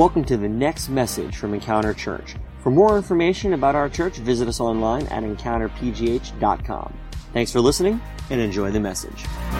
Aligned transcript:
Welcome 0.00 0.24
to 0.24 0.38
the 0.38 0.48
next 0.48 0.88
message 0.88 1.36
from 1.36 1.52
Encounter 1.52 1.92
Church. 1.92 2.34
For 2.62 2.70
more 2.70 2.96
information 2.96 3.52
about 3.52 3.74
our 3.74 3.90
church, 3.90 4.16
visit 4.16 4.48
us 4.48 4.58
online 4.58 5.06
at 5.08 5.22
encounterpgh.com. 5.24 6.98
Thanks 7.34 7.52
for 7.52 7.60
listening 7.60 8.00
and 8.30 8.40
enjoy 8.40 8.70
the 8.70 8.80
message. 8.80 9.26
Uh, 9.52 9.58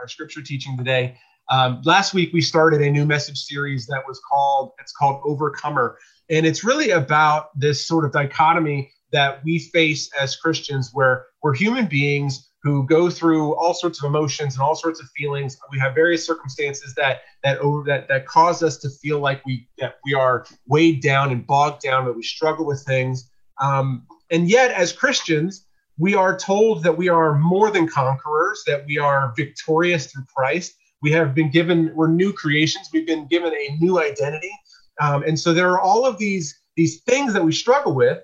our, 0.00 0.08
scripture 0.08 0.42
teaching 0.42 0.76
today. 0.76 1.16
Um, 1.50 1.80
last 1.84 2.14
week 2.14 2.32
we 2.32 2.40
started 2.40 2.82
a 2.82 2.90
new 2.90 3.06
message 3.06 3.38
series 3.38 3.86
that 3.86 4.02
was 4.08 4.20
called 4.28 4.72
it's 4.80 4.90
called 4.90 5.22
Overcomer, 5.24 5.98
and 6.30 6.44
it's 6.44 6.64
really 6.64 6.90
about 6.90 7.56
this 7.56 7.86
sort 7.86 8.04
of 8.04 8.10
dichotomy 8.10 8.90
that 9.12 9.44
we 9.44 9.60
face 9.60 10.10
as 10.20 10.34
Christians, 10.34 10.90
where 10.92 11.26
we're 11.44 11.54
human 11.54 11.86
beings 11.86 12.47
who 12.62 12.86
go 12.86 13.08
through 13.08 13.54
all 13.54 13.72
sorts 13.72 14.02
of 14.02 14.08
emotions 14.08 14.54
and 14.54 14.62
all 14.62 14.74
sorts 14.74 15.00
of 15.00 15.08
feelings. 15.16 15.56
We 15.70 15.78
have 15.78 15.94
various 15.94 16.26
circumstances 16.26 16.94
that 16.96 17.20
that 17.44 17.58
over 17.58 17.84
that 17.84 18.08
that 18.08 18.26
cause 18.26 18.62
us 18.62 18.78
to 18.78 18.90
feel 18.90 19.20
like 19.20 19.44
we 19.46 19.68
that 19.78 19.96
we 20.04 20.14
are 20.14 20.44
weighed 20.66 21.02
down 21.02 21.30
and 21.30 21.46
bogged 21.46 21.82
down, 21.82 22.04
that 22.06 22.16
we 22.16 22.22
struggle 22.22 22.66
with 22.66 22.82
things. 22.84 23.30
Um, 23.60 24.06
and 24.30 24.48
yet, 24.48 24.72
as 24.72 24.92
Christians, 24.92 25.66
we 25.98 26.14
are 26.14 26.36
told 26.36 26.82
that 26.82 26.96
we 26.96 27.08
are 27.08 27.38
more 27.38 27.70
than 27.70 27.88
conquerors, 27.88 28.62
that 28.66 28.84
we 28.86 28.98
are 28.98 29.32
victorious 29.36 30.06
through 30.10 30.24
Christ. 30.34 30.74
We 31.00 31.12
have 31.12 31.34
been 31.34 31.50
given 31.50 31.92
we're 31.94 32.08
new 32.08 32.32
creations. 32.32 32.90
We've 32.92 33.06
been 33.06 33.28
given 33.28 33.52
a 33.52 33.76
new 33.78 34.00
identity, 34.00 34.52
um, 35.00 35.22
and 35.22 35.38
so 35.38 35.54
there 35.54 35.70
are 35.70 35.80
all 35.80 36.04
of 36.04 36.18
these 36.18 36.58
these 36.76 37.02
things 37.02 37.32
that 37.34 37.44
we 37.44 37.52
struggle 37.52 37.94
with, 37.94 38.18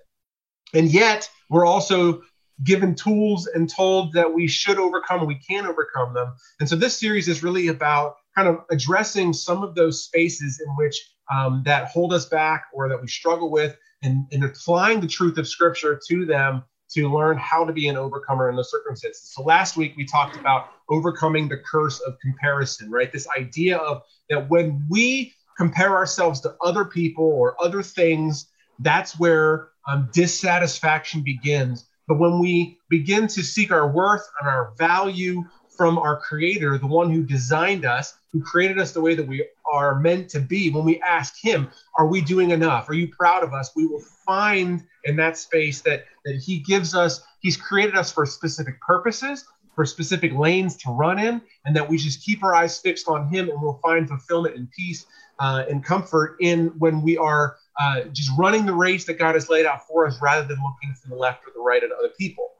and 0.72 0.92
yet 0.92 1.30
we're 1.50 1.66
also 1.66 2.22
given 2.62 2.94
tools 2.94 3.46
and 3.48 3.68
told 3.68 4.12
that 4.12 4.32
we 4.32 4.46
should 4.46 4.78
overcome 4.78 5.26
we 5.26 5.34
can 5.34 5.66
overcome 5.66 6.14
them. 6.14 6.32
And 6.60 6.68
so 6.68 6.76
this 6.76 6.98
series 6.98 7.28
is 7.28 7.42
really 7.42 7.68
about 7.68 8.16
kind 8.34 8.48
of 8.48 8.60
addressing 8.70 9.32
some 9.32 9.62
of 9.62 9.74
those 9.74 10.04
spaces 10.04 10.60
in 10.64 10.72
which 10.76 11.10
um, 11.32 11.62
that 11.64 11.88
hold 11.88 12.12
us 12.12 12.26
back 12.26 12.66
or 12.72 12.88
that 12.88 13.00
we 13.00 13.08
struggle 13.08 13.50
with 13.50 13.76
and, 14.02 14.26
and 14.32 14.44
applying 14.44 15.00
the 15.00 15.06
truth 15.06 15.38
of 15.38 15.48
scripture 15.48 16.00
to 16.08 16.26
them 16.26 16.62
to 16.90 17.12
learn 17.12 17.36
how 17.38 17.64
to 17.64 17.72
be 17.72 17.88
an 17.88 17.96
overcomer 17.96 18.48
in 18.50 18.56
those 18.56 18.70
circumstances. 18.70 19.32
So 19.34 19.42
last 19.42 19.76
week 19.76 19.94
we 19.96 20.04
talked 20.04 20.36
about 20.36 20.68
overcoming 20.90 21.48
the 21.48 21.56
curse 21.56 21.98
of 22.00 22.18
comparison 22.20 22.90
right? 22.90 23.10
This 23.10 23.26
idea 23.36 23.78
of 23.78 24.02
that 24.30 24.48
when 24.48 24.86
we 24.88 25.32
compare 25.56 25.94
ourselves 25.94 26.40
to 26.40 26.54
other 26.62 26.84
people 26.84 27.24
or 27.24 27.56
other 27.62 27.82
things 27.82 28.46
that's 28.80 29.18
where 29.18 29.68
um, 29.88 30.08
dissatisfaction 30.12 31.22
begins 31.22 31.86
but 32.06 32.18
when 32.18 32.38
we 32.38 32.78
begin 32.88 33.26
to 33.28 33.42
seek 33.42 33.72
our 33.72 33.88
worth 33.88 34.28
and 34.40 34.48
our 34.48 34.72
value 34.76 35.44
from 35.76 35.98
our 35.98 36.20
creator, 36.20 36.78
the 36.78 36.86
one 36.86 37.10
who 37.10 37.22
designed 37.22 37.84
us, 37.84 38.14
who 38.32 38.40
created 38.40 38.78
us 38.78 38.92
the 38.92 39.00
way 39.00 39.14
that 39.14 39.26
we 39.26 39.46
are 39.70 39.98
meant 39.98 40.28
to 40.30 40.40
be, 40.40 40.70
when 40.70 40.84
we 40.84 41.00
ask 41.02 41.34
him, 41.40 41.68
are 41.98 42.06
we 42.06 42.20
doing 42.20 42.50
enough? 42.50 42.88
Are 42.88 42.94
you 42.94 43.08
proud 43.08 43.42
of 43.42 43.52
us? 43.52 43.72
We 43.74 43.86
will 43.86 44.02
find 44.26 44.84
in 45.04 45.16
that 45.16 45.36
space 45.36 45.80
that 45.82 46.04
that 46.24 46.36
he 46.36 46.58
gives 46.60 46.94
us, 46.94 47.22
he's 47.40 47.56
created 47.56 47.96
us 47.96 48.10
for 48.12 48.24
specific 48.24 48.80
purposes, 48.80 49.44
for 49.74 49.84
specific 49.84 50.32
lanes 50.32 50.76
to 50.76 50.90
run 50.90 51.18
in, 51.18 51.42
and 51.64 51.74
that 51.76 51.88
we 51.88 51.96
just 51.96 52.24
keep 52.24 52.42
our 52.42 52.54
eyes 52.54 52.78
fixed 52.78 53.08
on 53.08 53.28
him 53.28 53.50
and 53.50 53.60
we'll 53.60 53.80
find 53.82 54.08
fulfillment 54.08 54.56
and 54.56 54.70
peace 54.70 55.06
uh, 55.38 55.64
and 55.68 55.84
comfort 55.84 56.36
in 56.40 56.68
when 56.78 57.02
we 57.02 57.16
are 57.16 57.56
uh, 57.80 58.02
just 58.12 58.30
running 58.38 58.66
the 58.66 58.74
race 58.74 59.04
that 59.06 59.18
God 59.18 59.34
has 59.34 59.48
laid 59.48 59.66
out 59.66 59.86
for 59.86 60.06
us 60.06 60.20
rather 60.22 60.46
than 60.46 60.58
looking 60.62 60.94
to 61.02 61.08
the 61.08 61.16
left 61.16 61.46
or 61.46 61.52
the 61.54 61.60
right 61.60 61.82
at 61.82 61.90
other 61.92 62.10
people. 62.18 62.52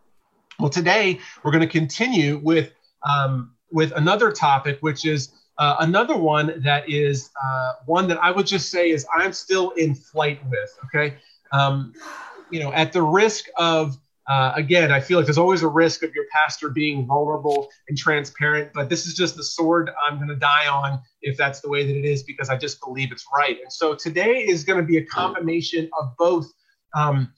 Well, 0.59 0.71
today 0.71 1.21
we're 1.43 1.51
going 1.51 1.67
to 1.67 1.73
continue 1.73 2.39
with 2.39 2.73
um, 3.09 3.53
with 3.71 3.93
another 3.97 4.31
topic, 4.33 4.79
which 4.81 5.05
is 5.05 5.33
uh, 5.59 5.77
another 5.81 6.17
one 6.17 6.61
that 6.63 6.89
is 6.89 7.31
uh, 7.43 7.73
one 7.87 8.09
that 8.09 8.19
I 8.19 8.31
would 8.31 8.47
just 8.47 8.71
say 8.71 8.91
is 8.91 9.07
I'm 9.17 9.33
still 9.33 9.71
in 9.71 9.95
flight 9.95 10.41
with. 10.49 10.79
Okay, 10.87 11.17
um, 11.53 11.93
you 12.51 12.61
know, 12.61 12.73
at 12.73 12.93
the 12.93 13.03
risk 13.03 13.47
of 13.57 13.99
uh, 14.27 14.53
again, 14.55 14.91
I 14.91 15.01
feel 15.01 15.19
like 15.19 15.27
there's 15.27 15.39
always 15.39 15.63
a 15.63 15.69
risk 15.69 16.03
of 16.03 16.15
your 16.15 16.25
pastor 16.33 16.71
being 16.71 17.07
vulnerable 17.07 17.69
and 17.89 17.99
transparent, 17.99 18.71
but 18.73 18.89
this 18.89 19.07
is 19.07 19.15
just 19.15 19.37
the 19.37 19.45
sword 19.45 19.91
I'm 20.03 20.17
going 20.17 20.29
to 20.29 20.37
die 20.37 20.67
on 20.67 21.01
if 21.21 21.37
that's 21.37 21.61
the 21.61 21.69
way 21.69 21.87
that 21.87 21.95
it 21.95 22.07
is 22.07 22.23
because 22.23 22.49
I 22.49 22.57
just 22.57 22.81
believe 22.81 23.13
it's 23.13 23.27
right. 23.37 23.59
And 23.61 23.71
so 23.71 23.95
today 23.95 24.39
is 24.39 24.65
going 24.65 24.79
to 24.79 24.85
be 24.85 24.97
a 24.97 25.05
combination 25.05 25.91
of 26.01 26.17
both 26.17 26.51
um, 26.95 27.33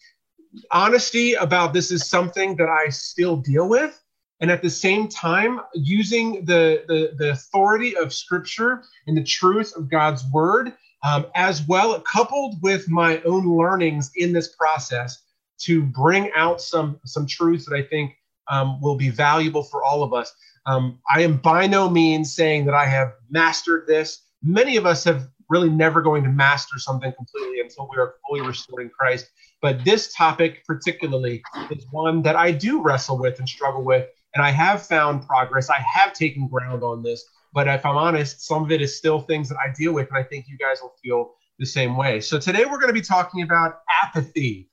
honesty 0.71 1.35
about 1.35 1.73
this 1.73 1.91
is 1.91 2.09
something 2.09 2.55
that 2.57 2.69
I 2.69 2.89
still 2.91 3.37
deal 3.37 3.69
with, 3.69 4.01
and 4.41 4.51
at 4.51 4.63
the 4.63 4.71
same 4.71 5.09
time 5.09 5.61
using 5.75 6.45
the 6.45 6.85
the, 6.87 7.15
the 7.19 7.31
authority 7.33 7.97
of 7.97 8.13
Scripture 8.13 8.85
and 9.07 9.17
the 9.17 9.25
truth 9.25 9.75
of 9.77 9.91
God's 9.91 10.25
Word, 10.33 10.73
um, 11.03 11.27
as 11.35 11.67
well 11.67 11.99
coupled 12.01 12.63
with 12.63 12.89
my 12.89 13.21
own 13.23 13.57
learnings 13.57 14.13
in 14.15 14.33
this 14.33 14.55
process 14.55 15.23
to 15.59 15.83
bring 15.83 16.31
out 16.35 16.61
some 16.61 17.01
some 17.05 17.27
truths 17.27 17.67
that 17.67 17.75
I 17.75 17.83
think 17.83 18.15
um, 18.49 18.81
will 18.81 18.97
be 18.97 19.11
valuable 19.11 19.63
for 19.63 19.85
all 19.85 20.03
of 20.03 20.13
us. 20.13 20.33
Um, 20.67 20.99
I 21.09 21.23
am 21.23 21.37
by 21.37 21.67
no 21.67 21.89
means 21.89 22.35
saying 22.35 22.65
that 22.67 22.75
I 22.75 22.87
have 22.87 23.15
mastered 23.31 23.87
this. 23.87 24.23
Many 24.43 24.77
of 24.77 24.87
us 24.87 25.05
have 25.05 25.29
really 25.49 25.71
never 25.71 26.03
going 26.03 26.25
to 26.25 26.29
master 26.29 26.79
something 26.79 27.13
completely 27.13 27.61
until 27.61 27.89
we 27.91 27.99
are 27.99 28.15
fully 28.27 28.41
restored 28.41 28.83
in 28.83 28.91
Christ. 28.91 29.31
But 29.63 29.85
this 29.85 30.13
topic, 30.13 30.65
particularly, 30.67 31.43
is 31.71 31.87
one 31.91 32.23
that 32.23 32.37
I 32.37 32.51
do 32.51 32.83
wrestle 32.83 33.19
with 33.19 33.39
and 33.39 33.49
struggle 33.49 33.83
with. 33.83 34.09
And 34.35 34.45
I 34.45 34.51
have 34.51 34.87
found 34.87 35.27
progress. 35.27 35.71
I 35.71 35.81
have 35.81 36.13
taken 36.13 36.49
ground 36.49 36.83
on 36.83 37.03
this. 37.03 37.25
But 37.55 37.69
if 37.69 37.87
I'm 37.87 37.97
honest, 37.97 38.43
some 38.43 38.65
of 38.65 38.73
it 38.73 38.83
is 38.83 38.97
still 38.97 39.21
things 39.21 39.49
that 39.49 39.57
I 39.57 39.73
deal 39.73 39.93
with. 39.93 40.09
And 40.09 40.19
I 40.19 40.23
think 40.23 40.47
you 40.49 40.59
guys 40.59 40.79
will 40.83 40.95
feel 41.03 41.33
the 41.59 41.65
same 41.65 41.97
way. 41.97 42.21
So 42.21 42.39
today 42.39 42.65
we're 42.65 42.79
going 42.79 42.89
to 42.89 42.93
be 42.93 43.01
talking 43.01 43.43
about 43.43 43.81
apathy 44.03 44.69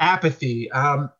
apathy. 0.00 0.70
Um, 0.72 1.10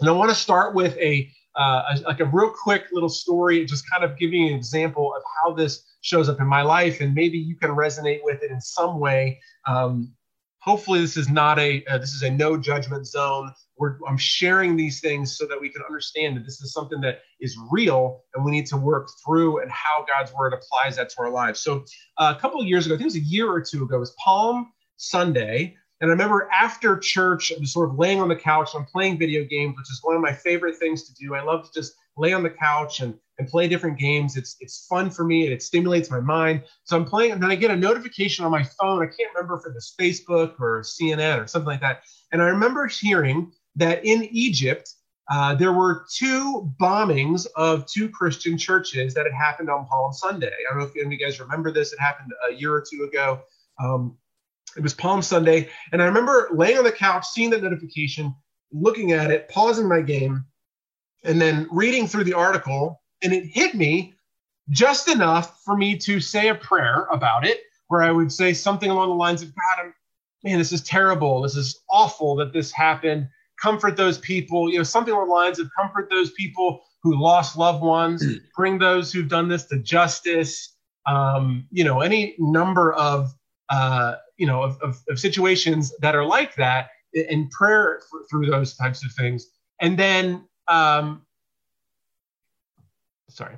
and 0.00 0.08
I 0.08 0.12
want 0.12 0.30
to 0.30 0.34
start 0.34 0.74
with 0.74 0.96
a, 0.98 1.30
uh, 1.56 1.82
a, 1.94 2.00
like 2.00 2.20
a 2.20 2.24
real 2.24 2.50
quick 2.50 2.86
little 2.92 3.08
story, 3.08 3.64
just 3.64 3.88
kind 3.88 4.04
of 4.04 4.18
giving 4.18 4.42
you 4.42 4.48
an 4.48 4.54
example 4.54 5.14
of 5.16 5.22
how 5.42 5.54
this 5.54 5.84
shows 6.00 6.28
up 6.28 6.40
in 6.40 6.46
my 6.46 6.62
life, 6.62 7.00
and 7.00 7.14
maybe 7.14 7.38
you 7.38 7.56
can 7.56 7.70
resonate 7.70 8.20
with 8.22 8.42
it 8.42 8.50
in 8.50 8.60
some 8.60 8.98
way. 9.00 9.40
Um, 9.66 10.12
hopefully, 10.58 11.00
this 11.00 11.16
is 11.16 11.28
not 11.28 11.58
a 11.58 11.84
uh, 11.86 11.98
this 11.98 12.12
is 12.12 12.22
a 12.22 12.30
no 12.30 12.56
judgment 12.56 13.06
zone. 13.06 13.52
We're, 13.76 13.98
I'm 14.08 14.18
sharing 14.18 14.76
these 14.76 15.00
things 15.00 15.36
so 15.36 15.46
that 15.46 15.60
we 15.60 15.68
can 15.68 15.82
understand 15.82 16.36
that 16.36 16.44
this 16.44 16.60
is 16.60 16.72
something 16.72 17.00
that 17.00 17.20
is 17.40 17.56
real, 17.70 18.22
and 18.34 18.44
we 18.44 18.50
need 18.50 18.66
to 18.66 18.76
work 18.76 19.08
through 19.24 19.62
and 19.62 19.70
how 19.70 20.04
God's 20.06 20.32
word 20.32 20.52
applies 20.52 20.96
that 20.96 21.08
to 21.10 21.16
our 21.20 21.30
lives. 21.30 21.60
So, 21.60 21.84
uh, 22.18 22.34
a 22.36 22.40
couple 22.40 22.60
of 22.60 22.66
years 22.66 22.86
ago, 22.86 22.94
I 22.94 22.98
think 22.98 23.06
it 23.06 23.14
was 23.14 23.16
a 23.16 23.20
year 23.20 23.50
or 23.50 23.60
two 23.60 23.84
ago, 23.84 23.96
it 23.96 24.00
was 24.00 24.14
Palm 24.22 24.72
Sunday. 24.96 25.76
And 26.00 26.10
I 26.10 26.12
remember 26.12 26.48
after 26.52 26.98
church, 26.98 27.52
I 27.52 27.60
was 27.60 27.72
sort 27.72 27.90
of 27.90 27.98
laying 27.98 28.20
on 28.20 28.28
the 28.28 28.36
couch. 28.36 28.70
I'm 28.74 28.84
playing 28.84 29.18
video 29.18 29.44
games, 29.44 29.76
which 29.76 29.90
is 29.90 30.00
one 30.02 30.16
of 30.16 30.22
my 30.22 30.32
favorite 30.32 30.76
things 30.76 31.04
to 31.04 31.14
do. 31.14 31.34
I 31.34 31.42
love 31.42 31.64
to 31.64 31.72
just 31.72 31.94
lay 32.16 32.32
on 32.32 32.42
the 32.42 32.50
couch 32.50 33.00
and, 33.00 33.14
and 33.38 33.48
play 33.48 33.68
different 33.68 33.98
games. 33.98 34.36
It's 34.36 34.56
it's 34.60 34.86
fun 34.86 35.10
for 35.10 35.24
me 35.24 35.44
and 35.44 35.52
it 35.52 35.62
stimulates 35.62 36.10
my 36.10 36.20
mind. 36.20 36.62
So 36.84 36.96
I'm 36.96 37.04
playing, 37.04 37.32
and 37.32 37.42
then 37.42 37.50
I 37.50 37.56
get 37.56 37.70
a 37.70 37.76
notification 37.76 38.44
on 38.44 38.50
my 38.50 38.64
phone. 38.64 39.02
I 39.02 39.06
can't 39.06 39.32
remember 39.34 39.58
if 39.58 39.66
it 39.66 39.74
was 39.74 39.94
Facebook 39.98 40.60
or 40.60 40.82
CNN 40.82 41.42
or 41.42 41.46
something 41.46 41.66
like 41.66 41.80
that. 41.80 42.02
And 42.32 42.42
I 42.42 42.46
remember 42.46 42.86
hearing 42.86 43.52
that 43.76 44.04
in 44.04 44.24
Egypt, 44.24 44.92
uh, 45.30 45.54
there 45.54 45.72
were 45.72 46.04
two 46.12 46.70
bombings 46.80 47.46
of 47.56 47.86
two 47.86 48.08
Christian 48.08 48.58
churches 48.58 49.14
that 49.14 49.24
had 49.24 49.34
happened 49.34 49.70
on 49.70 49.86
Palm 49.86 50.12
Sunday. 50.12 50.48
I 50.48 50.70
don't 50.70 50.78
know 50.78 50.84
if 50.84 50.96
any 50.96 51.06
of 51.06 51.12
you 51.12 51.18
guys 51.18 51.40
remember 51.40 51.72
this. 51.72 51.92
It 51.92 52.00
happened 52.00 52.32
a 52.48 52.52
year 52.52 52.74
or 52.74 52.84
two 52.88 53.04
ago. 53.04 53.40
Um, 53.82 54.16
it 54.76 54.82
was 54.82 54.94
Palm 54.94 55.22
Sunday, 55.22 55.68
and 55.92 56.02
I 56.02 56.06
remember 56.06 56.48
laying 56.52 56.78
on 56.78 56.84
the 56.84 56.92
couch, 56.92 57.26
seeing 57.26 57.50
the 57.50 57.60
notification, 57.60 58.34
looking 58.72 59.12
at 59.12 59.30
it, 59.30 59.48
pausing 59.48 59.88
my 59.88 60.00
game, 60.00 60.44
and 61.24 61.40
then 61.40 61.66
reading 61.70 62.06
through 62.06 62.24
the 62.24 62.34
article, 62.34 63.00
and 63.22 63.32
it 63.32 63.44
hit 63.44 63.74
me 63.74 64.14
just 64.70 65.08
enough 65.08 65.60
for 65.64 65.76
me 65.76 65.96
to 65.98 66.20
say 66.20 66.48
a 66.48 66.54
prayer 66.54 67.06
about 67.10 67.46
it, 67.46 67.60
where 67.88 68.02
I 68.02 68.10
would 68.10 68.32
say 68.32 68.52
something 68.52 68.90
along 68.90 69.08
the 69.08 69.14
lines 69.14 69.42
of, 69.42 69.48
God, 69.48 69.84
I'm, 69.84 69.94
man, 70.42 70.58
this 70.58 70.72
is 70.72 70.82
terrible. 70.82 71.42
This 71.42 71.56
is 71.56 71.82
awful 71.90 72.34
that 72.36 72.52
this 72.52 72.72
happened. 72.72 73.28
Comfort 73.60 73.96
those 73.96 74.18
people, 74.18 74.70
you 74.70 74.78
know, 74.78 74.82
something 74.82 75.14
along 75.14 75.28
the 75.28 75.34
lines 75.34 75.58
of 75.58 75.70
comfort 75.78 76.08
those 76.10 76.32
people 76.32 76.82
who 77.02 77.20
lost 77.20 77.56
loved 77.56 77.82
ones, 77.82 78.24
bring 78.56 78.78
those 78.78 79.12
who've 79.12 79.28
done 79.28 79.48
this 79.48 79.66
to 79.66 79.78
justice. 79.78 80.74
Um, 81.06 81.66
you 81.70 81.84
know, 81.84 82.00
any 82.00 82.34
number 82.38 82.94
of 82.94 83.32
uh, 83.68 84.14
you 84.36 84.46
know, 84.46 84.62
of, 84.62 84.80
of, 84.82 85.02
of, 85.08 85.18
situations 85.18 85.92
that 86.00 86.14
are 86.14 86.24
like 86.24 86.54
that 86.56 86.88
and 87.14 87.50
prayer 87.50 88.00
through 88.30 88.46
those 88.46 88.74
types 88.76 89.04
of 89.04 89.12
things. 89.12 89.46
And 89.80 89.98
then, 89.98 90.44
um, 90.68 91.22
sorry. 93.28 93.56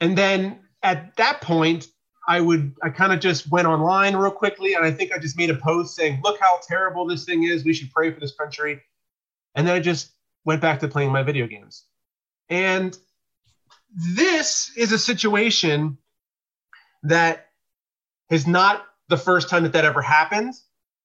And 0.00 0.16
then 0.16 0.60
at 0.82 1.16
that 1.16 1.40
point, 1.40 1.88
I 2.28 2.40
would, 2.40 2.74
I 2.82 2.90
kind 2.90 3.12
of 3.12 3.20
just 3.20 3.50
went 3.50 3.66
online 3.66 4.14
real 4.14 4.30
quickly. 4.30 4.74
And 4.74 4.84
I 4.84 4.90
think 4.90 5.12
I 5.12 5.18
just 5.18 5.36
made 5.36 5.50
a 5.50 5.56
post 5.56 5.96
saying, 5.96 6.20
look 6.22 6.38
how 6.40 6.60
terrible 6.68 7.06
this 7.06 7.24
thing 7.24 7.44
is. 7.44 7.64
We 7.64 7.72
should 7.72 7.90
pray 7.90 8.12
for 8.12 8.20
this 8.20 8.34
country. 8.34 8.82
And 9.54 9.66
then 9.66 9.74
I 9.74 9.80
just 9.80 10.12
went 10.44 10.60
back 10.60 10.80
to 10.80 10.88
playing 10.88 11.12
my 11.12 11.22
video 11.22 11.46
games. 11.46 11.84
And 12.48 12.96
this 14.16 14.70
is 14.76 14.92
a 14.92 14.98
situation 14.98 15.98
that 17.02 17.48
has 18.28 18.46
not 18.46 18.86
the 19.10 19.18
first 19.18 19.50
time 19.50 19.64
that 19.64 19.72
that 19.72 19.84
ever 19.84 20.00
happened. 20.00 20.54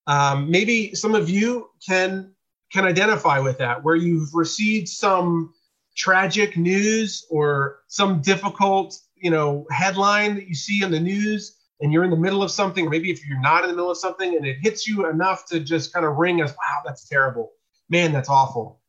Um, 0.06 0.50
maybe 0.50 0.94
some 0.94 1.14
of 1.14 1.28
you 1.28 1.68
can 1.86 2.32
can 2.72 2.84
identify 2.84 3.38
with 3.38 3.58
that, 3.58 3.84
where 3.84 3.96
you've 3.96 4.34
received 4.34 4.88
some 4.88 5.52
tragic 5.96 6.56
news 6.56 7.24
or 7.30 7.78
some 7.86 8.20
difficult, 8.20 8.98
you 9.14 9.30
know, 9.30 9.66
headline 9.70 10.34
that 10.34 10.48
you 10.48 10.54
see 10.54 10.82
in 10.82 10.90
the 10.90 11.00
news, 11.00 11.56
and 11.80 11.92
you're 11.92 12.04
in 12.04 12.10
the 12.10 12.16
middle 12.16 12.42
of 12.42 12.50
something, 12.50 12.86
or 12.86 12.90
maybe 12.90 13.10
if 13.10 13.24
you're 13.26 13.40
not 13.40 13.62
in 13.62 13.70
the 13.70 13.76
middle 13.76 13.90
of 13.90 13.96
something, 13.96 14.36
and 14.36 14.46
it 14.46 14.56
hits 14.60 14.86
you 14.86 15.08
enough 15.08 15.46
to 15.46 15.60
just 15.60 15.92
kind 15.92 16.04
of 16.04 16.16
ring 16.16 16.40
as, 16.40 16.50
wow, 16.50 16.82
that's 16.84 17.08
terrible, 17.08 17.52
man, 17.88 18.12
that's 18.12 18.28
awful. 18.28 18.80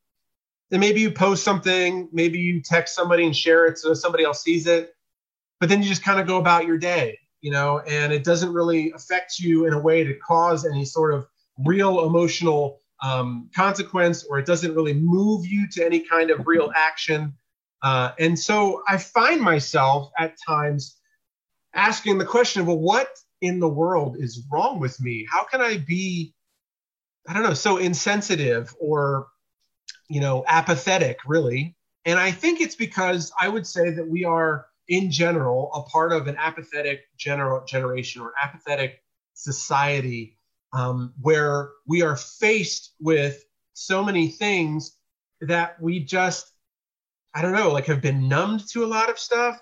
Then 0.70 0.80
maybe 0.80 1.00
you 1.00 1.10
post 1.10 1.44
something, 1.44 2.08
maybe 2.12 2.38
you 2.38 2.60
text 2.60 2.94
somebody 2.94 3.24
and 3.24 3.34
share 3.34 3.66
it 3.66 3.78
so 3.78 3.94
somebody 3.94 4.24
else 4.24 4.42
sees 4.42 4.66
it, 4.66 4.92
but 5.60 5.68
then 5.68 5.82
you 5.82 5.88
just 5.88 6.04
kind 6.04 6.20
of 6.20 6.26
go 6.26 6.38
about 6.38 6.66
your 6.66 6.78
day 6.78 7.18
you 7.40 7.50
know, 7.50 7.80
and 7.80 8.12
it 8.12 8.24
doesn't 8.24 8.52
really 8.52 8.92
affect 8.92 9.38
you 9.38 9.66
in 9.66 9.72
a 9.72 9.78
way 9.78 10.04
to 10.04 10.14
cause 10.14 10.66
any 10.66 10.84
sort 10.84 11.14
of 11.14 11.26
real 11.64 12.04
emotional 12.04 12.80
um, 13.02 13.48
consequence, 13.54 14.24
or 14.24 14.38
it 14.38 14.46
doesn't 14.46 14.74
really 14.74 14.94
move 14.94 15.46
you 15.46 15.68
to 15.68 15.84
any 15.84 16.00
kind 16.00 16.30
of 16.30 16.46
real 16.46 16.72
action. 16.74 17.34
Uh, 17.82 18.10
and 18.18 18.36
so 18.36 18.82
I 18.88 18.98
find 18.98 19.40
myself 19.40 20.10
at 20.18 20.34
times 20.44 20.96
asking 21.74 22.18
the 22.18 22.24
question, 22.24 22.66
well, 22.66 22.78
what 22.78 23.08
in 23.40 23.60
the 23.60 23.68
world 23.68 24.16
is 24.18 24.44
wrong 24.50 24.80
with 24.80 25.00
me? 25.00 25.26
How 25.30 25.44
can 25.44 25.60
I 25.60 25.78
be, 25.78 26.34
I 27.28 27.34
don't 27.34 27.44
know, 27.44 27.54
so 27.54 27.76
insensitive 27.76 28.74
or, 28.80 29.28
you 30.08 30.20
know, 30.20 30.44
apathetic, 30.48 31.18
really? 31.24 31.76
And 32.04 32.18
I 32.18 32.32
think 32.32 32.60
it's 32.60 32.74
because 32.74 33.30
I 33.40 33.48
would 33.48 33.66
say 33.66 33.90
that 33.90 34.08
we 34.08 34.24
are 34.24 34.66
in 34.88 35.10
general 35.10 35.70
a 35.74 35.82
part 35.82 36.12
of 36.12 36.26
an 36.26 36.36
apathetic 36.38 37.02
generation 37.16 38.22
or 38.22 38.32
apathetic 38.42 39.02
society 39.34 40.36
um, 40.72 41.12
where 41.20 41.70
we 41.86 42.02
are 42.02 42.16
faced 42.16 42.94
with 43.00 43.44
so 43.72 44.04
many 44.04 44.28
things 44.28 44.96
that 45.40 45.80
we 45.80 46.00
just 46.00 46.52
i 47.34 47.42
don't 47.42 47.52
know 47.52 47.70
like 47.70 47.86
have 47.86 48.02
been 48.02 48.28
numbed 48.28 48.68
to 48.68 48.84
a 48.84 48.86
lot 48.86 49.10
of 49.10 49.18
stuff. 49.18 49.60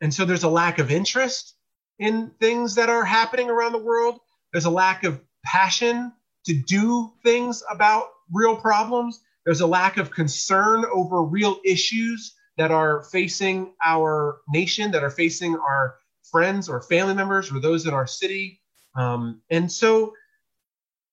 And 0.00 0.12
so 0.12 0.24
there's 0.24 0.44
a 0.44 0.48
lack 0.48 0.78
of 0.78 0.90
interest 0.90 1.56
in 1.98 2.30
things 2.40 2.74
that 2.76 2.88
are 2.88 3.04
happening 3.04 3.50
around 3.50 3.72
the 3.72 3.78
world. 3.78 4.20
There's 4.52 4.66
a 4.66 4.70
lack 4.70 5.04
of 5.04 5.20
passion 5.44 6.12
to 6.46 6.54
do 6.54 7.12
things 7.24 7.62
about 7.70 8.06
real 8.32 8.56
problems. 8.56 9.20
There's 9.44 9.60
a 9.60 9.66
lack 9.66 9.96
of 9.96 10.10
concern 10.10 10.84
over 10.92 11.22
real 11.22 11.58
issues 11.64 12.34
that 12.58 12.70
are 12.70 13.04
facing 13.04 13.72
our 13.84 14.40
nation, 14.48 14.90
that 14.90 15.02
are 15.02 15.10
facing 15.10 15.56
our 15.56 15.96
friends 16.30 16.68
or 16.68 16.82
family 16.82 17.14
members 17.14 17.50
or 17.50 17.60
those 17.60 17.86
in 17.86 17.94
our 17.94 18.06
city. 18.06 18.60
Um, 18.96 19.40
and 19.48 19.70
so 19.70 20.12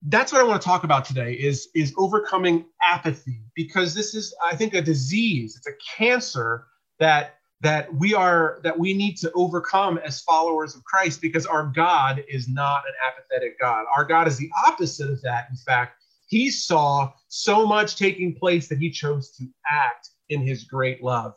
that's 0.08 0.32
what 0.32 0.42
I 0.42 0.44
want 0.44 0.62
to 0.62 0.66
talk 0.68 0.84
about 0.84 1.06
today 1.06 1.34
is, 1.34 1.70
is 1.74 1.94
overcoming 1.98 2.66
apathy 2.82 3.42
because 3.56 3.94
this 3.94 4.14
is, 4.16 4.36
I 4.44 4.56
think, 4.56 4.74
a 4.74 4.82
disease. 4.82 5.56
It's 5.56 5.68
a 5.68 5.96
cancer 5.98 6.66
that 7.00 7.36
that 7.62 7.92
we 7.96 8.14
are 8.14 8.60
that 8.64 8.78
we 8.78 8.94
need 8.94 9.16
to 9.16 9.32
overcome 9.34 9.98
as 10.00 10.22
followers 10.22 10.76
of 10.76 10.84
Christ 10.84 11.22
because 11.22 11.46
our 11.46 11.66
God 11.66 12.24
is 12.28 12.50
not 12.50 12.84
an 12.86 12.94
apathetic 13.08 13.60
God. 13.60 13.86
Our 13.96 14.04
God 14.04 14.28
is 14.28 14.38
the 14.38 14.52
opposite 14.68 15.10
of 15.10 15.22
that. 15.22 15.48
In 15.50 15.56
fact, 15.56 15.96
he 16.28 16.50
saw 16.50 17.14
so 17.30 17.66
much 17.66 17.96
taking 17.96 18.36
place 18.36 18.68
that 18.68 18.78
he 18.78 18.92
chose 18.92 19.32
to 19.38 19.48
act 19.72 20.10
in 20.30 20.42
his 20.42 20.64
great 20.64 21.04
love. 21.04 21.34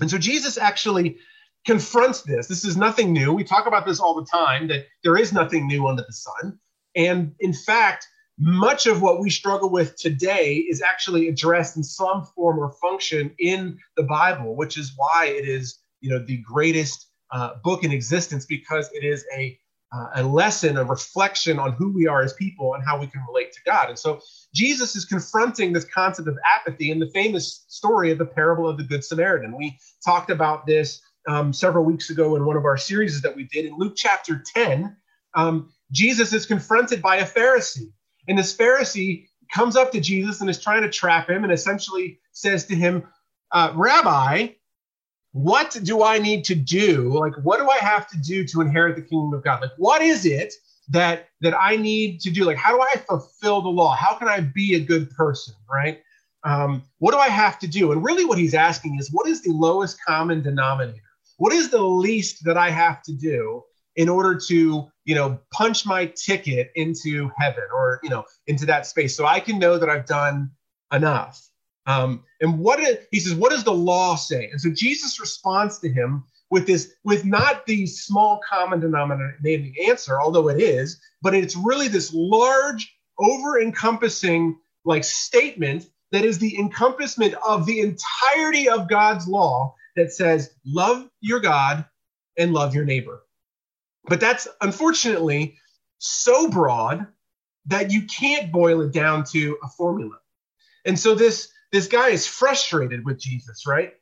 And 0.00 0.10
so 0.10 0.18
Jesus 0.18 0.58
actually 0.58 1.18
confronts 1.66 2.22
this. 2.22 2.46
This 2.46 2.64
is 2.64 2.76
nothing 2.76 3.12
new. 3.12 3.32
We 3.32 3.44
talk 3.44 3.66
about 3.66 3.86
this 3.86 4.00
all 4.00 4.14
the 4.14 4.26
time 4.26 4.68
that 4.68 4.86
there 5.02 5.16
is 5.16 5.32
nothing 5.32 5.66
new 5.66 5.86
under 5.86 6.02
the 6.02 6.12
sun. 6.12 6.58
And 6.94 7.34
in 7.40 7.52
fact, 7.52 8.06
much 8.38 8.86
of 8.86 9.02
what 9.02 9.20
we 9.20 9.30
struggle 9.30 9.68
with 9.68 9.96
today 9.96 10.54
is 10.54 10.80
actually 10.80 11.28
addressed 11.28 11.76
in 11.76 11.82
some 11.82 12.24
form 12.24 12.58
or 12.58 12.72
function 12.80 13.34
in 13.38 13.78
the 13.96 14.04
Bible, 14.04 14.54
which 14.54 14.78
is 14.78 14.92
why 14.96 15.26
it 15.26 15.48
is, 15.48 15.78
you 16.00 16.10
know, 16.10 16.24
the 16.24 16.38
greatest 16.38 17.08
uh, 17.32 17.54
book 17.64 17.82
in 17.84 17.90
existence 17.90 18.46
because 18.46 18.88
it 18.92 19.04
is 19.04 19.24
a 19.36 19.58
uh, 19.92 20.08
a 20.16 20.22
lesson, 20.22 20.76
a 20.76 20.84
reflection 20.84 21.58
on 21.58 21.72
who 21.72 21.92
we 21.92 22.06
are 22.06 22.22
as 22.22 22.32
people 22.34 22.74
and 22.74 22.84
how 22.84 22.98
we 22.98 23.06
can 23.06 23.22
relate 23.26 23.52
to 23.52 23.60
God. 23.64 23.88
And 23.88 23.98
so 23.98 24.20
Jesus 24.54 24.96
is 24.96 25.04
confronting 25.04 25.72
this 25.72 25.84
concept 25.84 26.28
of 26.28 26.36
apathy 26.56 26.90
in 26.90 26.98
the 26.98 27.10
famous 27.10 27.64
story 27.68 28.10
of 28.10 28.18
the 28.18 28.26
parable 28.26 28.68
of 28.68 28.76
the 28.76 28.84
Good 28.84 29.04
Samaritan. 29.04 29.56
We 29.56 29.78
talked 30.04 30.30
about 30.30 30.66
this 30.66 31.00
um, 31.26 31.52
several 31.52 31.84
weeks 31.84 32.10
ago 32.10 32.36
in 32.36 32.44
one 32.44 32.56
of 32.56 32.64
our 32.64 32.76
series 32.76 33.20
that 33.22 33.34
we 33.34 33.44
did 33.44 33.66
in 33.66 33.76
Luke 33.78 33.94
chapter 33.96 34.42
10. 34.54 34.96
Um, 35.34 35.72
Jesus 35.92 36.32
is 36.32 36.46
confronted 36.46 37.00
by 37.00 37.16
a 37.16 37.26
Pharisee, 37.26 37.92
and 38.26 38.38
this 38.38 38.56
Pharisee 38.56 39.26
comes 39.52 39.76
up 39.76 39.92
to 39.92 40.00
Jesus 40.00 40.40
and 40.40 40.50
is 40.50 40.60
trying 40.60 40.82
to 40.82 40.90
trap 40.90 41.28
him 41.28 41.44
and 41.44 41.52
essentially 41.52 42.20
says 42.32 42.66
to 42.66 42.74
him, 42.74 43.04
uh, 43.52 43.72
Rabbi, 43.74 44.48
what 45.38 45.78
do 45.84 46.02
I 46.02 46.18
need 46.18 46.44
to 46.46 46.56
do? 46.56 47.16
Like, 47.16 47.34
what 47.44 47.60
do 47.60 47.70
I 47.70 47.76
have 47.76 48.08
to 48.08 48.18
do 48.18 48.44
to 48.48 48.60
inherit 48.60 48.96
the 48.96 49.02
kingdom 49.02 49.32
of 49.32 49.44
God? 49.44 49.62
Like, 49.62 49.70
what 49.76 50.02
is 50.02 50.26
it 50.26 50.52
that 50.88 51.28
that 51.42 51.54
I 51.56 51.76
need 51.76 52.20
to 52.22 52.30
do? 52.30 52.44
Like, 52.44 52.56
how 52.56 52.74
do 52.74 52.82
I 52.82 52.96
fulfill 52.96 53.62
the 53.62 53.68
law? 53.68 53.94
How 53.94 54.14
can 54.14 54.26
I 54.26 54.40
be 54.40 54.74
a 54.74 54.80
good 54.80 55.10
person? 55.10 55.54
Right? 55.70 56.00
Um, 56.42 56.82
what 56.98 57.12
do 57.12 57.18
I 57.18 57.28
have 57.28 57.58
to 57.60 57.68
do? 57.68 57.92
And 57.92 58.02
really, 58.02 58.24
what 58.24 58.36
he's 58.36 58.54
asking 58.54 58.98
is, 58.98 59.12
what 59.12 59.28
is 59.28 59.42
the 59.42 59.52
lowest 59.52 59.98
common 60.04 60.42
denominator? 60.42 60.98
What 61.36 61.52
is 61.52 61.70
the 61.70 61.82
least 61.82 62.44
that 62.44 62.56
I 62.56 62.70
have 62.70 63.00
to 63.04 63.12
do 63.12 63.62
in 63.94 64.08
order 64.08 64.40
to, 64.48 64.88
you 65.04 65.14
know, 65.14 65.38
punch 65.52 65.86
my 65.86 66.06
ticket 66.06 66.72
into 66.74 67.30
heaven 67.38 67.64
or 67.72 68.00
you 68.02 68.10
know 68.10 68.24
into 68.48 68.66
that 68.66 68.86
space, 68.86 69.16
so 69.16 69.24
I 69.24 69.38
can 69.38 69.60
know 69.60 69.78
that 69.78 69.88
I've 69.88 70.06
done 70.06 70.50
enough? 70.92 71.47
Um, 71.88 72.22
and 72.42 72.58
what 72.58 72.80
is, 72.80 72.98
he 73.10 73.18
says, 73.18 73.34
what 73.34 73.50
does 73.50 73.64
the 73.64 73.72
law 73.72 74.14
say? 74.14 74.50
And 74.50 74.60
so 74.60 74.70
Jesus 74.70 75.18
responds 75.18 75.78
to 75.78 75.88
him 75.88 76.22
with 76.50 76.66
this, 76.66 76.92
with 77.02 77.24
not 77.24 77.64
the 77.66 77.86
small 77.86 78.40
common 78.48 78.78
denominator 78.78 79.36
the 79.42 79.88
answer, 79.88 80.20
although 80.20 80.48
it 80.48 80.60
is, 80.60 81.00
but 81.22 81.34
it's 81.34 81.56
really 81.56 81.88
this 81.88 82.12
large, 82.12 82.94
over 83.18 83.58
encompassing 83.60 84.56
like 84.84 85.02
statement 85.02 85.86
that 86.12 86.24
is 86.24 86.38
the 86.38 86.58
encompassment 86.58 87.34
of 87.46 87.66
the 87.66 87.80
entirety 87.80 88.68
of 88.68 88.88
God's 88.88 89.26
law 89.26 89.74
that 89.96 90.12
says, 90.12 90.54
love 90.64 91.08
your 91.20 91.40
God 91.40 91.86
and 92.38 92.52
love 92.52 92.74
your 92.74 92.84
neighbor. 92.84 93.22
But 94.04 94.20
that's 94.20 94.46
unfortunately 94.60 95.56
so 95.98 96.48
broad 96.48 97.06
that 97.66 97.90
you 97.90 98.02
can't 98.02 98.52
boil 98.52 98.82
it 98.82 98.92
down 98.92 99.24
to 99.24 99.58
a 99.62 99.68
formula. 99.68 100.18
And 100.86 100.98
so 100.98 101.14
this 101.14 101.50
this 101.72 101.86
guy 101.86 102.08
is 102.08 102.26
frustrated 102.26 103.04
with 103.04 103.18
Jesus, 103.18 103.66
right? 103.66 103.94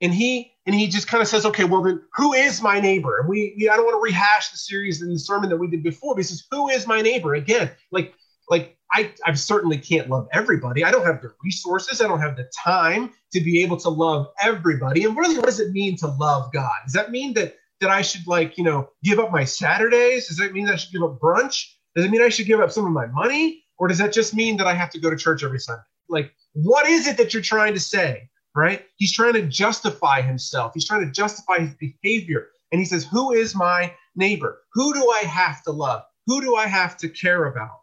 And 0.00 0.12
he 0.12 0.52
and 0.66 0.74
he 0.74 0.88
just 0.88 1.06
kind 1.08 1.22
of 1.22 1.28
says, 1.28 1.46
okay, 1.46 1.64
well 1.64 1.82
then 1.82 2.02
who 2.14 2.32
is 2.32 2.60
my 2.60 2.80
neighbor? 2.80 3.18
And 3.20 3.28
we, 3.28 3.54
we 3.56 3.68
I 3.68 3.76
don't 3.76 3.84
want 3.84 3.96
to 3.96 4.02
rehash 4.02 4.50
the 4.50 4.58
series 4.58 5.00
and 5.00 5.14
the 5.14 5.18
sermon 5.18 5.48
that 5.50 5.56
we 5.56 5.68
did 5.68 5.82
before, 5.82 6.14
but 6.14 6.20
he 6.20 6.24
says, 6.24 6.44
who 6.50 6.68
is 6.68 6.86
my 6.86 7.00
neighbor? 7.00 7.34
Again, 7.34 7.70
like 7.92 8.14
like 8.48 8.76
I, 8.92 9.12
I 9.24 9.32
certainly 9.32 9.78
can't 9.78 10.10
love 10.10 10.28
everybody. 10.32 10.84
I 10.84 10.90
don't 10.90 11.06
have 11.06 11.22
the 11.22 11.32
resources. 11.42 12.02
I 12.02 12.08
don't 12.08 12.20
have 12.20 12.36
the 12.36 12.50
time 12.62 13.10
to 13.32 13.40
be 13.40 13.62
able 13.62 13.78
to 13.78 13.88
love 13.88 14.28
everybody. 14.42 15.04
And 15.04 15.16
really, 15.16 15.36
what 15.36 15.46
does 15.46 15.60
it 15.60 15.72
mean 15.72 15.96
to 15.98 16.08
love 16.08 16.52
God? 16.52 16.72
Does 16.84 16.92
that 16.92 17.10
mean 17.10 17.32
that 17.34 17.56
that 17.80 17.90
I 17.90 18.02
should 18.02 18.26
like, 18.26 18.58
you 18.58 18.64
know, 18.64 18.90
give 19.02 19.18
up 19.18 19.32
my 19.32 19.44
Saturdays? 19.44 20.28
Does 20.28 20.36
that 20.38 20.52
mean 20.52 20.68
I 20.68 20.76
should 20.76 20.92
give 20.92 21.02
up 21.02 21.18
brunch? 21.18 21.64
Does 21.94 22.04
it 22.04 22.10
mean 22.10 22.22
I 22.22 22.28
should 22.28 22.46
give 22.46 22.60
up 22.60 22.70
some 22.70 22.86
of 22.86 22.92
my 22.92 23.06
money? 23.06 23.64
Or 23.78 23.88
does 23.88 23.98
that 23.98 24.12
just 24.12 24.34
mean 24.34 24.56
that 24.58 24.66
I 24.66 24.74
have 24.74 24.90
to 24.90 25.00
go 25.00 25.10
to 25.10 25.16
church 25.16 25.42
every 25.42 25.58
Sunday? 25.58 25.82
Like, 26.12 26.32
what 26.52 26.86
is 26.86 27.06
it 27.06 27.16
that 27.16 27.32
you're 27.32 27.42
trying 27.42 27.74
to 27.74 27.80
say? 27.80 28.28
Right? 28.54 28.84
He's 28.96 29.12
trying 29.12 29.32
to 29.32 29.42
justify 29.42 30.20
himself. 30.20 30.72
He's 30.74 30.86
trying 30.86 31.06
to 31.06 31.10
justify 31.10 31.60
his 31.60 31.74
behavior. 31.74 32.48
And 32.70 32.78
he 32.78 32.84
says, 32.84 33.04
Who 33.04 33.32
is 33.32 33.54
my 33.54 33.94
neighbor? 34.14 34.60
Who 34.74 34.92
do 34.92 35.10
I 35.10 35.20
have 35.20 35.62
to 35.64 35.72
love? 35.72 36.02
Who 36.26 36.40
do 36.40 36.54
I 36.54 36.66
have 36.66 36.96
to 36.98 37.08
care 37.08 37.46
about? 37.46 37.80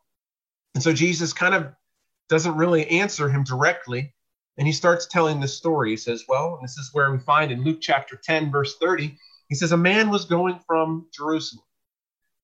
And 0.76 0.84
so 0.84 0.94
Jesus 0.94 1.34
kind 1.34 1.56
of 1.56 1.74
doesn't 2.30 2.56
really 2.56 2.88
answer 2.88 3.30
him 3.30 3.44
directly. 3.44 4.14
And 4.58 4.68
he 4.68 4.74
starts 4.74 5.08
telling 5.08 5.40
this 5.40 5.58
story. 5.58 5.90
He 5.90 5.98
says, 5.98 6.26
Well, 6.28 6.60
this 6.62 6.78
is 6.78 6.90
where 6.94 7.12
we 7.12 7.20
find 7.20 7.52
in 7.52 7.64
Luke 7.64 7.80
chapter 7.82 8.20
10, 8.24 8.52
verse 8.52 8.78
30, 8.78 9.18
he 9.48 9.56
says, 9.56 9.72
A 9.72 9.78
man 9.78 10.10
was 10.10 10.26
going 10.26 10.60
from 10.68 11.08
Jerusalem 11.14 11.64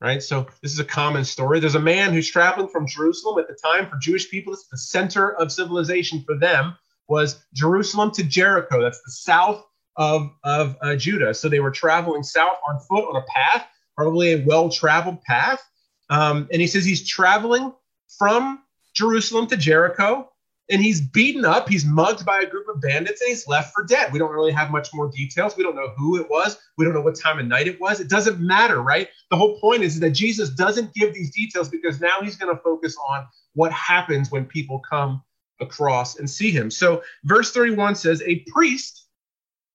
right? 0.01 0.21
So 0.21 0.47
this 0.61 0.73
is 0.73 0.79
a 0.79 0.85
common 0.85 1.23
story. 1.23 1.59
There's 1.59 1.75
a 1.75 1.79
man 1.79 2.13
who's 2.13 2.29
traveling 2.29 2.67
from 2.67 2.87
Jerusalem 2.87 3.39
at 3.39 3.47
the 3.47 3.57
time 3.63 3.89
for 3.89 3.97
Jewish 3.97 4.29
people. 4.29 4.53
It's 4.53 4.67
the 4.67 4.77
center 4.77 5.33
of 5.35 5.51
civilization 5.51 6.23
for 6.25 6.37
them 6.37 6.75
was 7.07 7.43
Jerusalem 7.53 8.11
to 8.11 8.23
Jericho. 8.23 8.81
That's 8.81 9.01
the 9.03 9.11
south 9.11 9.63
of 9.97 10.29
of 10.43 10.75
uh, 10.81 10.95
Judah. 10.95 11.33
So 11.33 11.49
they 11.49 11.59
were 11.59 11.71
traveling 11.71 12.23
south 12.23 12.57
on 12.67 12.79
foot 12.79 13.07
on 13.07 13.15
a 13.15 13.25
path, 13.33 13.67
probably 13.95 14.33
a 14.33 14.43
well-traveled 14.45 15.21
path. 15.21 15.61
Um, 16.09 16.47
and 16.51 16.61
he 16.61 16.67
says 16.67 16.85
he's 16.85 17.07
traveling 17.07 17.73
from 18.17 18.61
Jerusalem 18.93 19.47
to 19.47 19.57
Jericho. 19.57 20.29
And 20.69 20.81
he's 20.81 21.01
beaten 21.01 21.45
up. 21.45 21.69
He's 21.69 21.85
mugged 21.85 22.25
by 22.25 22.39
a 22.39 22.45
group 22.45 22.67
of 22.67 22.81
bandits 22.81 23.21
and 23.21 23.29
he's 23.29 23.47
left 23.47 23.73
for 23.73 23.83
dead. 23.83 24.11
We 24.11 24.19
don't 24.19 24.31
really 24.31 24.51
have 24.51 24.71
much 24.71 24.89
more 24.93 25.09
details. 25.09 25.55
We 25.55 25.63
don't 25.63 25.75
know 25.75 25.93
who 25.97 26.19
it 26.19 26.29
was. 26.29 26.57
We 26.77 26.85
don't 26.85 26.93
know 26.93 27.01
what 27.01 27.19
time 27.19 27.39
of 27.39 27.45
night 27.45 27.67
it 27.67 27.79
was. 27.79 27.99
It 27.99 28.09
doesn't 28.09 28.39
matter, 28.39 28.81
right? 28.81 29.07
The 29.29 29.37
whole 29.37 29.59
point 29.59 29.83
is 29.83 29.99
that 29.99 30.11
Jesus 30.11 30.49
doesn't 30.49 30.93
give 30.93 31.13
these 31.13 31.31
details 31.31 31.69
because 31.69 32.01
now 32.01 32.21
he's 32.21 32.35
going 32.35 32.55
to 32.55 32.61
focus 32.61 32.95
on 33.09 33.27
what 33.53 33.71
happens 33.71 34.31
when 34.31 34.45
people 34.45 34.79
come 34.89 35.21
across 35.61 36.17
and 36.17 36.29
see 36.29 36.51
him. 36.51 36.69
So, 36.71 37.01
verse 37.23 37.51
31 37.51 37.95
says, 37.95 38.21
A 38.25 38.39
priest 38.51 39.07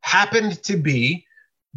happened 0.02 0.62
to 0.64 0.76
be 0.76 1.25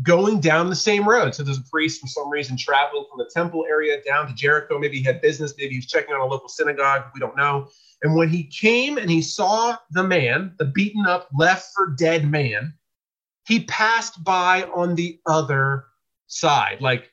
going 0.02 0.40
down 0.40 0.70
the 0.70 0.76
same 0.76 1.08
road. 1.08 1.36
So 1.36 1.44
there's 1.44 1.60
a 1.60 1.70
priest 1.72 2.02
for 2.02 2.08
some 2.08 2.30
reason 2.30 2.58
traveling 2.58 3.06
from 3.10 3.20
the 3.20 3.30
temple 3.32 3.66
area 3.70 4.02
down 4.04 4.28
to 4.28 4.34
Jericho. 4.34 4.80
Maybe 4.80 4.98
he 4.98 5.04
had 5.04 5.22
business, 5.22 5.54
maybe 5.58 5.72
he 5.72 5.78
was 5.78 5.86
checking 5.86 6.16
on 6.16 6.22
a 6.22 6.26
local 6.26 6.50
synagogue. 6.50 7.04
We 7.14 7.20
don't 7.20 7.38
know. 7.38 7.68
And 8.04 8.16
when 8.16 8.30
he 8.30 8.44
came 8.44 8.98
and 8.98 9.10
he 9.10 9.22
saw 9.22 9.78
the 9.92 10.04
man, 10.04 10.54
the 10.60 10.66
beaten 10.66 11.06
up, 11.06 11.30
left 11.34 11.72
for 11.74 11.96
dead 11.98 12.30
man, 12.30 12.74
he 13.48 13.64
passed 13.64 14.24
by 14.24 14.64
on 14.76 14.96
the 14.96 15.20
other 15.26 15.86
side, 16.28 16.82
like 16.82 17.10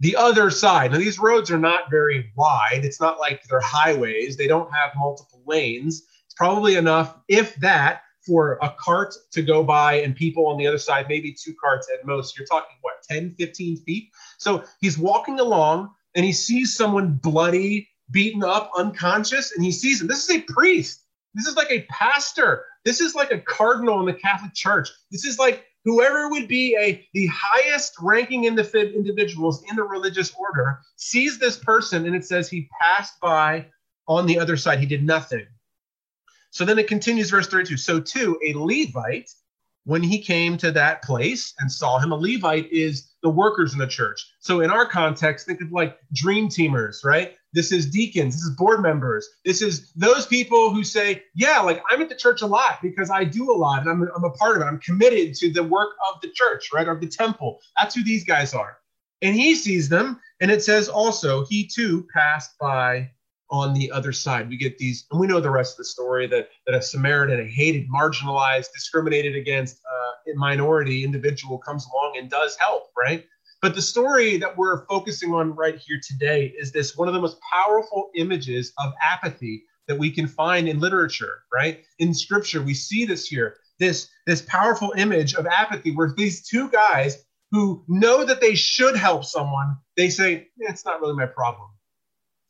the 0.00 0.16
other 0.16 0.50
side. 0.50 0.92
Now, 0.92 0.98
these 0.98 1.18
roads 1.18 1.50
are 1.50 1.58
not 1.58 1.90
very 1.90 2.30
wide. 2.36 2.84
It's 2.84 3.00
not 3.00 3.18
like 3.18 3.42
they're 3.44 3.60
highways, 3.60 4.36
they 4.36 4.46
don't 4.46 4.72
have 4.72 4.92
multiple 4.96 5.42
lanes. 5.46 6.02
It's 6.26 6.34
probably 6.34 6.76
enough, 6.76 7.16
if 7.28 7.54
that, 7.56 8.02
for 8.26 8.58
a 8.60 8.74
cart 8.78 9.14
to 9.32 9.42
go 9.42 9.64
by 9.64 9.94
and 9.94 10.14
people 10.14 10.46
on 10.46 10.58
the 10.58 10.66
other 10.66 10.78
side, 10.78 11.06
maybe 11.08 11.32
two 11.32 11.54
carts 11.58 11.88
at 11.92 12.06
most. 12.06 12.38
You're 12.38 12.46
talking 12.46 12.76
what, 12.82 13.02
10, 13.08 13.34
15 13.38 13.78
feet? 13.78 14.10
So 14.36 14.62
he's 14.80 14.98
walking 14.98 15.40
along 15.40 15.94
and 16.14 16.26
he 16.26 16.32
sees 16.32 16.76
someone 16.76 17.14
bloody, 17.14 17.87
beaten 18.10 18.42
up, 18.42 18.70
unconscious, 18.76 19.52
and 19.52 19.64
he 19.64 19.72
sees 19.72 20.00
him. 20.00 20.06
This 20.06 20.28
is 20.28 20.36
a 20.36 20.40
priest. 20.42 21.04
This 21.34 21.46
is 21.46 21.56
like 21.56 21.70
a 21.70 21.86
pastor. 21.90 22.64
This 22.84 23.00
is 23.00 23.14
like 23.14 23.30
a 23.30 23.40
cardinal 23.40 24.00
in 24.00 24.06
the 24.06 24.14
Catholic 24.14 24.54
Church. 24.54 24.88
This 25.10 25.24
is 25.24 25.38
like 25.38 25.66
whoever 25.84 26.28
would 26.28 26.48
be 26.48 26.76
a 26.76 27.06
the 27.14 27.28
highest 27.32 27.94
ranking 28.00 28.44
individuals 28.44 29.62
in 29.68 29.76
the 29.76 29.82
religious 29.82 30.34
order 30.34 30.80
sees 30.96 31.38
this 31.38 31.56
person 31.56 32.06
and 32.06 32.14
it 32.14 32.24
says 32.24 32.48
he 32.48 32.68
passed 32.80 33.20
by 33.20 33.66
on 34.06 34.26
the 34.26 34.38
other 34.38 34.56
side. 34.56 34.80
He 34.80 34.86
did 34.86 35.04
nothing. 35.04 35.46
So 36.50 36.64
then 36.64 36.78
it 36.78 36.88
continues, 36.88 37.30
verse 37.30 37.46
32. 37.46 37.76
So 37.76 38.00
too, 38.00 38.38
a 38.44 38.54
Levite, 38.54 39.30
when 39.84 40.02
he 40.02 40.18
came 40.18 40.56
to 40.58 40.72
that 40.72 41.02
place 41.02 41.54
and 41.58 41.70
saw 41.70 41.98
him, 41.98 42.12
a 42.12 42.16
Levite 42.16 42.70
is 42.72 43.07
the 43.22 43.30
workers 43.30 43.72
in 43.72 43.78
the 43.78 43.86
church. 43.86 44.24
So 44.40 44.60
in 44.60 44.70
our 44.70 44.86
context, 44.86 45.46
think 45.46 45.60
of 45.60 45.72
like 45.72 45.98
dream 46.12 46.48
teamers, 46.48 47.04
right? 47.04 47.34
This 47.52 47.72
is 47.72 47.86
deacons, 47.86 48.34
this 48.34 48.42
is 48.42 48.56
board 48.56 48.82
members, 48.82 49.28
this 49.44 49.62
is 49.62 49.92
those 49.94 50.26
people 50.26 50.72
who 50.72 50.84
say, 50.84 51.22
Yeah, 51.34 51.60
like 51.60 51.82
I'm 51.90 52.02
at 52.02 52.08
the 52.08 52.14
church 52.14 52.42
a 52.42 52.46
lot 52.46 52.78
because 52.82 53.10
I 53.10 53.24
do 53.24 53.50
a 53.50 53.56
lot 53.56 53.80
and 53.80 53.90
I'm, 53.90 54.08
I'm 54.14 54.24
a 54.24 54.30
part 54.30 54.56
of 54.56 54.62
it. 54.62 54.66
I'm 54.66 54.78
committed 54.80 55.34
to 55.36 55.52
the 55.52 55.64
work 55.64 55.90
of 56.12 56.20
the 56.20 56.30
church, 56.30 56.68
right? 56.72 56.88
Of 56.88 57.00
the 57.00 57.08
temple. 57.08 57.60
That's 57.76 57.94
who 57.94 58.04
these 58.04 58.24
guys 58.24 58.54
are. 58.54 58.78
And 59.20 59.34
he 59.34 59.56
sees 59.56 59.88
them, 59.88 60.20
and 60.40 60.50
it 60.50 60.62
says 60.62 60.88
also, 60.88 61.44
he 61.46 61.66
too 61.66 62.06
passed 62.14 62.52
by 62.60 63.10
on 63.50 63.74
the 63.74 63.90
other 63.90 64.12
side. 64.12 64.48
We 64.48 64.56
get 64.56 64.78
these, 64.78 65.06
and 65.10 65.20
we 65.20 65.26
know 65.26 65.40
the 65.40 65.50
rest 65.50 65.74
of 65.74 65.78
the 65.78 65.84
story 65.84 66.26
that, 66.28 66.48
that 66.66 66.74
a 66.74 66.82
Samaritan, 66.82 67.40
a 67.40 67.44
hated, 67.44 67.88
marginalized, 67.88 68.72
discriminated 68.74 69.36
against 69.36 69.78
uh, 69.84 70.32
minority 70.36 71.04
individual 71.04 71.58
comes 71.58 71.86
along 71.86 72.16
and 72.18 72.30
does 72.30 72.56
help, 72.56 72.90
right? 72.96 73.24
But 73.60 73.74
the 73.74 73.82
story 73.82 74.36
that 74.36 74.56
we're 74.56 74.86
focusing 74.86 75.34
on 75.34 75.54
right 75.54 75.76
here 75.76 76.00
today 76.06 76.54
is 76.58 76.70
this 76.70 76.96
one 76.96 77.08
of 77.08 77.14
the 77.14 77.20
most 77.20 77.38
powerful 77.52 78.10
images 78.14 78.72
of 78.78 78.92
apathy 79.02 79.64
that 79.88 79.98
we 79.98 80.10
can 80.10 80.28
find 80.28 80.68
in 80.68 80.78
literature, 80.78 81.42
right? 81.52 81.82
In 81.98 82.14
scripture, 82.14 82.62
we 82.62 82.74
see 82.74 83.04
this 83.04 83.26
here. 83.26 83.56
This, 83.78 84.08
this 84.26 84.42
powerful 84.42 84.92
image 84.96 85.34
of 85.34 85.46
apathy 85.46 85.92
where 85.92 86.12
these 86.16 86.46
two 86.46 86.68
guys 86.68 87.24
who 87.50 87.84
know 87.88 88.24
that 88.24 88.40
they 88.40 88.54
should 88.54 88.96
help 88.96 89.24
someone, 89.24 89.76
they 89.96 90.10
say, 90.10 90.48
yeah, 90.58 90.70
it's 90.70 90.84
not 90.84 91.00
really 91.00 91.14
my 91.14 91.26
problem 91.26 91.68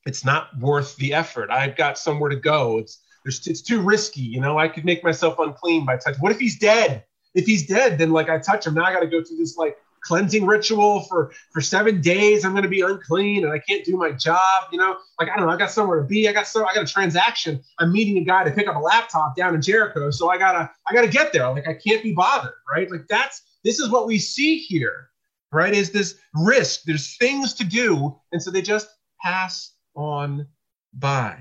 it's 0.07 0.25
not 0.25 0.57
worth 0.59 0.97
the 0.97 1.15
effort. 1.15 1.51
I've 1.51 1.77
got 1.77 1.99
somewhere 1.99 2.31
to 2.31 2.37
go. 2.37 2.79
It's 2.79 3.01
it's 3.25 3.63
too 3.63 3.81
risky. 3.81 4.23
You 4.23 4.41
know, 4.41 4.59
I 4.59 4.69
could 4.69 4.85
make 4.85 5.05
myself 5.05 5.39
unclean 5.39 5.85
by 5.85 5.97
touch. 5.97 6.17
What 6.21 6.33
if 6.33 6.39
he's 6.39 6.59
dead? 6.59 7.05
If 7.35 7.47
he's 7.47 7.67
dead, 7.67 7.99
then 7.99 8.11
like 8.11 8.29
I 8.29 8.39
touch 8.39 8.67
him. 8.67 8.75
Now 8.75 8.85
I 8.85 8.93
got 8.93 9.01
to 9.01 9.07
go 9.07 9.23
through 9.23 9.37
this 9.37 9.57
like 9.57 9.77
cleansing 10.01 10.47
ritual 10.47 11.03
for 11.03 11.33
for 11.53 11.61
seven 11.61 12.01
days. 12.01 12.45
I'm 12.45 12.53
going 12.53 12.63
to 12.63 12.69
be 12.69 12.81
unclean 12.81 13.45
and 13.45 13.53
I 13.53 13.59
can't 13.59 13.85
do 13.85 13.97
my 13.97 14.13
job. 14.13 14.69
You 14.73 14.79
know, 14.79 14.97
like 15.21 15.29
I 15.31 15.37
don't 15.37 15.47
know. 15.47 15.53
I 15.53 15.57
got 15.57 15.71
somewhere 15.71 16.01
to 16.01 16.07
be. 16.07 16.29
I 16.29 16.33
got 16.33 16.47
so 16.47 16.67
I 16.67 16.75
got 16.75 16.85
a 16.85 16.93
transaction. 16.93 17.61
I'm 17.79 17.93
meeting 17.93 18.19
a 18.19 18.25
guy 18.25 18.45
to 18.45 18.51
pick 18.51 18.69
up 18.69 18.77
a 18.77 18.81
laptop 18.81 19.37
down 19.37 19.55
in 19.55 19.63
Jericho. 19.63 20.11
So 20.11 20.31
I 20.31 20.39
gotta 20.39 20.71
I 20.89 20.95
gotta 20.95 21.09
get 21.09 21.33
there. 21.33 21.49
Like 21.51 21.69
I 21.69 21.75
can't 21.75 22.03
be 22.03 22.13
bothered. 22.13 22.55
Right. 22.71 22.91
Like 22.91 23.07
that's 23.09 23.43
this 23.65 23.79
is 23.79 23.91
what 23.91 24.07
we 24.07 24.19
see 24.19 24.59
here. 24.59 25.11
Right. 25.53 25.75
Is 25.75 25.91
this 25.91 26.17
risk? 26.35 26.83
There's 26.85 27.17
things 27.17 27.55
to 27.55 27.65
do, 27.65 28.19
and 28.33 28.43
so 28.43 28.51
they 28.51 28.63
just 28.63 28.89
pass 29.23 29.73
on 29.99 30.47
by. 30.95 31.37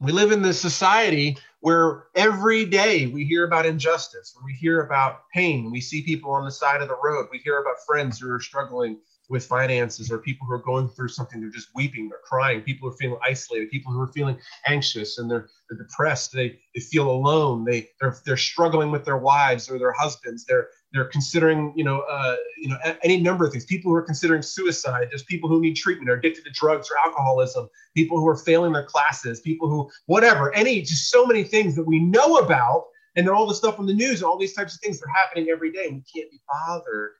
We 0.00 0.12
live 0.12 0.32
in 0.32 0.42
this 0.42 0.60
society 0.60 1.36
where 1.60 2.04
every 2.14 2.64
day 2.64 3.06
we 3.06 3.24
hear 3.24 3.44
about 3.44 3.66
injustice, 3.66 4.36
we 4.44 4.52
hear 4.52 4.80
about 4.80 5.28
pain, 5.32 5.70
we 5.70 5.80
see 5.80 6.02
people 6.02 6.30
on 6.32 6.44
the 6.44 6.50
side 6.50 6.82
of 6.82 6.88
the 6.88 6.98
road, 7.02 7.28
we 7.30 7.38
hear 7.38 7.60
about 7.60 7.76
friends 7.86 8.18
who 8.18 8.30
are 8.30 8.40
struggling 8.40 8.98
with 9.28 9.46
finances 9.46 10.10
or 10.10 10.18
people 10.18 10.46
who 10.46 10.52
are 10.52 10.58
going 10.58 10.88
through 10.88 11.08
something 11.08 11.40
they're 11.40 11.50
just 11.50 11.68
weeping 11.74 12.08
they're 12.08 12.18
crying 12.24 12.60
people 12.60 12.88
are 12.88 12.96
feeling 12.96 13.18
isolated 13.24 13.70
people 13.70 13.92
who 13.92 14.00
are 14.00 14.12
feeling 14.12 14.36
anxious 14.66 15.18
and 15.18 15.30
they're, 15.30 15.48
they're 15.68 15.78
depressed 15.78 16.32
they, 16.32 16.58
they 16.74 16.80
feel 16.80 17.10
alone 17.10 17.64
they 17.64 17.88
they're, 18.00 18.16
they're 18.26 18.36
struggling 18.36 18.90
with 18.90 19.04
their 19.04 19.16
wives 19.16 19.70
or 19.70 19.78
their 19.78 19.92
husbands 19.92 20.44
they're 20.44 20.68
they're 20.94 21.04
considering 21.06 21.72
you 21.76 21.84
know 21.84 22.00
uh, 22.08 22.36
you 22.56 22.68
know 22.68 22.78
any 23.02 23.20
number 23.20 23.44
of 23.44 23.52
things 23.52 23.64
people 23.64 23.90
who 23.90 23.96
are 23.96 24.02
considering 24.02 24.40
suicide 24.40 25.08
there's 25.10 25.24
people 25.24 25.48
who 25.48 25.60
need 25.60 25.74
treatment 25.74 26.08
or 26.08 26.14
addicted 26.14 26.44
to 26.44 26.50
drugs 26.50 26.90
or 26.90 26.96
alcoholism 27.04 27.68
people 27.94 28.18
who 28.18 28.26
are 28.26 28.36
failing 28.36 28.72
their 28.72 28.84
classes 28.84 29.40
people 29.40 29.68
who 29.68 29.90
whatever 30.06 30.54
any 30.54 30.80
just 30.80 31.10
so 31.10 31.26
many 31.26 31.44
things 31.44 31.74
that 31.74 31.84
we 31.84 31.98
know 31.98 32.36
about 32.38 32.86
and 33.16 33.26
then 33.26 33.34
all 33.34 33.46
the 33.46 33.54
stuff 33.54 33.78
on 33.78 33.86
the 33.86 33.94
news 33.94 34.22
and 34.22 34.24
all 34.24 34.38
these 34.38 34.54
types 34.54 34.74
of 34.74 34.80
things 34.80 35.02
are 35.02 35.08
happening 35.16 35.50
every 35.50 35.70
day 35.70 35.86
and 35.86 35.96
we 35.96 36.20
can't 36.20 36.30
be 36.30 36.40
bothered 36.48 37.12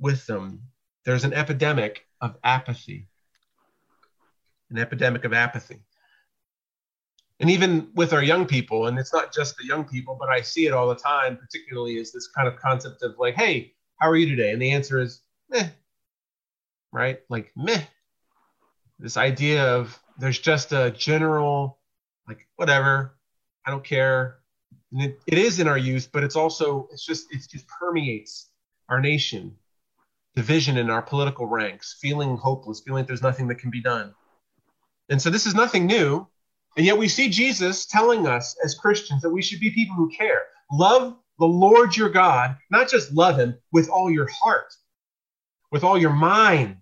with 0.00 0.26
them 0.26 0.60
there's 1.04 1.24
an 1.24 1.34
epidemic 1.34 2.06
of 2.20 2.36
apathy. 2.42 3.06
An 4.70 4.78
epidemic 4.78 5.24
of 5.24 5.32
apathy. 5.32 5.80
And 7.44 7.50
even 7.50 7.90
with 7.94 8.14
our 8.14 8.22
young 8.22 8.46
people, 8.46 8.86
and 8.86 8.98
it's 8.98 9.12
not 9.12 9.30
just 9.30 9.58
the 9.58 9.66
young 9.66 9.84
people, 9.84 10.16
but 10.18 10.30
I 10.30 10.40
see 10.40 10.64
it 10.64 10.72
all 10.72 10.88
the 10.88 10.94
time, 10.94 11.36
particularly 11.36 11.98
is 11.98 12.10
this 12.10 12.26
kind 12.26 12.48
of 12.48 12.56
concept 12.56 13.02
of 13.02 13.16
like, 13.18 13.34
hey, 13.34 13.74
how 14.00 14.08
are 14.08 14.16
you 14.16 14.34
today? 14.34 14.52
And 14.52 14.62
the 14.62 14.70
answer 14.70 14.98
is 14.98 15.20
meh. 15.50 15.68
Right? 16.90 17.20
Like 17.28 17.52
meh. 17.54 17.82
This 18.98 19.18
idea 19.18 19.62
of 19.62 20.00
there's 20.18 20.38
just 20.38 20.72
a 20.72 20.90
general, 20.90 21.80
like, 22.26 22.48
whatever, 22.56 23.14
I 23.66 23.70
don't 23.72 23.84
care. 23.84 24.38
And 24.90 25.02
it, 25.02 25.20
it 25.26 25.36
is 25.36 25.60
in 25.60 25.68
our 25.68 25.76
youth, 25.76 26.08
but 26.14 26.24
it's 26.24 26.36
also, 26.36 26.88
it's 26.92 27.04
just, 27.04 27.26
it 27.30 27.46
just 27.46 27.68
permeates 27.68 28.48
our 28.88 29.02
nation 29.02 29.54
division 30.34 30.78
in 30.78 30.88
our 30.88 31.02
political 31.02 31.44
ranks, 31.44 31.98
feeling 32.00 32.38
hopeless, 32.38 32.80
feeling 32.80 33.00
like 33.00 33.06
there's 33.06 33.20
nothing 33.20 33.48
that 33.48 33.56
can 33.56 33.68
be 33.68 33.82
done. 33.82 34.14
And 35.10 35.20
so 35.20 35.28
this 35.28 35.44
is 35.44 35.54
nothing 35.54 35.84
new. 35.84 36.26
And 36.76 36.84
yet 36.84 36.98
we 36.98 37.08
see 37.08 37.28
Jesus 37.28 37.86
telling 37.86 38.26
us 38.26 38.56
as 38.64 38.74
Christians 38.74 39.22
that 39.22 39.30
we 39.30 39.42
should 39.42 39.60
be 39.60 39.70
people 39.70 39.94
who 39.94 40.10
care. 40.10 40.42
Love 40.72 41.16
the 41.38 41.46
Lord 41.46 41.96
your 41.96 42.08
God, 42.08 42.56
not 42.70 42.88
just 42.88 43.12
love 43.12 43.38
him 43.38 43.56
with 43.72 43.88
all 43.88 44.10
your 44.10 44.28
heart, 44.28 44.72
with 45.70 45.84
all 45.84 45.98
your 45.98 46.12
mind, 46.12 46.76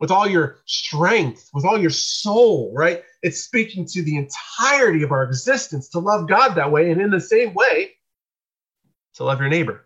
with 0.00 0.10
all 0.10 0.28
your 0.28 0.58
strength, 0.66 1.48
with 1.54 1.64
all 1.64 1.80
your 1.80 1.90
soul, 1.90 2.72
right? 2.74 3.02
It's 3.22 3.42
speaking 3.42 3.86
to 3.86 4.02
the 4.02 4.16
entirety 4.16 5.02
of 5.02 5.12
our 5.12 5.24
existence 5.24 5.88
to 5.90 5.98
love 5.98 6.28
God 6.28 6.54
that 6.54 6.70
way. 6.70 6.90
And 6.90 7.00
in 7.00 7.10
the 7.10 7.20
same 7.20 7.54
way, 7.54 7.92
to 9.14 9.24
love 9.24 9.40
your 9.40 9.48
neighbor. 9.48 9.84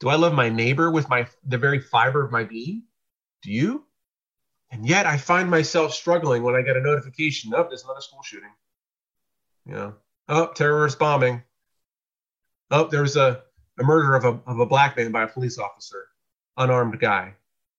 Do 0.00 0.08
I 0.08 0.16
love 0.16 0.32
my 0.32 0.48
neighbor 0.48 0.90
with 0.90 1.08
my 1.08 1.26
the 1.46 1.58
very 1.58 1.80
fiber 1.80 2.24
of 2.24 2.30
my 2.30 2.44
being? 2.44 2.84
Do 3.42 3.50
you? 3.50 3.84
And 4.70 4.86
yet 4.86 5.06
I 5.06 5.16
find 5.16 5.50
myself 5.50 5.92
struggling 5.92 6.42
when 6.42 6.54
I 6.54 6.62
get 6.62 6.76
a 6.76 6.80
notification, 6.80 7.52
oh, 7.54 7.66
there's 7.68 7.84
another 7.84 8.00
school 8.00 8.22
shooting. 8.22 8.50
You 9.66 9.74
know, 9.74 9.94
oh, 10.28 10.52
terrorist 10.54 10.98
bombing. 10.98 11.42
Oh, 12.70 12.84
there 12.84 13.02
was 13.02 13.16
a, 13.16 13.42
a 13.78 13.82
murder 13.82 14.14
of 14.14 14.24
a, 14.24 14.40
of 14.46 14.60
a 14.60 14.66
black 14.66 14.96
man 14.96 15.10
by 15.10 15.24
a 15.24 15.28
police 15.28 15.58
officer, 15.58 16.06
unarmed 16.56 16.98
guy. 17.00 17.34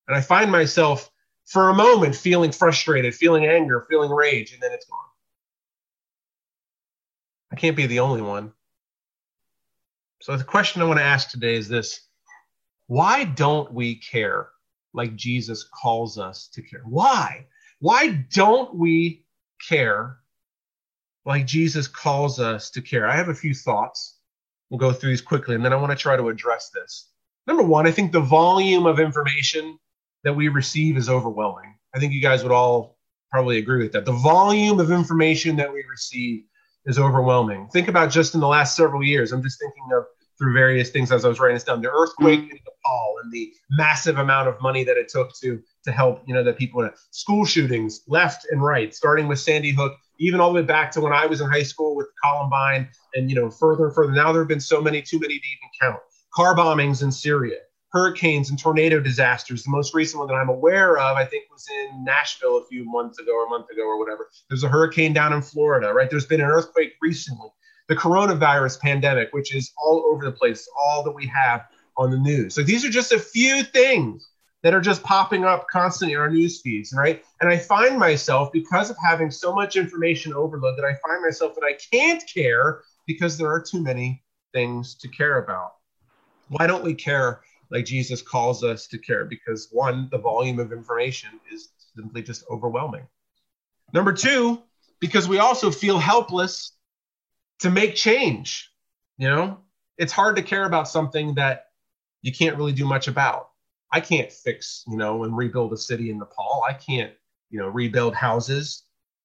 And 0.07 0.17
I 0.17 0.21
find 0.21 0.51
myself 0.51 1.09
for 1.45 1.69
a 1.69 1.73
moment 1.73 2.15
feeling 2.15 2.51
frustrated, 2.51 3.15
feeling 3.15 3.45
anger, 3.45 3.85
feeling 3.89 4.11
rage, 4.11 4.53
and 4.53 4.61
then 4.61 4.71
it's 4.73 4.85
gone. 4.85 4.99
I 7.51 7.55
can't 7.55 7.75
be 7.75 7.87
the 7.87 7.99
only 7.99 8.21
one. 8.21 8.51
So 10.21 10.35
the 10.37 10.43
question 10.43 10.81
I 10.81 10.85
want 10.85 10.99
to 10.99 11.05
ask 11.05 11.29
today 11.29 11.55
is 11.55 11.67
this 11.67 12.01
why 12.87 13.23
don't 13.23 13.73
we 13.73 13.95
care 13.95 14.49
like 14.93 15.15
Jesus 15.15 15.63
calls 15.63 16.17
us 16.17 16.47
to 16.53 16.61
care? 16.61 16.81
Why? 16.85 17.47
Why 17.79 18.25
don't 18.31 18.75
we 18.75 19.25
care 19.67 20.17
like 21.25 21.45
Jesus 21.45 21.87
calls 21.87 22.39
us 22.39 22.69
to 22.71 22.81
care? 22.81 23.07
I 23.07 23.15
have 23.15 23.29
a 23.29 23.35
few 23.35 23.53
thoughts. 23.53 24.17
We'll 24.69 24.79
go 24.79 24.93
through 24.93 25.09
these 25.09 25.21
quickly, 25.21 25.55
and 25.55 25.65
then 25.65 25.73
I 25.73 25.77
want 25.77 25.91
to 25.91 25.97
try 25.97 26.15
to 26.15 26.29
address 26.29 26.69
this. 26.69 27.09
Number 27.47 27.63
one, 27.63 27.87
I 27.87 27.91
think 27.91 28.11
the 28.11 28.21
volume 28.21 28.85
of 28.85 28.99
information 28.99 29.77
that 30.23 30.35
we 30.35 30.47
receive 30.47 30.97
is 30.97 31.09
overwhelming. 31.09 31.75
I 31.93 31.99
think 31.99 32.13
you 32.13 32.21
guys 32.21 32.43
would 32.43 32.51
all 32.51 32.97
probably 33.31 33.57
agree 33.57 33.83
with 33.83 33.91
that. 33.93 34.05
The 34.05 34.11
volume 34.11 34.79
of 34.79 34.91
information 34.91 35.55
that 35.57 35.71
we 35.71 35.83
receive 35.89 36.43
is 36.85 36.99
overwhelming. 36.99 37.67
Think 37.73 37.87
about 37.87 38.11
just 38.11 38.33
in 38.33 38.39
the 38.39 38.47
last 38.47 38.75
several 38.75 39.03
years. 39.03 39.31
I'm 39.31 39.43
just 39.43 39.59
thinking 39.59 39.89
of 39.95 40.05
through 40.41 40.53
various 40.53 40.89
things 40.89 41.11
as 41.11 41.23
I 41.23 41.27
was 41.27 41.39
writing 41.39 41.55
this 41.55 41.63
down. 41.63 41.83
The 41.83 41.91
earthquake 41.91 42.39
mm-hmm. 42.39 42.51
in 42.51 42.57
Nepal 42.65 43.15
and 43.23 43.31
the 43.31 43.53
massive 43.69 44.17
amount 44.17 44.49
of 44.49 44.59
money 44.59 44.83
that 44.83 44.97
it 44.97 45.07
took 45.07 45.29
to 45.41 45.61
to 45.83 45.91
help, 45.91 46.23
you 46.25 46.33
know, 46.33 46.43
the 46.43 46.53
people 46.53 46.81
in 46.81 46.89
school 47.11 47.45
shootings 47.45 48.01
left 48.07 48.47
and 48.49 48.63
right, 48.63 48.93
starting 48.93 49.27
with 49.27 49.39
Sandy 49.39 49.71
Hook, 49.71 49.93
even 50.19 50.39
all 50.39 50.51
the 50.51 50.61
way 50.61 50.65
back 50.65 50.91
to 50.91 51.01
when 51.01 51.13
I 51.13 51.27
was 51.27 51.41
in 51.41 51.49
high 51.49 51.63
school 51.63 51.95
with 51.95 52.07
Columbine, 52.23 52.89
and 53.13 53.29
you 53.29 53.35
know, 53.35 53.51
further 53.51 53.85
and 53.85 53.95
further. 53.95 54.13
Now 54.13 54.31
there 54.31 54.41
have 54.41 54.49
been 54.49 54.59
so 54.59 54.81
many, 54.81 55.01
too 55.03 55.19
many 55.19 55.35
to 55.37 55.45
even 55.45 55.69
count. 55.79 55.99
Car 56.33 56.55
bombings 56.55 57.03
in 57.03 57.11
Syria, 57.11 57.57
hurricanes 57.91 58.49
and 58.49 58.57
tornado 58.57 58.99
disasters. 58.99 59.63
The 59.63 59.69
most 59.69 59.93
recent 59.93 60.19
one 60.19 60.27
that 60.27 60.35
I'm 60.35 60.49
aware 60.49 60.97
of, 60.97 61.17
I 61.17 61.25
think, 61.25 61.51
was 61.51 61.67
in 61.69 62.03
Nashville 62.03 62.57
a 62.57 62.65
few 62.65 62.83
months 62.85 63.19
ago 63.19 63.31
or 63.31 63.45
a 63.45 63.49
month 63.49 63.69
ago 63.69 63.83
or 63.83 63.99
whatever. 63.99 64.27
There's 64.49 64.63
a 64.63 64.69
hurricane 64.69 65.13
down 65.13 65.33
in 65.33 65.43
Florida, 65.43 65.93
right? 65.93 66.09
There's 66.09 66.25
been 66.25 66.41
an 66.41 66.47
earthquake 66.47 66.93
recently. 66.99 67.49
The 67.91 67.97
coronavirus 67.97 68.79
pandemic, 68.79 69.33
which 69.33 69.53
is 69.53 69.73
all 69.75 70.05
over 70.09 70.23
the 70.23 70.31
place, 70.31 70.65
all 70.81 71.03
that 71.03 71.11
we 71.11 71.27
have 71.27 71.65
on 71.97 72.09
the 72.09 72.17
news. 72.17 72.55
So 72.55 72.63
these 72.63 72.85
are 72.85 72.89
just 72.89 73.11
a 73.11 73.19
few 73.19 73.63
things 73.63 74.29
that 74.63 74.73
are 74.73 74.79
just 74.79 75.03
popping 75.03 75.43
up 75.43 75.67
constantly 75.67 76.13
in 76.13 76.21
our 76.21 76.29
news 76.29 76.61
feeds, 76.61 76.93
right? 76.95 77.21
And 77.41 77.49
I 77.49 77.57
find 77.57 77.99
myself, 77.99 78.49
because 78.53 78.89
of 78.89 78.95
having 79.05 79.29
so 79.29 79.53
much 79.53 79.75
information 79.75 80.33
overload, 80.33 80.77
that 80.77 80.85
I 80.85 80.95
find 81.05 81.21
myself 81.21 81.53
that 81.55 81.65
I 81.65 81.73
can't 81.93 82.23
care 82.33 82.79
because 83.07 83.37
there 83.37 83.51
are 83.51 83.61
too 83.61 83.83
many 83.83 84.23
things 84.53 84.95
to 84.95 85.09
care 85.09 85.43
about. 85.43 85.73
Why 86.47 86.67
don't 86.67 86.85
we 86.85 86.93
care 86.93 87.41
like 87.71 87.83
Jesus 87.83 88.21
calls 88.21 88.63
us 88.63 88.87
to 88.87 88.99
care? 88.99 89.25
Because 89.25 89.67
one, 89.69 90.07
the 90.13 90.17
volume 90.17 90.59
of 90.59 90.71
information 90.71 91.31
is 91.51 91.73
simply 91.93 92.23
just 92.23 92.45
overwhelming. 92.49 93.05
Number 93.91 94.13
two, 94.13 94.63
because 95.01 95.27
we 95.27 95.39
also 95.39 95.69
feel 95.69 95.99
helpless 95.99 96.71
to 97.61 97.69
make 97.69 97.95
change. 97.95 98.71
You 99.17 99.29
know, 99.29 99.57
it's 99.97 100.11
hard 100.11 100.35
to 100.35 100.41
care 100.41 100.65
about 100.65 100.87
something 100.87 101.35
that 101.35 101.67
you 102.21 102.31
can't 102.31 102.57
really 102.57 102.73
do 102.73 102.85
much 102.85 103.07
about. 103.07 103.49
I 103.91 103.99
can't 103.99 104.31
fix, 104.31 104.83
you 104.87 104.97
know, 104.97 105.23
and 105.23 105.35
rebuild 105.35 105.73
a 105.73 105.77
city 105.77 106.09
in 106.09 106.19
Nepal. 106.19 106.63
I 106.67 106.73
can't, 106.73 107.13
you 107.49 107.59
know, 107.59 107.67
rebuild 107.67 108.15
houses. 108.15 108.83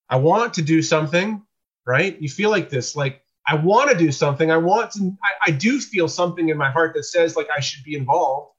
I 0.09 0.17
want 0.17 0.55
to 0.55 0.63
do 0.63 0.83
something, 0.83 1.43
right? 1.87 2.21
You 2.21 2.29
feel 2.29 2.51
like 2.51 2.69
this, 2.69 2.97
like 2.97 3.23
I 3.47 3.55
want 3.55 3.91
to 3.91 3.97
do 3.97 4.11
something. 4.11 4.51
I 4.51 4.57
want 4.57 4.91
to, 4.93 5.17
I, 5.23 5.51
I 5.51 5.51
do 5.53 5.81
feel 5.81 6.09
something 6.09 6.49
in 6.49 6.57
my 6.57 6.71
heart 6.71 6.95
that 6.95 7.05
says 7.05 7.37
like 7.37 7.49
I 7.57 7.61
should 7.61 7.85
be 7.85 7.95
involved, 7.95 8.53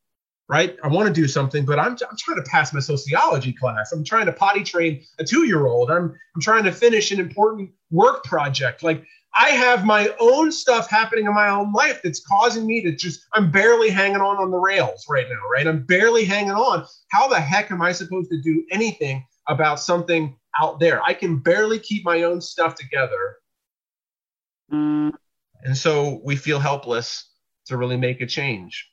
right? 0.47 0.77
I 0.83 0.87
want 0.87 1.07
to 1.07 1.13
do 1.13 1.27
something, 1.27 1.65
but 1.65 1.77
I'm, 1.77 1.91
I'm 1.91 2.17
trying 2.17 2.37
to 2.37 2.49
pass 2.49 2.73
my 2.73 2.79
sociology 2.79 3.51
class. 3.51 3.91
I'm 3.91 4.03
trying 4.03 4.27
to 4.27 4.33
potty 4.33 4.63
train 4.63 5.03
a 5.19 5.25
two 5.25 5.45
year 5.45 5.67
old. 5.67 5.91
I'm, 5.91 6.15
I'm 6.35 6.41
trying 6.41 6.63
to 6.63 6.71
finish 6.71 7.11
an 7.11 7.19
important 7.19 7.71
work 7.91 8.23
project. 8.23 8.81
Like 8.81 9.03
I 9.39 9.49
have 9.49 9.85
my 9.85 10.09
own 10.19 10.51
stuff 10.51 10.89
happening 10.89 11.25
in 11.25 11.33
my 11.33 11.49
own 11.49 11.71
life 11.71 12.01
that's 12.03 12.25
causing 12.25 12.65
me 12.65 12.81
to 12.81 12.91
just, 12.91 13.21
I'm 13.33 13.51
barely 13.51 13.89
hanging 13.89 14.21
on 14.21 14.37
on 14.37 14.49
the 14.49 14.57
rails 14.57 15.05
right 15.09 15.27
now, 15.29 15.41
right? 15.51 15.67
I'm 15.67 15.85
barely 15.85 16.25
hanging 16.25 16.51
on. 16.51 16.85
How 17.11 17.27
the 17.27 17.39
heck 17.39 17.69
am 17.71 17.81
I 17.81 17.91
supposed 17.91 18.31
to 18.31 18.41
do 18.41 18.65
anything 18.71 19.25
about 19.47 19.79
something 19.79 20.35
out 20.59 20.79
there? 20.79 21.03
I 21.03 21.13
can 21.13 21.37
barely 21.37 21.77
keep 21.77 22.03
my 22.03 22.23
own 22.23 22.41
stuff 22.41 22.75
together. 22.75 23.37
And 25.63 25.77
so 25.77 26.19
we 26.23 26.35
feel 26.35 26.59
helpless 26.59 27.29
to 27.67 27.77
really 27.77 27.97
make 27.97 28.21
a 28.21 28.25
change. 28.25 28.89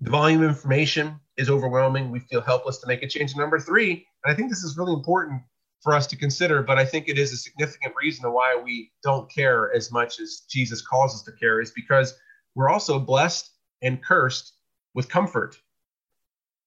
The 0.00 0.10
volume 0.10 0.42
of 0.42 0.48
information 0.48 1.20
is 1.36 1.50
overwhelming. 1.50 2.10
We 2.10 2.20
feel 2.20 2.40
helpless 2.40 2.78
to 2.78 2.86
make 2.86 3.02
a 3.02 3.08
change. 3.08 3.36
Number 3.36 3.58
three, 3.60 4.06
and 4.24 4.32
I 4.32 4.34
think 4.34 4.50
this 4.50 4.64
is 4.64 4.76
really 4.76 4.94
important 4.94 5.42
for 5.82 5.94
us 5.94 6.06
to 6.08 6.16
consider, 6.16 6.62
but 6.62 6.78
I 6.78 6.84
think 6.84 7.08
it 7.08 7.18
is 7.18 7.32
a 7.32 7.36
significant 7.36 7.94
reason 8.00 8.32
why 8.32 8.60
we 8.62 8.90
don't 9.02 9.30
care 9.30 9.72
as 9.74 9.92
much 9.92 10.20
as 10.20 10.42
Jesus 10.48 10.82
calls 10.82 11.14
us 11.14 11.22
to 11.22 11.32
care 11.32 11.60
is 11.60 11.70
because 11.70 12.14
we're 12.54 12.68
also 12.68 12.98
blessed 12.98 13.50
and 13.82 14.02
cursed 14.02 14.54
with 14.94 15.08
comfort. 15.08 15.56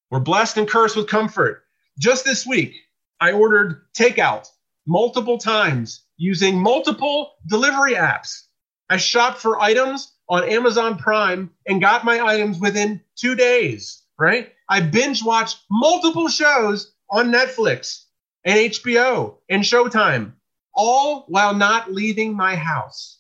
We're 0.10 0.20
blessed 0.20 0.58
and 0.58 0.68
cursed 0.68 0.96
with 0.96 1.08
comfort. 1.08 1.64
Just 2.00 2.26
this 2.26 2.46
week, 2.46 2.76
I 3.20 3.34
ordered 3.34 3.82
takeout 3.94 4.48
multiple 4.88 5.38
times 5.38 6.04
using 6.18 6.58
multiple 6.58 7.34
delivery 7.48 7.94
apps. 7.94 8.44
I 8.90 8.98
shopped 8.98 9.40
for 9.40 9.60
items 9.60 10.14
on 10.30 10.50
Amazon 10.50 10.98
Prime 10.98 11.52
and 11.68 11.82
got 11.82 12.06
my 12.06 12.20
items 12.22 12.60
within 12.60 13.02
two 13.16 13.36
days, 13.36 14.04
right? 14.18 14.54
I 14.70 14.82
binge 14.82 15.24
watched 15.24 15.60
multiple 15.70 16.30
shows 16.30 16.94
on 17.10 17.32
Netflix 17.32 18.06
and 18.44 18.58
HBO 18.72 19.36
and 19.50 19.64
Showtime, 19.64 20.34
all 20.74 21.26
while 21.28 21.54
not 21.54 21.92
leaving 21.92 22.36
my 22.36 22.56
house. 22.56 23.20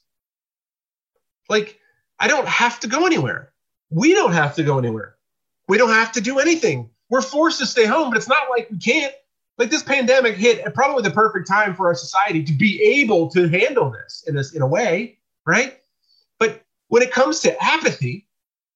Like, 1.49 1.79
I 2.19 2.27
don't 2.27 2.47
have 2.47 2.79
to 2.81 2.87
go 2.87 3.05
anywhere. 3.05 3.51
We 3.89 4.13
don't 4.13 4.33
have 4.33 4.55
to 4.55 4.63
go 4.63 4.77
anywhere. 4.77 5.15
We 5.67 5.77
don't 5.77 5.89
have 5.89 6.13
to 6.13 6.21
do 6.21 6.39
anything. 6.39 6.89
We're 7.09 7.21
forced 7.21 7.59
to 7.59 7.65
stay 7.65 7.85
home, 7.85 8.09
but 8.09 8.17
it's 8.17 8.27
not 8.27 8.49
like 8.49 8.69
we 8.69 8.77
can't. 8.77 9.13
Like 9.57 9.69
this 9.69 9.83
pandemic 9.83 10.37
hit 10.37 10.59
at 10.59 10.73
probably 10.73 11.03
the 11.03 11.11
perfect 11.11 11.47
time 11.47 11.75
for 11.75 11.87
our 11.87 11.93
society 11.93 12.41
to 12.43 12.53
be 12.53 12.81
able 12.81 13.29
to 13.31 13.47
handle 13.47 13.91
this 13.91 14.23
in 14.25 14.33
this 14.33 14.55
in 14.55 14.61
a 14.61 14.67
way, 14.67 15.19
right? 15.45 15.77
But 16.39 16.63
when 16.87 17.03
it 17.03 17.11
comes 17.11 17.41
to 17.41 17.63
apathy 17.63 18.27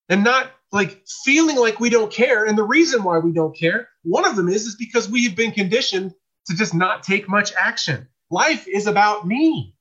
and 0.09 0.23
not 0.23 0.51
like 0.71 1.01
feeling 1.23 1.55
like 1.55 1.79
we 1.79 1.89
don't 1.89 2.11
care, 2.11 2.45
and 2.45 2.57
the 2.57 2.63
reason 2.63 3.03
why 3.03 3.17
we 3.17 3.31
don't 3.31 3.55
care, 3.57 3.89
one 4.03 4.25
of 4.25 4.35
them 4.35 4.49
is 4.49 4.67
is 4.67 4.75
because 4.75 5.09
we 5.09 5.23
have 5.23 5.35
been 5.35 5.51
conditioned 5.51 6.13
to 6.47 6.55
just 6.55 6.73
not 6.73 7.03
take 7.03 7.27
much 7.27 7.53
action. 7.53 8.07
Life 8.29 8.67
is 8.67 8.87
about 8.87 9.27
me. 9.27 9.75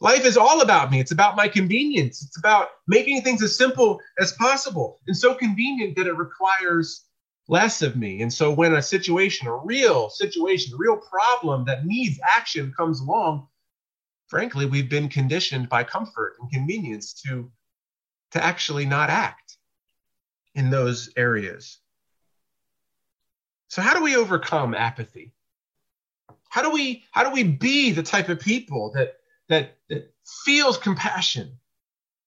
Life 0.00 0.24
is 0.24 0.36
all 0.36 0.62
about 0.62 0.90
me. 0.90 0.98
It's 0.98 1.12
about 1.12 1.36
my 1.36 1.46
convenience. 1.46 2.22
It's 2.22 2.36
about 2.36 2.70
making 2.88 3.22
things 3.22 3.42
as 3.42 3.56
simple 3.56 4.00
as 4.18 4.32
possible 4.32 4.98
and 5.06 5.16
so 5.16 5.34
convenient 5.34 5.96
that 5.96 6.08
it 6.08 6.16
requires 6.16 7.04
less 7.48 7.82
of 7.82 7.96
me. 7.96 8.22
And 8.22 8.32
so 8.32 8.50
when 8.50 8.74
a 8.74 8.82
situation, 8.82 9.46
a 9.46 9.56
real 9.56 10.10
situation, 10.10 10.74
a 10.74 10.76
real 10.76 10.96
problem 10.96 11.64
that 11.66 11.86
needs 11.86 12.18
action 12.36 12.72
comes 12.76 13.00
along, 13.00 13.46
frankly, 14.26 14.66
we've 14.66 14.90
been 14.90 15.08
conditioned 15.08 15.68
by 15.68 15.84
comfort 15.84 16.34
and 16.40 16.50
convenience 16.50 17.12
to, 17.22 17.50
to 18.32 18.42
actually 18.42 18.86
not 18.86 19.10
act 19.10 19.56
in 20.54 20.70
those 20.70 21.10
areas. 21.16 21.78
So 23.68 23.82
how 23.82 23.94
do 23.94 24.02
we 24.02 24.16
overcome 24.16 24.74
apathy? 24.74 25.32
How 26.52 26.60
do 26.60 26.68
we 26.68 27.02
how 27.12 27.24
do 27.24 27.30
we 27.30 27.44
be 27.44 27.92
the 27.92 28.02
type 28.02 28.28
of 28.28 28.38
people 28.38 28.92
that 28.94 29.14
that 29.48 29.78
that 29.88 30.12
feels 30.44 30.76
compassion 30.76 31.58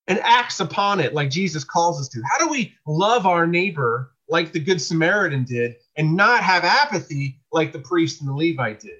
and 0.08 0.18
acts 0.18 0.58
upon 0.58 0.98
it 0.98 1.14
like 1.14 1.30
Jesus 1.30 1.62
calls 1.62 2.00
us 2.00 2.08
to? 2.08 2.22
How 2.28 2.44
do 2.44 2.50
we 2.50 2.74
love 2.88 3.24
our 3.24 3.46
neighbor 3.46 4.16
like 4.28 4.50
the 4.50 4.58
good 4.58 4.82
Samaritan 4.82 5.44
did 5.44 5.76
and 5.96 6.16
not 6.16 6.42
have 6.42 6.64
apathy 6.64 7.38
like 7.52 7.72
the 7.72 7.78
priest 7.78 8.20
and 8.20 8.28
the 8.28 8.34
Levite 8.34 8.80
did? 8.80 8.98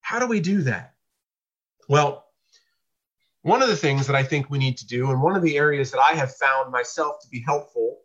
How 0.00 0.20
do 0.20 0.28
we 0.28 0.38
do 0.38 0.62
that? 0.62 0.94
Well, 1.88 2.26
one 3.42 3.62
of 3.62 3.68
the 3.68 3.76
things 3.76 4.06
that 4.06 4.14
I 4.14 4.22
think 4.22 4.48
we 4.48 4.58
need 4.58 4.76
to 4.76 4.86
do, 4.86 5.10
and 5.10 5.20
one 5.20 5.34
of 5.34 5.42
the 5.42 5.56
areas 5.56 5.90
that 5.90 6.00
I 6.00 6.12
have 6.12 6.36
found 6.36 6.70
myself 6.70 7.16
to 7.22 7.28
be 7.28 7.40
helpful 7.40 7.98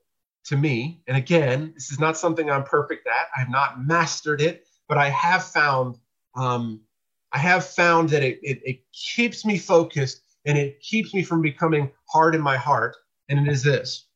to 0.45 0.57
me, 0.57 1.03
and 1.05 1.17
again, 1.17 1.73
this 1.75 1.91
is 1.91 1.99
not 1.99 2.17
something 2.17 2.49
I'm 2.49 2.63
perfect 2.63 3.05
at, 3.05 3.27
I 3.35 3.41
have 3.41 3.51
not 3.51 3.85
mastered 3.85 4.41
it, 4.41 4.65
but 4.87 4.97
I 4.97 5.09
have 5.09 5.43
found 5.43 5.99
um, 6.37 6.81
I 7.31 7.39
have 7.39 7.65
found 7.65 8.09
that 8.09 8.23
it, 8.23 8.39
it, 8.41 8.61
it 8.63 8.79
keeps 8.93 9.43
me 9.43 9.57
focused 9.57 10.21
and 10.45 10.57
it 10.57 10.79
keeps 10.79 11.13
me 11.13 11.23
from 11.23 11.41
becoming 11.41 11.91
hard 12.09 12.35
in 12.35 12.41
my 12.41 12.55
heart. 12.55 12.95
And 13.27 13.45
it 13.45 13.51
is 13.51 13.63
this 13.63 14.07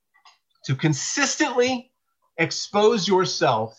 to 0.66 0.76
consistently 0.76 1.92
expose 2.38 3.08
yourself 3.08 3.78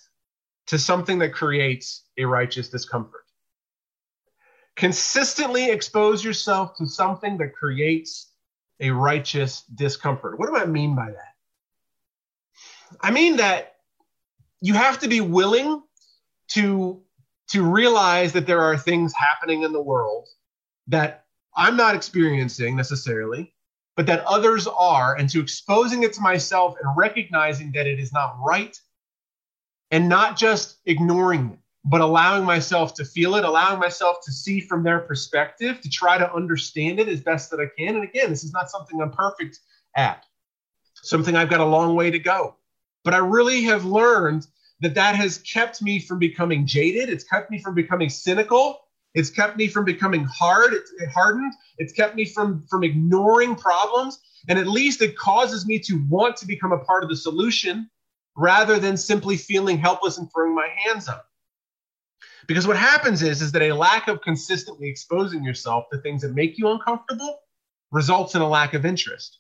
to 0.66 0.78
something 0.78 1.18
that 1.20 1.32
creates 1.32 2.04
a 2.18 2.24
righteous 2.24 2.68
discomfort. 2.68 3.24
Consistently 4.76 5.70
expose 5.70 6.24
yourself 6.24 6.76
to 6.76 6.86
something 6.86 7.38
that 7.38 7.54
creates 7.54 8.32
a 8.80 8.90
righteous 8.90 9.62
discomfort. 9.74 10.38
What 10.38 10.48
do 10.48 10.56
I 10.56 10.66
mean 10.66 10.94
by 10.94 11.10
that? 11.10 11.34
I 13.00 13.10
mean 13.10 13.36
that 13.36 13.76
you 14.60 14.74
have 14.74 14.98
to 15.00 15.08
be 15.08 15.20
willing 15.20 15.82
to 16.48 17.02
to 17.50 17.62
realize 17.62 18.32
that 18.32 18.46
there 18.46 18.60
are 18.60 18.76
things 18.76 19.12
happening 19.14 19.62
in 19.62 19.72
the 19.72 19.82
world 19.82 20.28
that 20.86 21.24
I'm 21.56 21.76
not 21.76 21.94
experiencing 21.94 22.76
necessarily, 22.76 23.52
but 23.96 24.06
that 24.06 24.24
others 24.24 24.66
are, 24.66 25.16
and 25.16 25.28
to 25.30 25.40
exposing 25.40 26.02
it 26.02 26.14
to 26.14 26.20
myself 26.20 26.76
and 26.82 26.96
recognizing 26.96 27.72
that 27.72 27.86
it 27.86 27.98
is 27.98 28.12
not 28.12 28.36
right 28.42 28.78
and 29.90 30.08
not 30.08 30.38
just 30.38 30.78
ignoring 30.86 31.50
it, 31.52 31.58
but 31.84 32.00
allowing 32.00 32.44
myself 32.44 32.94
to 32.94 33.04
feel 33.04 33.34
it, 33.34 33.44
allowing 33.44 33.78
myself 33.78 34.18
to 34.24 34.32
see 34.32 34.60
from 34.60 34.82
their 34.82 35.00
perspective, 35.00 35.80
to 35.82 35.90
try 35.90 36.16
to 36.16 36.32
understand 36.32 36.98
it 37.00 37.08
as 37.08 37.20
best 37.20 37.50
that 37.50 37.60
I 37.60 37.66
can. 37.78 37.96
And 37.96 38.04
again, 38.04 38.30
this 38.30 38.44
is 38.44 38.52
not 38.52 38.70
something 38.70 39.00
I'm 39.02 39.10
perfect 39.10 39.58
at, 39.94 40.24
something 40.94 41.36
I've 41.36 41.50
got 41.50 41.60
a 41.60 41.66
long 41.66 41.94
way 41.94 42.10
to 42.10 42.18
go. 42.18 42.56
But 43.04 43.14
I 43.14 43.18
really 43.18 43.62
have 43.64 43.84
learned 43.84 44.46
that 44.82 44.94
that 44.94 45.14
has 45.14 45.38
kept 45.38 45.80
me 45.80 45.98
from 46.00 46.18
becoming 46.18 46.66
jaded. 46.66 47.08
It's 47.08 47.24
kept 47.24 47.50
me 47.50 47.58
from 47.58 47.74
becoming 47.74 48.10
cynical. 48.10 48.80
It's 49.14 49.30
kept 49.30 49.56
me 49.56 49.68
from 49.68 49.84
becoming 49.84 50.24
hard, 50.24 50.72
it's 50.72 50.92
hardened. 51.14 51.52
It's 51.78 51.92
kept 51.92 52.16
me 52.16 52.24
from 52.24 52.66
from 52.68 52.82
ignoring 52.82 53.54
problems, 53.54 54.18
and 54.48 54.58
at 54.58 54.66
least 54.66 55.02
it 55.02 55.16
causes 55.16 55.66
me 55.66 55.78
to 55.80 56.04
want 56.08 56.36
to 56.38 56.46
become 56.46 56.72
a 56.72 56.78
part 56.78 57.02
of 57.04 57.10
the 57.10 57.16
solution 57.16 57.88
rather 58.36 58.78
than 58.78 58.96
simply 58.96 59.36
feeling 59.36 59.78
helpless 59.78 60.18
and 60.18 60.30
throwing 60.32 60.54
my 60.54 60.68
hands 60.84 61.08
up. 61.08 61.26
Because 62.48 62.66
what 62.66 62.76
happens 62.76 63.22
is, 63.22 63.40
is 63.40 63.52
that 63.52 63.62
a 63.62 63.72
lack 63.72 64.08
of 64.08 64.22
consistently 64.22 64.88
exposing 64.88 65.44
yourself 65.44 65.84
to 65.92 65.98
things 65.98 66.22
that 66.22 66.34
make 66.34 66.58
you 66.58 66.68
uncomfortable 66.68 67.38
results 67.92 68.34
in 68.34 68.40
a 68.40 68.48
lack 68.48 68.74
of 68.74 68.84
interest. 68.86 69.38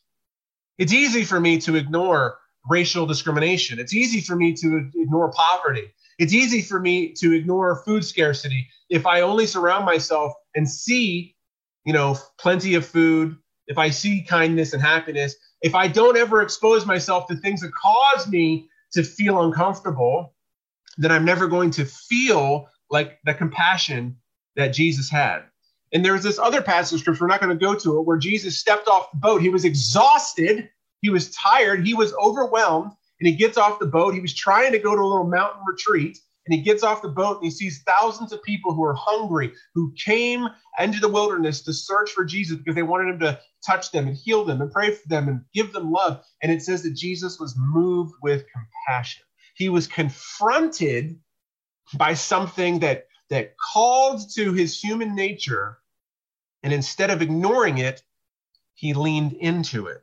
It's 0.78 0.92
easy 0.92 1.24
for 1.24 1.40
me 1.40 1.58
to 1.62 1.74
ignore 1.74 2.38
racial 2.68 3.06
discrimination. 3.06 3.78
It's 3.78 3.94
easy 3.94 4.20
for 4.20 4.36
me 4.36 4.54
to 4.54 4.90
ignore 4.94 5.30
poverty. 5.32 5.92
It's 6.18 6.32
easy 6.32 6.62
for 6.62 6.78
me 6.78 7.12
to 7.14 7.32
ignore 7.32 7.82
food 7.84 8.04
scarcity 8.04 8.68
if 8.92 9.06
I 9.06 9.22
only 9.22 9.46
surround 9.46 9.86
myself 9.86 10.34
and 10.54 10.68
see, 10.68 11.34
you 11.84 11.92
know, 11.92 12.16
plenty 12.38 12.74
of 12.74 12.86
food, 12.86 13.36
if 13.66 13.78
I 13.78 13.88
see 13.88 14.22
kindness 14.22 14.74
and 14.74 14.82
happiness, 14.82 15.34
if 15.62 15.74
I 15.74 15.88
don't 15.88 16.16
ever 16.16 16.42
expose 16.42 16.84
myself 16.84 17.26
to 17.28 17.36
things 17.36 17.62
that 17.62 17.72
cause 17.74 18.28
me 18.28 18.68
to 18.92 19.02
feel 19.02 19.42
uncomfortable, 19.42 20.34
then 20.98 21.10
I'm 21.10 21.24
never 21.24 21.46
going 21.48 21.70
to 21.72 21.86
feel 21.86 22.68
like 22.90 23.18
the 23.24 23.32
compassion 23.32 24.18
that 24.56 24.74
Jesus 24.74 25.08
had. 25.08 25.44
And 25.94 26.04
there's 26.04 26.22
this 26.22 26.38
other 26.38 26.60
passage 26.60 26.96
of 26.96 27.00
scripture, 27.00 27.24
we're 27.24 27.28
not 27.28 27.40
going 27.40 27.56
to 27.58 27.64
go 27.64 27.74
to 27.74 27.98
it, 27.98 28.02
where 28.02 28.18
Jesus 28.18 28.58
stepped 28.58 28.88
off 28.88 29.10
the 29.10 29.18
boat. 29.18 29.40
He 29.40 29.48
was 29.48 29.64
exhausted, 29.64 30.68
he 31.02 31.10
was 31.10 31.30
tired, 31.32 31.86
he 31.86 31.94
was 31.94 32.14
overwhelmed, 32.14 32.92
and 33.20 33.28
he 33.28 33.34
gets 33.34 33.58
off 33.58 33.78
the 33.78 33.86
boat. 33.86 34.14
He 34.14 34.20
was 34.20 34.34
trying 34.34 34.72
to 34.72 34.78
go 34.78 34.94
to 34.94 35.02
a 35.02 35.04
little 35.04 35.28
mountain 35.28 35.62
retreat, 35.66 36.18
and 36.46 36.54
he 36.54 36.62
gets 36.62 36.82
off 36.82 37.02
the 37.02 37.08
boat 37.08 37.36
and 37.36 37.44
he 37.44 37.50
sees 37.50 37.82
thousands 37.82 38.32
of 38.32 38.42
people 38.42 38.74
who 38.74 38.82
are 38.84 38.94
hungry, 38.94 39.52
who 39.74 39.92
came 40.02 40.48
into 40.78 41.00
the 41.00 41.08
wilderness 41.08 41.62
to 41.62 41.72
search 41.72 42.10
for 42.10 42.24
Jesus 42.24 42.56
because 42.56 42.74
they 42.74 42.82
wanted 42.82 43.14
him 43.14 43.20
to 43.20 43.40
touch 43.64 43.92
them 43.92 44.08
and 44.08 44.16
heal 44.16 44.44
them 44.44 44.60
and 44.60 44.72
pray 44.72 44.92
for 44.92 45.06
them 45.08 45.28
and 45.28 45.42
give 45.54 45.72
them 45.72 45.92
love. 45.92 46.24
And 46.42 46.50
it 46.50 46.62
says 46.62 46.82
that 46.82 46.96
Jesus 46.96 47.38
was 47.38 47.54
moved 47.56 48.14
with 48.22 48.44
compassion. 48.52 49.22
He 49.54 49.68
was 49.68 49.86
confronted 49.86 51.20
by 51.94 52.14
something 52.14 52.80
that 52.80 53.06
that 53.30 53.54
called 53.56 54.20
to 54.34 54.52
his 54.52 54.78
human 54.78 55.14
nature 55.14 55.78
and 56.62 56.72
instead 56.72 57.10
of 57.10 57.22
ignoring 57.22 57.78
it 57.78 58.02
he 58.74 58.94
leaned 58.94 59.32
into 59.32 59.86
it 59.86 60.02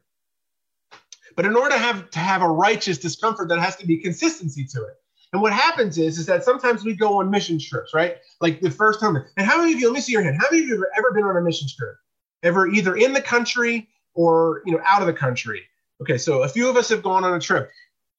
but 1.40 1.46
in 1.46 1.56
order 1.56 1.70
to 1.70 1.78
have 1.78 2.10
to 2.10 2.20
have 2.20 2.42
a 2.42 2.50
righteous 2.50 2.98
discomfort 2.98 3.48
there 3.48 3.58
has 3.58 3.78
to 3.78 3.88
be 3.88 3.96
consistency 3.96 4.66
to 4.66 4.84
it. 4.84 4.96
And 5.32 5.42
what 5.42 5.54
happens 5.54 5.98
is 5.98 6.20
is 6.20 6.26
that 6.26 6.44
sometimes 6.44 6.84
we 6.84 6.94
go 6.94 7.20
on 7.20 7.32
mission 7.32 7.58
trips 7.58 7.94
right? 7.94 8.18
Like 8.42 8.60
the 8.60 8.70
first 8.70 9.00
time 9.00 9.16
and 9.38 9.48
how 9.48 9.58
many 9.58 9.72
of 9.72 9.80
you 9.80 9.88
let 9.88 9.94
me 9.94 10.02
see 10.02 10.12
your 10.12 10.22
hand. 10.22 10.36
How 10.38 10.48
many 10.52 10.64
of 10.64 10.68
you 10.68 10.76
have 10.76 10.84
ever 10.98 11.14
been 11.14 11.24
on 11.24 11.38
a 11.38 11.42
mission 11.42 11.70
trip? 11.74 11.96
Ever 12.44 12.68
either 12.68 12.98
in 12.98 13.14
the 13.14 13.22
country 13.22 13.88
or 14.16 14.64
you 14.66 14.74
know 14.74 14.82
out 14.86 15.00
of 15.00 15.08
the 15.08 15.14
country? 15.14 15.64
Okay 16.02 16.18
so 16.18 16.44
a 16.44 16.50
few 16.50 16.70
of 16.70 16.76
us 16.76 16.90
have 16.90 17.02
gone 17.02 17.24
on 17.24 17.34
a 17.34 17.40
trip. 17.40 17.72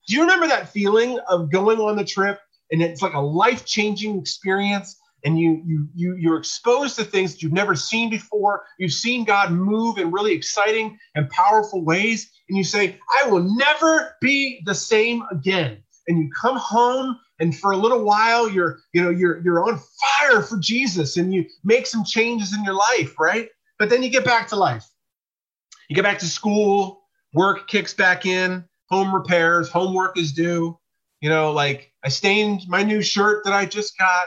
Do 0.09 0.15
you 0.15 0.23
remember 0.23 0.49
that 0.49 0.71
feeling 0.71 1.19
of 1.29 1.51
going 1.51 1.79
on 1.79 1.97
the 1.97 2.07
trip 2.07 2.41
and 2.73 2.81
it's 2.81 3.03
like 3.03 3.13
a 3.13 3.21
life-changing 3.21 4.19
experience 4.19 4.97
and 5.25 5.39
you 5.39 5.63
you 5.65 5.89
you 5.95 6.17
you're 6.17 6.39
exposed 6.39 6.97
to 6.97 7.05
things 7.05 7.33
that 7.33 7.43
you've 7.43 7.53
never 7.53 7.75
seen 7.75 8.11
before. 8.11 8.65
You've 8.79 8.93
seen 8.93 9.25
god 9.25 9.53
move 9.53 9.99
in 9.99 10.11
really 10.11 10.33
exciting 10.33 10.99
and 11.15 11.29
powerful 11.31 11.85
ways 11.85 12.31
and 12.49 12.57
you 12.57 12.65
say 12.65 12.99
i 13.23 13.29
will 13.29 13.43
never 13.57 14.17
be 14.21 14.63
the 14.67 14.75
same 14.75 15.23
again. 15.31 15.83
And 16.09 16.19
you 16.19 16.31
come 16.41 16.57
home 16.57 17.19
and 17.39 17.57
for 17.57 17.73
a 17.73 17.77
little 17.77 18.05
while 18.05 18.51
you're 18.51 18.81
you 18.93 19.03
know 19.03 19.11
you're 19.11 19.41
you're 19.43 19.63
on 19.69 19.81
fire 20.01 20.43
for 20.43 20.59
jesus 20.59 21.17
and 21.17 21.33
you 21.33 21.45
make 21.65 21.87
some 21.87 22.05
changes 22.05 22.55
in 22.55 22.65
your 22.65 22.75
life 22.75 23.19
right? 23.19 23.49
But 23.79 23.89
then 23.89 24.03
you 24.03 24.11
get 24.11 24.25
back 24.25 24.49
to 24.49 24.57
life. 24.57 24.87
You 25.89 25.97
get 25.97 26.03
back 26.03 26.19
to 26.21 26.27
school 26.27 27.03
work 27.33 27.69
kicks 27.69 27.95
back 27.95 28.27
in 28.27 28.65
home 28.91 29.15
repairs 29.15 29.69
homework 29.69 30.19
is 30.19 30.33
due. 30.33 30.79
You 31.21 31.29
know, 31.29 31.53
like 31.53 31.93
I 32.05 32.09
stained 32.09 32.63
my 32.69 32.83
new 32.83 33.03
shirt 33.03 33.45
that 33.45 33.53
I 33.53 33.67
just 33.67 33.97
got. 33.99 34.27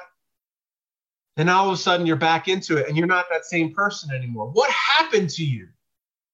And 1.38 1.50
all 1.50 1.68
of 1.68 1.74
a 1.74 1.78
sudden 1.78 2.06
you're 2.06 2.16
back 2.16 2.48
into 2.48 2.78
it 2.78 2.88
and 2.88 2.98
you're 2.98 3.08
not 3.08 3.26
that 3.32 3.46
same 3.46 3.74
person 3.74 4.12
anymore. 4.12 4.50
What 4.52 4.70
happened 4.72 5.30
to 5.32 5.44
you? 5.44 5.68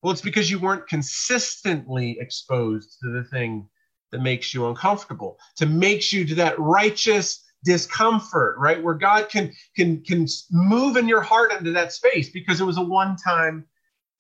Well, 0.01 0.11
it's 0.11 0.21
because 0.21 0.49
you 0.49 0.59
weren't 0.59 0.87
consistently 0.87 2.17
exposed 2.19 2.97
to 3.01 3.11
the 3.11 3.23
thing 3.23 3.67
that 4.11 4.21
makes 4.21 4.53
you 4.53 4.67
uncomfortable, 4.67 5.37
to 5.57 5.65
makes 5.65 6.11
you 6.11 6.25
to 6.25 6.35
that 6.35 6.59
righteous 6.59 7.45
discomfort, 7.63 8.55
right? 8.57 8.81
Where 8.81 8.95
God 8.95 9.29
can 9.29 9.53
can 9.75 10.01
can 10.03 10.25
move 10.51 10.97
in 10.97 11.07
your 11.07 11.21
heart 11.21 11.51
into 11.51 11.71
that 11.73 11.93
space 11.93 12.29
because 12.29 12.61
it 12.61 12.65
was 12.65 12.77
a 12.77 12.81
one-time 12.81 13.65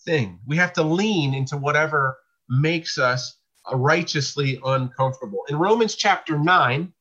thing. 0.03 0.39
We 0.45 0.57
have 0.57 0.73
to 0.73 0.83
lean 0.83 1.33
into 1.33 1.57
whatever 1.57 2.17
makes 2.49 2.97
us 2.97 3.37
righteously 3.73 4.59
uncomfortable. 4.65 5.43
In 5.49 5.57
Romans 5.57 5.95
chapter 5.95 6.37
9, 6.37 6.93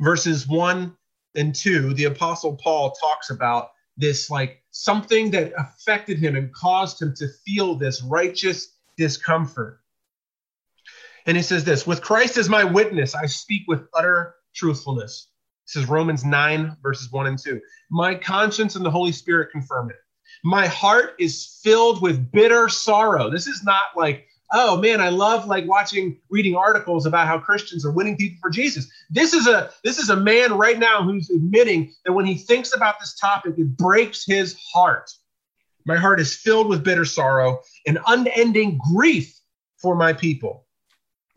verses 0.00 0.46
1 0.46 0.96
and 1.34 1.54
2, 1.54 1.94
the 1.94 2.04
Apostle 2.04 2.56
Paul 2.56 2.92
talks 2.92 3.30
about 3.30 3.70
this 3.96 4.30
like 4.30 4.62
something 4.70 5.30
that 5.30 5.52
affected 5.58 6.18
him 6.18 6.36
and 6.36 6.52
caused 6.52 7.00
him 7.00 7.14
to 7.16 7.28
feel 7.44 7.74
this 7.74 8.02
righteous 8.02 8.76
discomfort. 8.96 9.80
And 11.26 11.36
he 11.36 11.42
says 11.42 11.64
this 11.64 11.86
With 11.86 12.02
Christ 12.02 12.36
as 12.36 12.48
my 12.48 12.64
witness, 12.64 13.14
I 13.14 13.26
speak 13.26 13.62
with 13.68 13.86
utter 13.94 14.34
truthfulness. 14.54 15.28
This 15.66 15.82
is 15.82 15.88
Romans 15.88 16.24
9, 16.24 16.76
verses 16.82 17.12
1 17.12 17.26
and 17.28 17.38
2. 17.38 17.60
My 17.90 18.14
conscience 18.14 18.74
and 18.74 18.84
the 18.84 18.90
Holy 18.90 19.12
Spirit 19.12 19.52
confirm 19.52 19.90
it. 19.90 19.96
My 20.42 20.66
heart 20.66 21.14
is 21.18 21.60
filled 21.62 22.02
with 22.02 22.32
bitter 22.32 22.68
sorrow. 22.68 23.30
This 23.30 23.46
is 23.46 23.62
not 23.62 23.82
like 23.96 24.26
oh 24.52 24.76
man, 24.76 25.00
I 25.00 25.08
love 25.08 25.46
like 25.46 25.66
watching, 25.66 26.18
reading 26.28 26.56
articles 26.56 27.06
about 27.06 27.26
how 27.26 27.38
Christians 27.38 27.84
are 27.84 27.92
winning 27.92 28.16
people 28.16 28.38
for 28.40 28.50
Jesus. 28.50 28.90
This 29.08 29.32
is 29.32 29.46
a 29.46 29.70
this 29.84 29.98
is 29.98 30.10
a 30.10 30.16
man 30.16 30.56
right 30.56 30.78
now 30.78 31.02
who's 31.02 31.30
admitting 31.30 31.92
that 32.04 32.12
when 32.12 32.26
he 32.26 32.34
thinks 32.34 32.74
about 32.74 32.98
this 32.98 33.14
topic, 33.14 33.54
it 33.58 33.76
breaks 33.76 34.24
his 34.24 34.56
heart. 34.72 35.10
My 35.86 35.96
heart 35.96 36.20
is 36.20 36.36
filled 36.36 36.68
with 36.68 36.84
bitter 36.84 37.04
sorrow 37.04 37.60
and 37.86 37.98
unending 38.06 38.78
grief 38.92 39.38
for 39.78 39.94
my 39.94 40.12
people. 40.12 40.66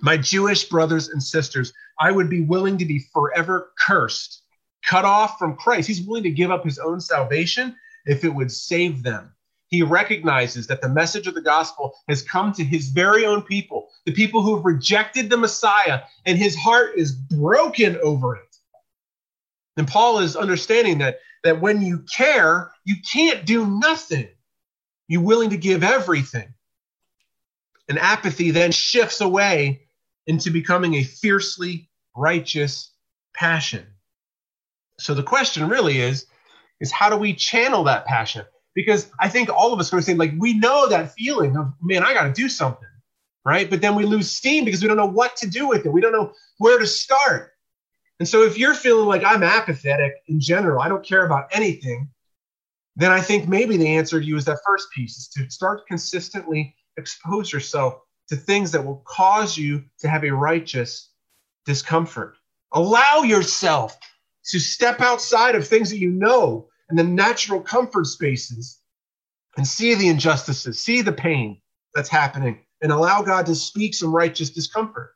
My 0.02 0.17
Jewish 0.17 0.65
brothers 0.65 1.10
and 1.10 1.23
sisters, 1.23 1.71
I 1.99 2.12
would 2.12 2.30
be 2.30 2.41
willing 2.41 2.78
to 2.78 2.86
be 2.86 3.06
forever 3.13 3.71
cursed, 3.80 4.41
cut 4.86 5.06
off 5.06 5.39
from 5.39 5.56
Christ. 5.56 5.88
He's 5.88 6.06
willing 6.06 6.23
to 6.23 6.32
give 6.32 6.52
up 6.52 6.65
his 6.65 6.78
own 6.78 6.99
salvation 6.99 7.76
if 8.06 8.26
it 8.26 8.30
would 8.30 8.52
save 8.52 9.02
them 9.02 9.34
he 9.73 9.81
recognizes 9.81 10.67
that 10.67 10.83
the 10.83 10.88
message 10.88 11.25
of 11.25 11.33
the 11.33 11.41
gospel 11.41 11.95
has 12.07 12.21
come 12.21 12.53
to 12.53 12.63
his 12.63 12.89
very 12.89 13.25
own 13.25 13.41
people, 13.41 13.89
the 14.05 14.12
people 14.12 14.43
who 14.43 14.55
have 14.55 14.65
rejected 14.65 15.31
the 15.31 15.38
Messiah, 15.38 16.01
and 16.27 16.38
his 16.38 16.55
heart 16.55 16.91
is 16.95 17.12
broken 17.12 17.97
over 18.03 18.36
it. 18.36 18.55
And 19.75 19.88
Paul 19.88 20.19
is 20.19 20.36
understanding 20.36 20.99
that, 20.99 21.21
that 21.43 21.59
when 21.59 21.81
you 21.81 22.05
care, 22.15 22.71
you 22.86 22.97
can't 23.12 23.47
do 23.47 23.65
nothing. 23.65 24.27
You're 25.07 25.21
willing 25.21 25.49
to 25.49 25.57
give 25.57 25.83
everything. 25.83 26.53
And 27.89 27.97
apathy 27.97 28.51
then 28.51 28.71
shifts 28.71 29.21
away 29.21 29.88
into 30.27 30.51
becoming 30.51 30.93
a 30.93 31.03
fiercely 31.03 31.89
righteous 32.15 32.91
passion. 33.33 33.88
So 34.99 35.15
the 35.15 35.23
question 35.23 35.67
really 35.67 35.97
is, 35.97 36.27
is 36.79 36.91
how 36.91 37.09
do 37.09 37.17
we 37.17 37.33
channel 37.33 37.86
that 37.86 38.05
passion? 38.05 38.45
Because 38.75 39.12
I 39.19 39.29
think 39.29 39.49
all 39.49 39.73
of 39.73 39.79
us 39.79 39.89
are 39.89 39.95
going 39.95 40.01
to 40.03 40.05
say, 40.05 40.15
like, 40.15 40.33
we 40.38 40.53
know 40.53 40.88
that 40.89 41.13
feeling 41.13 41.55
of, 41.57 41.73
man, 41.81 42.03
I 42.03 42.13
got 42.13 42.23
to 42.23 42.33
do 42.33 42.49
something, 42.49 42.88
right? 43.45 43.69
But 43.69 43.81
then 43.81 43.95
we 43.95 44.05
lose 44.05 44.31
steam 44.31 44.65
because 44.65 44.81
we 44.81 44.88
don't 44.88 44.97
know 44.97 45.05
what 45.05 45.36
to 45.38 45.49
do 45.49 45.67
with 45.67 45.86
it. 45.86 45.91
We 45.91 46.01
don't 46.01 46.12
know 46.12 46.33
where 46.57 46.79
to 46.79 46.88
start. 46.88 47.51
And 48.19 48.27
so 48.27 48.43
if 48.43 48.57
you're 48.57 48.73
feeling 48.73 49.07
like 49.07 49.23
I'm 49.23 49.43
apathetic 49.43 50.13
in 50.27 50.39
general, 50.39 50.81
I 50.81 50.88
don't 50.88 51.05
care 51.05 51.25
about 51.25 51.49
anything, 51.51 52.09
then 52.95 53.12
I 53.12 53.21
think 53.21 53.47
maybe 53.47 53.77
the 53.77 53.95
answer 53.95 54.19
to 54.19 54.25
you 54.25 54.38
is 54.38 54.45
that 54.45 54.59
first 54.65 54.88
piece 54.91 55.17
is 55.17 55.27
to 55.29 55.49
start 55.49 55.88
consistently 55.88 56.75
expose 56.97 57.51
yourself 57.51 57.99
to 58.29 58.36
things 58.36 58.71
that 58.71 58.86
will 58.86 59.03
cause 59.05 59.57
you 59.57 59.83
to 59.99 60.07
have 60.07 60.23
a 60.23 60.29
righteous 60.29 61.09
discomfort. 61.65 62.36
Allow 62.71 63.23
yourself 63.23 63.97
to 64.45 64.59
step 64.59 65.01
outside 65.01 65.55
of 65.55 65.67
things 65.67 65.89
that 65.89 65.97
you 65.97 66.09
know 66.09 66.67
and 66.93 66.99
the 66.99 67.03
natural 67.03 67.60
comfort 67.60 68.06
spaces 68.06 68.79
and 69.58 69.67
see 69.67 69.95
the 69.95 70.10
injustices, 70.10 70.79
see 70.79 71.01
the 71.01 71.12
pain 71.12 71.60
that's 71.95 72.08
happening, 72.08 72.60
and 72.84 72.91
allow 72.91 73.23
God 73.23 73.47
to 73.47 73.56
speak 73.56 73.95
some 73.95 74.15
righteous 74.15 74.51
discomfort. 74.51 75.15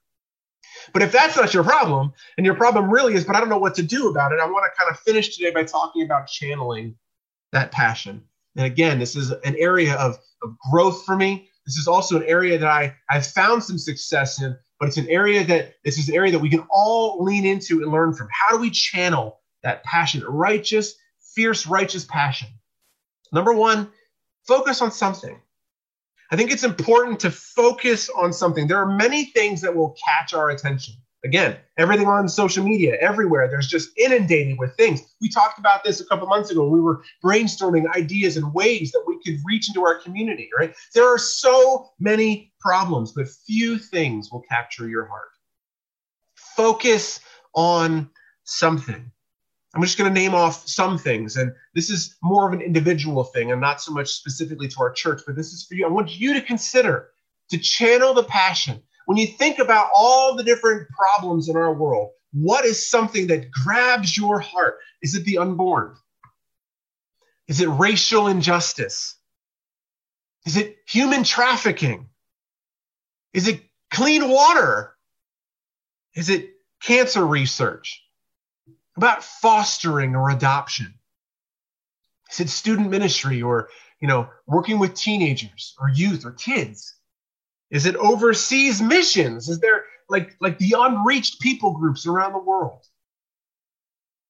But 0.91 1.03
if 1.03 1.11
that's 1.11 1.37
not 1.37 1.53
your 1.53 1.63
problem, 1.63 2.13
and 2.35 2.47
your 2.47 2.55
problem 2.55 2.89
really 2.89 3.13
is, 3.13 3.25
but 3.25 3.35
I 3.35 3.39
don't 3.39 3.49
know 3.49 3.59
what 3.59 3.75
to 3.75 3.83
do 3.83 4.09
about 4.09 4.31
it, 4.31 4.39
I 4.39 4.47
want 4.47 4.65
to 4.65 4.75
kind 4.75 4.89
of 4.89 4.99
finish 5.01 5.37
today 5.37 5.51
by 5.51 5.65
talking 5.65 6.01
about 6.01 6.25
channeling 6.25 6.95
that 7.51 7.71
passion. 7.71 8.23
And 8.55 8.65
again, 8.65 8.97
this 8.97 9.15
is 9.15 9.29
an 9.29 9.55
area 9.59 9.93
of, 9.97 10.17
of 10.41 10.57
growth 10.71 11.05
for 11.05 11.15
me. 11.15 11.47
This 11.67 11.77
is 11.77 11.87
also 11.87 12.17
an 12.17 12.23
area 12.23 12.57
that 12.57 12.67
I, 12.67 12.95
I've 13.07 13.27
found 13.27 13.63
some 13.63 13.77
success 13.77 14.41
in, 14.41 14.57
but 14.79 14.87
it's 14.87 14.97
an 14.97 15.09
area 15.09 15.43
that 15.43 15.75
this 15.85 15.99
is 15.99 16.09
an 16.09 16.15
area 16.15 16.31
that 16.31 16.39
we 16.39 16.49
can 16.49 16.65
all 16.71 17.23
lean 17.23 17.45
into 17.45 17.83
and 17.83 17.91
learn 17.91 18.15
from. 18.15 18.29
How 18.31 18.55
do 18.55 18.61
we 18.61 18.71
channel 18.71 19.41
that 19.61 19.83
passion, 19.83 20.23
righteous, 20.23 20.95
fierce, 21.37 21.67
righteous 21.67 22.03
passion? 22.03 22.47
Number 23.31 23.53
one, 23.53 23.91
focus 24.47 24.81
on 24.81 24.91
something. 24.91 25.39
I 26.31 26.35
think 26.35 26.51
it's 26.51 26.63
important 26.63 27.19
to 27.19 27.29
focus 27.29 28.09
on 28.09 28.33
something. 28.33 28.67
There 28.67 28.79
are 28.79 28.97
many 28.97 29.25
things 29.25 29.61
that 29.61 29.75
will 29.75 29.95
catch 30.03 30.33
our 30.33 30.49
attention. 30.49 30.95
Again, 31.23 31.57
everything 31.77 32.07
on 32.07 32.27
social 32.27 32.63
media, 32.63 32.97
everywhere, 32.99 33.47
there's 33.49 33.67
just 33.67 33.95
inundated 33.99 34.57
with 34.57 34.75
things. 34.77 35.03
We 35.21 35.29
talked 35.29 35.59
about 35.59 35.83
this 35.83 36.01
a 36.01 36.05
couple 36.05 36.25
months 36.25 36.49
ago. 36.49 36.67
We 36.67 36.81
were 36.81 37.03
brainstorming 37.23 37.85
ideas 37.95 38.35
and 38.35 38.51
ways 38.51 38.91
that 38.91 39.03
we 39.05 39.19
could 39.23 39.39
reach 39.45 39.69
into 39.69 39.85
our 39.85 39.99
community, 39.99 40.49
right? 40.57 40.73
There 40.95 41.07
are 41.07 41.19
so 41.19 41.91
many 41.99 42.51
problems, 42.59 43.11
but 43.11 43.27
few 43.45 43.77
things 43.77 44.31
will 44.31 44.43
capture 44.49 44.89
your 44.89 45.05
heart. 45.05 45.29
Focus 46.35 47.19
on 47.53 48.09
something. 48.43 49.11
I'm 49.77 49.83
just 49.83 49.97
going 49.97 50.13
to 50.13 50.19
name 50.19 50.33
off 50.33 50.67
some 50.67 50.97
things. 50.97 51.37
And 51.37 51.53
this 51.75 51.89
is 51.89 52.17
more 52.21 52.47
of 52.47 52.53
an 52.53 52.61
individual 52.61 53.23
thing 53.23 53.51
and 53.51 53.61
not 53.61 53.81
so 53.81 53.91
much 53.91 54.09
specifically 54.09 54.67
to 54.67 54.79
our 54.81 54.91
church, 54.91 55.21
but 55.25 55.35
this 55.35 55.53
is 55.53 55.65
for 55.65 55.75
you. 55.75 55.85
I 55.85 55.89
want 55.89 56.19
you 56.19 56.33
to 56.33 56.41
consider 56.41 57.09
to 57.49 57.57
channel 57.57 58.13
the 58.13 58.23
passion 58.23 58.81
when 59.07 59.17
you 59.17 59.25
think 59.25 59.59
about 59.59 59.89
all 59.95 60.35
the 60.35 60.43
different 60.43 60.89
problems 60.89 61.47
in 61.47 61.55
our 61.55 61.73
world, 61.73 62.09
what 62.33 62.65
is 62.65 62.89
something 62.89 63.27
that 63.27 63.49
grabs 63.51 64.17
your 64.17 64.41
heart? 64.41 64.79
Is 65.01 65.15
it 65.15 65.23
the 65.23 65.37
unborn? 65.37 65.95
Is 67.47 67.61
it 67.61 67.69
racial 67.69 68.27
injustice? 68.27 69.15
Is 70.45 70.57
it 70.57 70.75
human 70.85 71.23
trafficking? 71.23 72.09
Is 73.33 73.47
it 73.47 73.61
clean 73.91 74.27
water? 74.27 74.93
Is 76.13 76.27
it 76.29 76.49
cancer 76.83 77.25
research? 77.25 78.03
About 78.97 79.23
fostering 79.23 80.15
or 80.15 80.29
adoption? 80.31 80.93
Is 82.31 82.39
it 82.39 82.49
student 82.49 82.89
ministry 82.89 83.41
or, 83.41 83.69
you 84.01 84.07
know, 84.07 84.29
working 84.47 84.79
with 84.79 84.95
teenagers 84.95 85.75
or 85.79 85.89
youth 85.89 86.25
or 86.25 86.31
kids? 86.31 86.95
Is 87.69 87.85
it 87.85 87.95
overseas 87.95 88.81
missions? 88.81 89.49
Is 89.49 89.59
there 89.59 89.85
like 90.09 90.35
like 90.39 90.57
the 90.57 90.75
unreached 90.77 91.39
people 91.41 91.73
groups 91.73 92.07
around 92.07 92.33
the 92.33 92.39
world? 92.39 92.85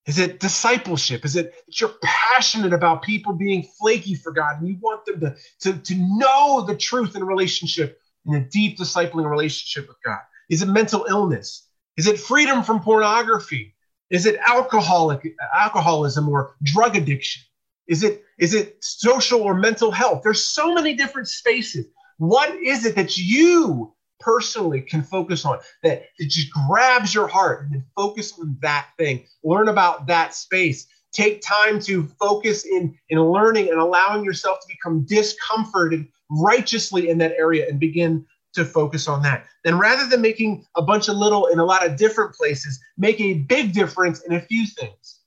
Is 0.05 0.19
it 0.19 0.39
discipleship? 0.39 1.25
Is 1.25 1.35
it 1.35 1.53
that 1.65 1.81
you're 1.81 1.93
passionate 2.01 2.73
about 2.73 3.03
people 3.03 3.33
being 3.33 3.67
flaky 3.79 4.15
for 4.15 4.31
God 4.31 4.59
and 4.59 4.67
you 4.67 4.77
want 4.81 5.05
them 5.05 5.19
to, 5.19 5.35
to, 5.61 5.77
to 5.77 5.95
know 5.95 6.61
the 6.65 6.77
truth 6.77 7.15
in 7.17 7.25
relationship, 7.25 7.99
in 8.25 8.35
a 8.35 8.39
deep 8.39 8.77
discipling 8.77 9.29
relationship 9.29 9.87
with 9.87 9.97
God? 10.05 10.21
Is 10.49 10.61
it 10.61 10.67
mental 10.67 11.05
illness? 11.09 11.67
Is 11.97 12.07
it 12.07 12.19
freedom 12.19 12.63
from 12.63 12.79
pornography? 12.79 13.75
Is 14.09 14.25
it 14.25 14.39
alcoholic 14.47 15.35
alcoholism 15.53 16.29
or 16.29 16.55
drug 16.63 16.95
addiction? 16.95 17.43
Is 17.87 18.03
it 18.03 18.23
is 18.39 18.53
it 18.53 18.77
social 18.81 19.41
or 19.41 19.53
mental 19.53 19.91
health? 19.91 20.21
There's 20.23 20.43
so 20.43 20.73
many 20.73 20.93
different 20.93 21.27
spaces. 21.27 21.87
What 22.17 22.55
is 22.55 22.85
it 22.85 22.95
that 22.95 23.17
you 23.17 23.93
personally 24.19 24.81
can 24.81 25.03
focus 25.03 25.45
on 25.45 25.59
that, 25.83 26.03
that 26.17 26.29
just 26.29 26.51
grabs 26.51 27.13
your 27.13 27.27
heart 27.27 27.63
and 27.63 27.73
then 27.73 27.85
focus 27.95 28.37
on 28.39 28.57
that 28.61 28.89
thing? 28.97 29.25
Learn 29.43 29.69
about 29.69 30.07
that 30.07 30.33
space. 30.33 30.87
Take 31.13 31.41
time 31.41 31.79
to 31.81 32.03
focus 32.19 32.65
in, 32.65 32.95
in 33.09 33.19
learning 33.19 33.69
and 33.69 33.79
allowing 33.79 34.23
yourself 34.23 34.59
to 34.61 34.67
become 34.67 35.05
discomforted 35.05 36.07
righteously 36.29 37.09
in 37.09 37.17
that 37.19 37.33
area 37.33 37.67
and 37.67 37.79
begin 37.79 38.25
to 38.53 38.65
focus 38.65 39.07
on 39.07 39.21
that. 39.23 39.45
Then 39.63 39.77
rather 39.77 40.07
than 40.07 40.21
making 40.21 40.65
a 40.75 40.81
bunch 40.81 41.09
of 41.09 41.15
little 41.15 41.47
in 41.47 41.59
a 41.59 41.65
lot 41.65 41.85
of 41.85 41.95
different 41.95 42.33
places, 42.33 42.79
make 42.97 43.19
a 43.21 43.33
big 43.33 43.73
difference 43.73 44.21
in 44.21 44.33
a 44.33 44.41
few 44.41 44.65
things. 44.65 45.19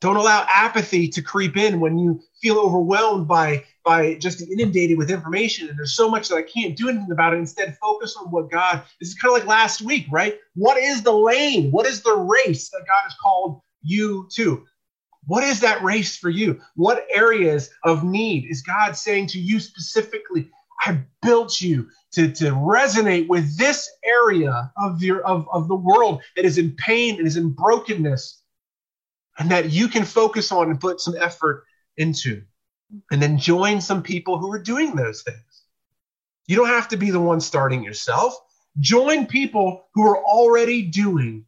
Don't 0.00 0.16
allow 0.16 0.46
apathy 0.48 1.08
to 1.08 1.22
creep 1.22 1.56
in 1.56 1.80
when 1.80 1.98
you 1.98 2.20
feel 2.40 2.58
overwhelmed 2.58 3.26
by 3.26 3.64
by 3.84 4.14
just 4.16 4.42
inundated 4.42 4.98
with 4.98 5.10
information 5.10 5.68
and 5.68 5.78
there's 5.78 5.94
so 5.94 6.10
much 6.10 6.28
that 6.28 6.36
I 6.36 6.42
can't 6.42 6.76
do 6.76 6.90
anything 6.90 7.10
about 7.10 7.32
it. 7.32 7.38
Instead, 7.38 7.76
focus 7.78 8.16
on 8.16 8.30
what 8.30 8.50
God. 8.50 8.82
This 9.00 9.08
is 9.08 9.14
kind 9.14 9.34
of 9.34 9.40
like 9.40 9.48
last 9.48 9.80
week, 9.80 10.06
right? 10.10 10.38
What 10.54 10.76
is 10.76 11.02
the 11.02 11.12
lane? 11.12 11.70
What 11.70 11.86
is 11.86 12.02
the 12.02 12.14
race 12.14 12.68
that 12.68 12.84
God 12.86 13.02
has 13.04 13.14
called 13.20 13.62
you 13.82 14.28
to? 14.34 14.66
What 15.26 15.42
is 15.42 15.60
that 15.60 15.82
race 15.82 16.16
for 16.16 16.28
you? 16.28 16.60
What 16.76 17.06
areas 17.12 17.70
of 17.82 18.04
need 18.04 18.46
is 18.50 18.62
God 18.62 18.96
saying 18.96 19.28
to 19.28 19.40
you 19.40 19.58
specifically? 19.58 20.50
I 20.80 21.00
built 21.22 21.60
you 21.60 21.88
to, 22.12 22.30
to 22.32 22.44
resonate 22.52 23.28
with 23.28 23.56
this 23.58 23.90
area 24.04 24.72
of 24.76 25.02
your 25.02 25.22
of, 25.22 25.48
of 25.52 25.68
the 25.68 25.74
world 25.74 26.22
that 26.36 26.44
is 26.44 26.58
in 26.58 26.76
pain 26.76 27.18
and 27.18 27.26
is 27.26 27.36
in 27.36 27.50
brokenness, 27.50 28.42
and 29.38 29.50
that 29.50 29.70
you 29.70 29.88
can 29.88 30.04
focus 30.04 30.52
on 30.52 30.70
and 30.70 30.80
put 30.80 31.00
some 31.00 31.16
effort 31.16 31.64
into 31.96 32.42
and 33.10 33.20
then 33.20 33.38
join 33.38 33.80
some 33.80 34.02
people 34.02 34.38
who 34.38 34.52
are 34.52 34.62
doing 34.62 34.94
those 34.94 35.22
things. 35.22 35.64
You 36.46 36.56
don't 36.56 36.68
have 36.68 36.88
to 36.88 36.96
be 36.96 37.10
the 37.10 37.20
one 37.20 37.40
starting 37.40 37.84
yourself. 37.84 38.34
Join 38.80 39.26
people 39.26 39.84
who 39.94 40.06
are 40.06 40.22
already 40.22 40.82
doing 40.82 41.44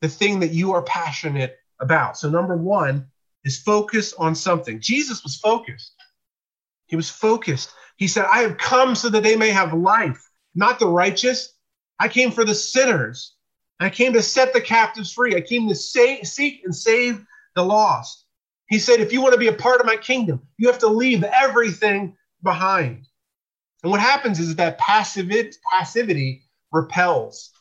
the 0.00 0.08
thing 0.08 0.40
that 0.40 0.50
you 0.50 0.72
are 0.72 0.82
passionate 0.82 1.56
about. 1.80 2.16
So, 2.16 2.28
number 2.28 2.56
one 2.56 3.06
is 3.44 3.58
focus 3.58 4.12
on 4.14 4.34
something. 4.34 4.80
Jesus 4.80 5.22
was 5.22 5.36
focused. 5.36 5.92
He 6.90 6.96
was 6.96 7.08
focused. 7.08 7.72
He 7.96 8.08
said, 8.08 8.26
I 8.30 8.40
have 8.40 8.58
come 8.58 8.96
so 8.96 9.08
that 9.10 9.22
they 9.22 9.36
may 9.36 9.50
have 9.50 9.72
life, 9.72 10.28
not 10.56 10.80
the 10.80 10.88
righteous. 10.88 11.54
I 12.00 12.08
came 12.08 12.32
for 12.32 12.44
the 12.44 12.54
sinners. 12.54 13.36
I 13.78 13.90
came 13.90 14.12
to 14.14 14.22
set 14.22 14.52
the 14.52 14.60
captives 14.60 15.12
free. 15.12 15.36
I 15.36 15.40
came 15.40 15.68
to 15.68 15.74
say, 15.76 16.22
seek 16.22 16.62
and 16.64 16.74
save 16.74 17.24
the 17.54 17.62
lost. 17.62 18.26
He 18.68 18.80
said, 18.80 18.98
if 18.98 19.12
you 19.12 19.22
want 19.22 19.34
to 19.34 19.38
be 19.38 19.46
a 19.46 19.52
part 19.52 19.80
of 19.80 19.86
my 19.86 19.96
kingdom, 19.96 20.42
you 20.58 20.66
have 20.66 20.80
to 20.80 20.88
leave 20.88 21.22
everything 21.22 22.16
behind. 22.42 23.06
And 23.84 23.92
what 23.92 24.00
happens 24.00 24.40
is 24.40 24.56
that 24.56 24.78
passivity, 24.78 25.52
passivity 25.70 26.42
repels. 26.72 27.52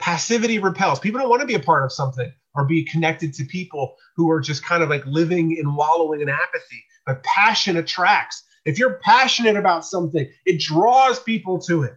Passivity 0.00 0.58
repels. 0.58 0.98
People 0.98 1.20
don't 1.20 1.30
want 1.30 1.42
to 1.42 1.46
be 1.46 1.54
a 1.54 1.60
part 1.60 1.84
of 1.84 1.92
something 1.92 2.32
or 2.56 2.64
be 2.64 2.84
connected 2.84 3.32
to 3.34 3.44
people 3.44 3.94
who 4.16 4.30
are 4.32 4.40
just 4.40 4.64
kind 4.64 4.82
of 4.82 4.90
like 4.90 5.06
living 5.06 5.56
and 5.60 5.76
wallowing 5.76 6.20
in 6.20 6.28
apathy. 6.28 6.84
But 7.06 7.22
passion 7.22 7.76
attracts. 7.76 8.42
If 8.64 8.78
you're 8.78 9.00
passionate 9.02 9.56
about 9.56 9.84
something, 9.84 10.28
it 10.46 10.60
draws 10.60 11.20
people 11.20 11.58
to 11.60 11.82
it. 11.82 11.96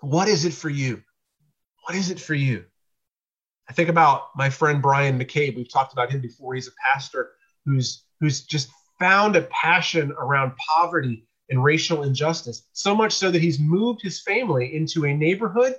What 0.00 0.28
is 0.28 0.44
it 0.44 0.54
for 0.54 0.70
you? 0.70 1.02
What 1.84 1.96
is 1.96 2.10
it 2.10 2.20
for 2.20 2.34
you? 2.34 2.64
I 3.68 3.72
think 3.72 3.88
about 3.88 4.34
my 4.34 4.50
friend 4.50 4.82
Brian 4.82 5.18
McCabe. 5.18 5.56
We've 5.56 5.72
talked 5.72 5.92
about 5.92 6.10
him 6.10 6.20
before. 6.20 6.54
He's 6.54 6.68
a 6.68 6.72
pastor 6.92 7.32
who's 7.64 8.04
who's 8.20 8.42
just 8.42 8.70
found 8.98 9.36
a 9.36 9.42
passion 9.42 10.12
around 10.18 10.56
poverty 10.56 11.26
and 11.50 11.62
racial 11.62 12.02
injustice, 12.02 12.66
so 12.72 12.94
much 12.94 13.12
so 13.12 13.30
that 13.30 13.42
he's 13.42 13.58
moved 13.58 14.00
his 14.02 14.20
family 14.20 14.74
into 14.74 15.04
a 15.04 15.14
neighborhood 15.14 15.74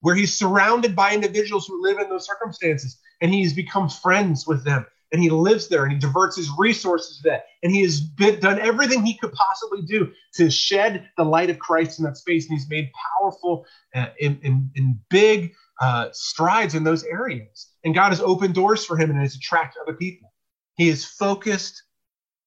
where 0.00 0.14
he's 0.14 0.36
surrounded 0.36 0.94
by 0.94 1.12
individuals 1.12 1.66
who 1.66 1.82
live 1.82 1.98
in 1.98 2.08
those 2.08 2.26
circumstances, 2.26 2.98
and 3.20 3.34
he's 3.34 3.52
become 3.52 3.88
friends 3.88 4.46
with 4.46 4.64
them. 4.64 4.86
And 5.10 5.22
he 5.22 5.30
lives 5.30 5.68
there 5.68 5.84
and 5.84 5.92
he 5.92 5.98
diverts 5.98 6.36
his 6.36 6.50
resources 6.58 7.20
that. 7.24 7.44
And 7.62 7.72
he 7.72 7.82
has 7.82 8.00
been, 8.00 8.40
done 8.40 8.60
everything 8.60 9.04
he 9.04 9.16
could 9.16 9.32
possibly 9.32 9.82
do 9.82 10.12
to 10.34 10.50
shed 10.50 11.08
the 11.16 11.24
light 11.24 11.50
of 11.50 11.58
Christ 11.58 11.98
in 11.98 12.04
that 12.04 12.16
space. 12.16 12.48
And 12.48 12.58
he's 12.58 12.68
made 12.68 12.90
powerful 13.18 13.64
uh, 13.94 14.08
in, 14.18 14.38
in, 14.42 14.70
in 14.74 15.00
big 15.08 15.54
uh, 15.80 16.08
strides 16.12 16.74
in 16.74 16.84
those 16.84 17.04
areas. 17.04 17.68
And 17.84 17.94
God 17.94 18.10
has 18.10 18.20
opened 18.20 18.54
doors 18.54 18.84
for 18.84 18.96
him 18.96 19.10
and 19.10 19.18
has 19.20 19.36
attracted 19.36 19.80
other 19.80 19.96
people. 19.96 20.32
He 20.76 20.88
is 20.88 21.04
focused. 21.04 21.82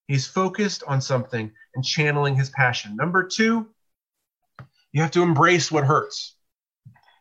He's 0.07 0.27
focused 0.27 0.83
on 0.87 1.01
something 1.01 1.51
and 1.73 1.83
channeling 1.83 2.35
his 2.35 2.49
passion. 2.49 2.95
Number 2.95 3.23
two, 3.23 3.67
you 4.91 5.01
have 5.01 5.11
to 5.11 5.23
embrace 5.23 5.71
what 5.71 5.85
hurts. 5.85 6.35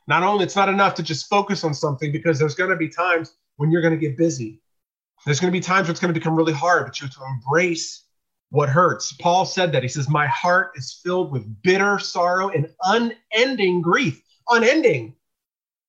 Not 0.08 0.22
only 0.22 0.44
it's 0.44 0.56
not 0.56 0.68
enough 0.68 0.94
to 0.94 1.02
just 1.02 1.28
focus 1.28 1.62
on 1.62 1.72
something 1.72 2.10
because 2.10 2.38
there's 2.38 2.56
going 2.56 2.70
to 2.70 2.76
be 2.76 2.88
times 2.88 3.32
when 3.56 3.70
you're 3.70 3.82
going 3.82 3.94
to 3.94 4.00
get 4.00 4.18
busy. 4.18 4.60
There's 5.24 5.40
going 5.40 5.52
to 5.52 5.56
be 5.56 5.62
times 5.62 5.86
where 5.86 5.92
it's 5.92 6.00
going 6.00 6.12
to 6.12 6.18
become 6.18 6.36
really 6.36 6.52
hard, 6.52 6.86
but 6.86 7.00
you 7.00 7.06
have 7.06 7.14
to 7.14 7.24
embrace 7.34 8.04
what 8.50 8.68
hurts. 8.68 9.12
Paul 9.12 9.44
said 9.44 9.72
that. 9.72 9.82
He 9.82 9.88
says, 9.88 10.08
My 10.08 10.26
heart 10.26 10.72
is 10.74 11.00
filled 11.04 11.30
with 11.30 11.62
bitter 11.62 11.98
sorrow 11.98 12.48
and 12.48 12.68
unending 12.82 13.82
grief. 13.82 14.22
Unending. 14.48 15.14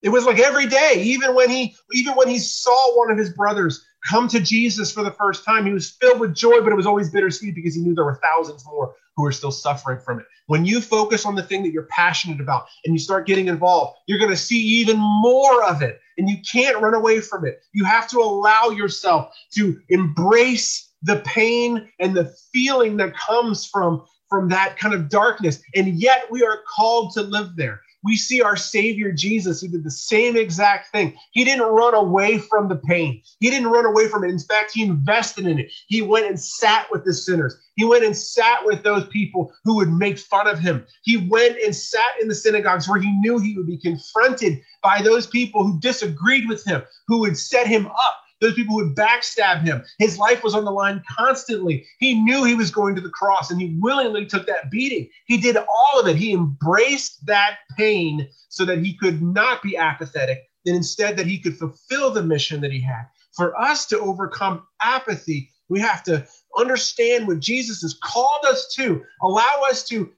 It 0.02 0.10
was 0.10 0.26
like 0.26 0.40
every 0.40 0.66
day, 0.66 0.94
even 0.98 1.36
when 1.36 1.50
he 1.50 1.76
even 1.94 2.14
when 2.14 2.28
he 2.28 2.40
saw 2.40 2.98
one 2.98 3.12
of 3.12 3.18
his 3.18 3.34
brothers 3.34 3.86
come 4.08 4.28
to 4.30 4.40
Jesus 4.40 4.92
for 4.92 5.04
the 5.04 5.12
first 5.12 5.46
time, 5.46 5.66
he 5.66 5.74
was 5.74 5.92
filled 5.92 6.20
with 6.20 6.34
joy, 6.34 6.60
but 6.62 6.72
it 6.72 6.76
was 6.76 6.88
always 6.88 7.12
bittersweet 7.12 7.54
because 7.54 7.76
he 7.76 7.82
knew 7.82 7.94
there 7.94 8.06
were 8.06 8.20
thousands 8.22 8.66
more 8.66 8.96
who 9.16 9.26
are 9.26 9.32
still 9.32 9.52
suffering 9.52 10.00
from 10.00 10.20
it. 10.20 10.26
When 10.48 10.66
you 10.66 10.82
focus 10.82 11.26
on 11.26 11.36
the 11.36 11.44
thing 11.44 11.62
that 11.64 11.72
you're 11.72 11.84
passionate 11.84 12.42
about 12.42 12.66
and 12.86 12.94
you 12.96 13.00
start 13.00 13.28
getting 13.28 13.48
involved, 13.48 14.00
you're 14.08 14.18
going 14.18 14.32
to 14.32 14.38
see 14.38 14.60
even 14.60 14.98
more 14.98 15.64
of 15.64 15.84
it 15.84 16.00
and 16.22 16.30
you 16.30 16.38
can't 16.50 16.80
run 16.80 16.94
away 16.94 17.20
from 17.20 17.48
it. 17.48 17.64
You 17.74 17.84
have 17.84 18.08
to 18.10 18.20
allow 18.20 18.70
yourself 18.70 19.34
to 19.56 19.82
embrace 19.90 20.94
the 21.02 21.18
pain 21.26 21.90
and 22.00 22.16
the 22.16 22.32
feeling 22.54 22.98
that 22.98 23.16
comes 23.16 23.66
from 23.66 24.06
from 24.30 24.48
that 24.48 24.78
kind 24.78 24.94
of 24.94 25.10
darkness 25.10 25.62
and 25.76 25.88
yet 26.00 26.26
we 26.30 26.44
are 26.44 26.60
called 26.74 27.12
to 27.12 27.22
live 27.22 27.56
there 27.58 27.82
we 28.04 28.16
see 28.16 28.42
our 28.42 28.56
Savior 28.56 29.12
Jesus, 29.12 29.62
who 29.62 29.68
did 29.68 29.84
the 29.84 29.92
same 29.92 30.36
exact 30.36 30.92
thing. 30.92 31.16
He 31.32 31.44
didn't 31.44 31.66
run 31.66 31.94
away 31.94 32.40
from 32.40 32.68
the 32.68 32.76
pain, 32.76 33.22
He 33.40 33.50
didn't 33.50 33.70
run 33.70 33.86
away 33.86 34.08
from 34.08 34.24
it. 34.24 34.30
In 34.30 34.40
fact, 34.40 34.72
He 34.74 34.84
invested 34.84 35.46
in 35.46 35.60
it. 35.60 35.72
He 35.88 36.02
went 36.02 36.26
and 36.26 36.40
sat 36.40 36.88
with 36.92 37.06
the 37.06 37.14
sinners, 37.14 37.56
He 37.76 37.86
went 37.86 38.04
and 38.04 38.16
sat 38.16 38.66
with 38.66 38.84
those 38.84 39.08
people 39.08 39.54
who 39.64 39.76
would 39.76 39.92
make 39.92 40.18
fun 40.18 40.48
of 40.48 40.60
Him. 40.60 40.86
He 41.04 41.18
went 41.18 41.58
and 41.64 41.76
sat 41.76 42.20
in 42.22 42.28
the 42.28 42.36
synagogues 42.36 42.88
where 42.90 43.02
He 43.02 43.12
knew 43.22 43.40
He 43.40 43.56
would 43.56 43.68
be 43.68 43.78
confronted 43.78 44.60
by 44.82 45.02
those 45.02 45.28
people 45.28 45.64
who 45.64 45.80
disagreed 45.80 46.48
with 46.48 46.64
Him, 46.66 46.82
who 47.08 47.20
would 47.20 47.38
set 47.38 47.68
Him 47.68 47.88
up 47.88 48.21
those 48.42 48.56
people 48.56 48.76
would 48.76 48.96
backstab 48.96 49.62
him. 49.62 49.84
His 50.00 50.18
life 50.18 50.44
was 50.44 50.56
on 50.56 50.66
the 50.66 50.72
line 50.72 51.02
constantly. 51.10 51.86
He 52.00 52.16
knew 52.16 52.44
he 52.44 52.56
was 52.56 52.72
going 52.72 52.96
to 52.96 53.02
the 53.02 53.10
cross 53.10 53.52
and 53.52 53.62
he 53.62 53.78
willingly 53.80 54.26
took 54.26 54.48
that 54.48 54.72
beating. 54.72 55.08
He 55.26 55.38
did 55.38 55.56
all 55.56 56.00
of 56.00 56.08
it. 56.08 56.16
He 56.16 56.34
embraced 56.34 57.26
that 57.28 57.58
pain 57.78 58.28
so 58.50 58.66
that 58.66 58.80
he 58.80 58.98
could 58.98 59.22
not 59.22 59.62
be 59.62 59.78
apathetic 59.78 60.40
and 60.66 60.76
instead 60.76 61.16
that 61.18 61.28
he 61.28 61.40
could 61.40 61.58
fulfill 61.58 62.12
the 62.12 62.24
mission 62.24 62.62
that 62.62 62.72
he 62.72 62.82
had. 62.82 63.04
For 63.36 63.58
us 63.60 63.86
to 63.88 64.00
overcome 64.00 64.64
apathy, 64.82 65.50
we 65.70 65.80
have 65.80 66.04
to 66.04 66.28
understand 66.58 67.28
what 67.28 67.40
Jesus 67.40 67.82
has 67.82 67.98
called 68.04 68.44
us 68.46 68.74
to, 68.76 69.02
allow 69.22 69.64
us 69.70 69.84
to, 69.86 70.12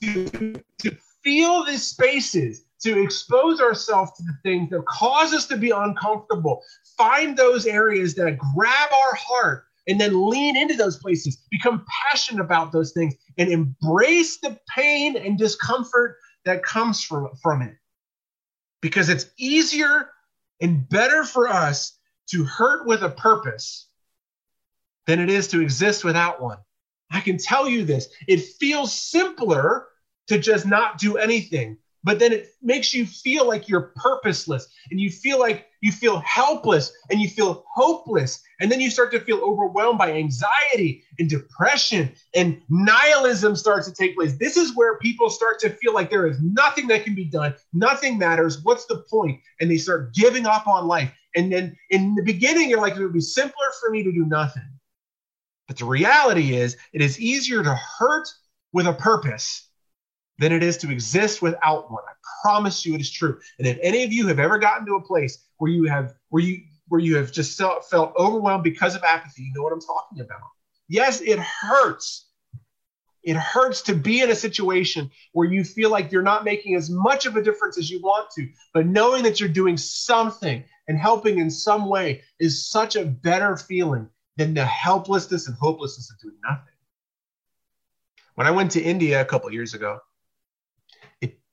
to, 0.00 0.54
to 0.78 0.96
feel 1.24 1.64
these 1.64 1.82
spaces 1.82 2.64
to 2.82 3.02
expose 3.02 3.60
ourselves 3.60 4.12
to 4.16 4.22
the 4.22 4.36
things 4.42 4.70
that 4.70 4.84
cause 4.86 5.32
us 5.34 5.46
to 5.46 5.56
be 5.56 5.70
uncomfortable. 5.70 6.62
Find 6.96 7.36
those 7.36 7.66
areas 7.66 8.14
that 8.14 8.38
grab 8.38 8.90
our 8.92 9.14
heart 9.16 9.64
and 9.86 10.00
then 10.00 10.28
lean 10.28 10.56
into 10.56 10.74
those 10.74 10.98
places, 10.98 11.42
become 11.50 11.84
passionate 12.10 12.42
about 12.42 12.72
those 12.72 12.92
things, 12.92 13.14
and 13.38 13.50
embrace 13.50 14.38
the 14.38 14.58
pain 14.74 15.16
and 15.16 15.38
discomfort 15.38 16.16
that 16.44 16.62
comes 16.62 17.02
from, 17.02 17.28
from 17.42 17.62
it. 17.62 17.74
Because 18.80 19.08
it's 19.08 19.26
easier 19.36 20.10
and 20.60 20.88
better 20.88 21.24
for 21.24 21.48
us 21.48 21.98
to 22.28 22.44
hurt 22.44 22.86
with 22.86 23.02
a 23.02 23.10
purpose 23.10 23.88
than 25.06 25.20
it 25.20 25.28
is 25.28 25.48
to 25.48 25.60
exist 25.60 26.04
without 26.04 26.40
one. 26.40 26.58
I 27.10 27.20
can 27.20 27.36
tell 27.36 27.68
you 27.68 27.84
this 27.84 28.08
it 28.28 28.40
feels 28.40 28.92
simpler 28.92 29.88
to 30.28 30.38
just 30.38 30.66
not 30.66 30.98
do 30.98 31.16
anything 31.16 31.78
but 32.02 32.18
then 32.18 32.32
it 32.32 32.48
makes 32.62 32.94
you 32.94 33.06
feel 33.06 33.46
like 33.46 33.68
you're 33.68 33.92
purposeless 33.96 34.68
and 34.90 35.00
you 35.00 35.10
feel 35.10 35.38
like 35.38 35.66
you 35.82 35.92
feel 35.92 36.18
helpless 36.20 36.92
and 37.10 37.20
you 37.20 37.28
feel 37.28 37.64
hopeless. 37.74 38.42
And 38.60 38.70
then 38.70 38.80
you 38.80 38.90
start 38.90 39.10
to 39.12 39.20
feel 39.20 39.38
overwhelmed 39.38 39.98
by 39.98 40.12
anxiety 40.12 41.04
and 41.18 41.28
depression 41.28 42.12
and 42.34 42.60
nihilism 42.68 43.56
starts 43.56 43.88
to 43.88 43.94
take 43.94 44.16
place. 44.16 44.36
This 44.38 44.56
is 44.56 44.76
where 44.76 44.98
people 44.98 45.30
start 45.30 45.58
to 45.60 45.70
feel 45.70 45.94
like 45.94 46.10
there 46.10 46.26
is 46.26 46.40
nothing 46.42 46.86
that 46.88 47.04
can 47.04 47.14
be 47.14 47.24
done. 47.24 47.54
Nothing 47.72 48.18
matters. 48.18 48.62
What's 48.62 48.86
the 48.86 49.04
point? 49.10 49.40
and 49.60 49.70
they 49.70 49.76
start 49.76 50.14
giving 50.14 50.46
up 50.46 50.66
on 50.66 50.86
life. 50.86 51.12
And 51.36 51.52
then 51.52 51.76
in 51.90 52.14
the 52.14 52.22
beginning 52.22 52.70
you're 52.70 52.80
like 52.80 52.96
it 52.96 53.02
would 53.02 53.12
be 53.12 53.20
simpler 53.20 53.66
for 53.80 53.90
me 53.90 54.02
to 54.02 54.12
do 54.12 54.24
nothing. 54.24 54.68
But 55.68 55.78
the 55.78 55.84
reality 55.84 56.54
is 56.56 56.76
it 56.92 57.02
is 57.02 57.20
easier 57.20 57.62
to 57.62 57.74
hurt 57.74 58.28
with 58.72 58.86
a 58.86 58.92
purpose 58.92 59.68
than 60.40 60.52
it 60.52 60.62
is 60.62 60.78
to 60.78 60.90
exist 60.90 61.42
without 61.42 61.92
one. 61.92 62.02
I 62.08 62.14
promise 62.42 62.84
you 62.84 62.94
it 62.94 63.00
is 63.00 63.10
true. 63.10 63.38
And 63.58 63.68
if 63.68 63.78
any 63.82 64.02
of 64.02 64.12
you 64.12 64.26
have 64.26 64.38
ever 64.38 64.58
gotten 64.58 64.86
to 64.86 64.94
a 64.94 65.02
place 65.02 65.44
where 65.58 65.70
you 65.70 65.84
have 65.84 66.14
where 66.30 66.42
you 66.42 66.62
where 66.88 67.00
you 67.00 67.14
have 67.16 67.30
just 67.30 67.56
felt, 67.56 68.12
overwhelmed 68.18 68.64
because 68.64 68.96
of 68.96 69.04
apathy, 69.04 69.42
you 69.44 69.52
know 69.54 69.62
what 69.62 69.72
I'm 69.72 69.80
talking 69.80 70.20
about. 70.20 70.40
Yes, 70.88 71.20
it 71.20 71.38
hurts. 71.38 72.26
It 73.22 73.36
hurts 73.36 73.82
to 73.82 73.94
be 73.94 74.22
in 74.22 74.30
a 74.30 74.34
situation 74.34 75.10
where 75.32 75.46
you 75.46 75.62
feel 75.62 75.90
like 75.90 76.10
you're 76.10 76.22
not 76.22 76.42
making 76.42 76.74
as 76.74 76.90
much 76.90 77.26
of 77.26 77.36
a 77.36 77.42
difference 77.42 77.78
as 77.78 77.90
you 77.90 78.00
want 78.00 78.30
to, 78.36 78.48
but 78.74 78.86
knowing 78.86 79.22
that 79.22 79.38
you're 79.38 79.48
doing 79.48 79.76
something 79.76 80.64
and 80.88 80.98
helping 80.98 81.38
in 81.38 81.50
some 81.50 81.86
way 81.86 82.22
is 82.40 82.68
such 82.68 82.96
a 82.96 83.04
better 83.04 83.56
feeling 83.56 84.08
than 84.36 84.54
the 84.54 84.64
helplessness 84.64 85.46
and 85.46 85.56
hopelessness 85.58 86.10
of 86.10 86.18
doing 86.18 86.38
nothing. 86.42 86.64
When 88.34 88.46
I 88.46 88.52
went 88.52 88.70
to 88.72 88.80
India 88.80 89.20
a 89.20 89.24
couple 89.24 89.52
years 89.52 89.74
ago, 89.74 90.00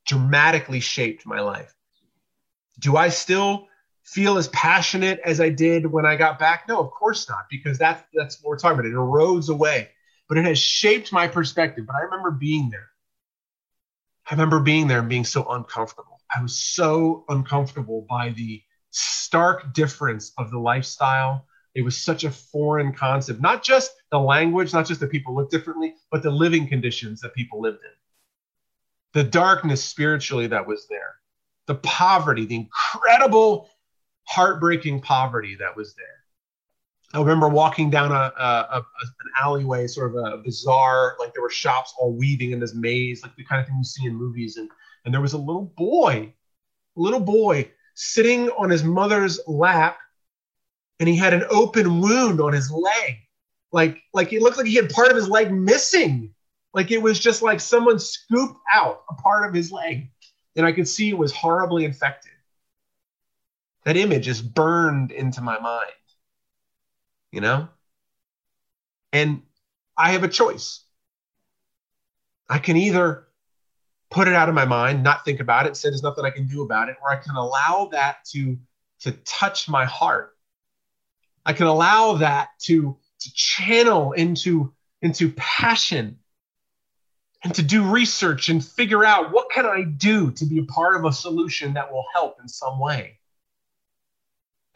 dramatically 0.08 0.80
shaped 0.80 1.26
my 1.26 1.42
life. 1.42 1.74
Do 2.80 2.98
I 2.98 3.10
still 3.10 3.68
feel 4.04 4.38
as 4.38 4.48
passionate 4.50 5.20
as 5.26 5.42
I 5.42 5.50
did 5.50 5.86
when 5.86 6.06
I 6.06 6.16
got 6.16 6.40
back? 6.40 6.68
No, 6.68 6.80
of 6.80 6.92
course 6.92 7.30
not, 7.30 7.46
because 7.52 7.78
that's 7.78 8.04
that's 8.14 8.42
what 8.42 8.50
we're 8.50 8.58
talking 8.58 8.80
about. 8.80 8.90
It 8.90 8.94
erodes 8.94 9.50
away, 9.50 9.90
but 10.30 10.38
it 10.38 10.46
has 10.46 10.58
shaped 10.58 11.12
my 11.12 11.28
perspective. 11.28 11.86
But 11.86 11.98
I 11.98 12.02
remember 12.02 12.32
being 12.32 12.70
there. 12.70 12.88
I 14.30 14.34
remember 14.34 14.60
being 14.60 14.88
there 14.88 15.00
and 15.00 15.10
being 15.10 15.26
so 15.26 15.46
uncomfortable. 15.50 16.20
I 16.36 16.42
was 16.42 16.58
so 16.60 17.26
uncomfortable 17.30 18.06
by 18.10 18.30
the 18.30 18.62
stark 18.92 19.74
difference 19.74 20.34
of 20.38 20.52
the 20.52 20.60
lifestyle. 20.60 21.46
It 21.76 21.84
was 21.84 21.98
such 21.98 22.24
a 22.24 22.32
foreign 22.32 22.94
concept, 22.94 23.40
not 23.40 23.64
just 23.64 23.92
the 24.12 24.20
language, 24.20 24.74
not 24.74 24.88
just 24.88 25.00
that 25.02 25.12
people 25.12 25.36
look 25.36 25.52
differently, 25.52 25.96
but 26.12 26.24
the 26.24 26.32
living 26.32 26.68
conditions 26.68 27.22
that 27.22 27.36
people 27.36 27.62
lived 27.62 27.80
in 27.84 27.97
the 29.18 29.24
darkness 29.24 29.84
spiritually 29.84 30.46
that 30.46 30.68
was 30.68 30.88
there, 30.88 31.16
the 31.66 31.74
poverty, 31.74 32.46
the 32.46 32.56
incredible, 32.56 33.68
heartbreaking 34.26 35.02
poverty 35.02 35.56
that 35.56 35.76
was 35.76 35.96
there. 35.96 36.06
I 37.16 37.20
remember 37.20 37.50
walking 37.50 37.90
down 37.90 38.12
a, 38.12 38.32
a, 38.38 38.68
a, 38.74 38.78
an 38.78 39.32
alleyway, 39.42 39.88
sort 39.88 40.12
of 40.12 40.24
a 40.24 40.38
bazaar, 40.38 41.16
like 41.20 41.34
there 41.34 41.42
were 41.42 41.50
shops 41.50 41.96
all 41.98 42.14
weaving 42.14 42.52
in 42.52 42.60
this 42.60 42.76
maze, 42.76 43.24
like 43.24 43.36
the 43.36 43.44
kind 43.44 43.60
of 43.60 43.66
thing 43.66 43.78
you 43.80 43.84
see 43.84 44.06
in 44.06 44.14
movies. 44.14 44.58
And, 44.58 44.70
and 45.04 45.12
there 45.12 45.22
was 45.22 45.34
a 45.34 45.40
little 45.40 45.74
boy, 45.76 46.32
little 46.96 47.20
boy 47.20 47.72
sitting 47.96 48.50
on 48.50 48.70
his 48.70 48.84
mother's 48.84 49.40
lap, 49.48 49.98
and 51.00 51.10
he 51.10 51.16
had 51.16 51.34
an 51.34 51.46
open 51.50 52.02
wound 52.02 52.40
on 52.40 52.54
his 52.54 52.70
leg. 52.70 53.16
Like, 53.72 54.00
like 54.14 54.32
it 54.32 54.44
looked 54.44 54.58
like 54.58 54.68
he 54.68 54.76
had 54.76 54.92
part 54.92 55.10
of 55.10 55.16
his 55.16 55.28
leg 55.28 55.52
missing. 55.52 56.36
Like 56.74 56.92
it 56.92 57.02
was 57.02 57.20
just 57.20 57.42
like 57.42 57.60
someone 57.60 58.00
scooped 58.00 58.60
out 58.72 59.04
a 59.10 59.16
part 59.16 59.48
of 59.48 59.54
his 59.54 59.72
leg, 59.72 60.12
and 60.56 60.66
I 60.66 60.72
could 60.72 60.88
see 60.88 61.10
it 61.10 61.18
was 61.18 61.32
horribly 61.32 61.86
infected. 61.86 62.32
That 63.86 63.98
image 63.98 64.28
is 64.28 64.42
burned 64.42 65.12
into 65.12 65.42
my 65.42 65.60
mind, 65.60 65.92
you 67.32 67.42
know? 67.42 67.70
And 69.14 69.42
I 69.98 70.12
have 70.12 70.24
a 70.24 70.28
choice. 70.28 70.84
I 72.50 72.60
can 72.60 72.78
either 72.78 73.28
put 74.10 74.28
it 74.28 74.34
out 74.34 74.50
of 74.50 74.56
my 74.56 74.66
mind, 74.66 75.04
not 75.04 75.26
think 75.26 75.40
about 75.40 75.68
it, 75.68 75.76
say 75.76 75.90
there's 75.90 76.04
nothing 76.04 76.26
I 76.26 76.30
can 76.30 76.48
do 76.48 76.64
about 76.64 76.90
it, 76.90 76.98
or 77.02 77.12
I 77.12 77.18
can 77.18 77.36
allow 77.36 77.90
that 77.92 78.26
to, 78.32 78.58
to 79.02 79.12
touch 79.26 79.68
my 79.68 79.86
heart. 79.86 80.36
I 81.46 81.54
can 81.54 81.68
allow 81.68 82.14
that 82.16 82.50
to, 82.64 82.98
to 83.20 83.34
channel 83.34 84.12
into, 84.12 84.74
into 85.02 85.32
passion 85.32 86.20
and 87.44 87.54
to 87.56 87.62
do 87.62 87.90
research 87.90 88.50
and 88.50 88.64
figure 88.64 89.06
out 89.06 89.32
what 89.32 89.52
can 89.52 89.66
I 89.66 89.84
do 89.84 90.32
to 90.32 90.46
be 90.46 90.60
a 90.60 90.64
part 90.64 90.96
of 90.96 91.06
a 91.06 91.14
solution 91.14 91.74
that 91.74 91.92
will 91.92 92.06
help 92.14 92.38
in 92.42 92.48
some 92.48 92.80
way. 92.80 93.20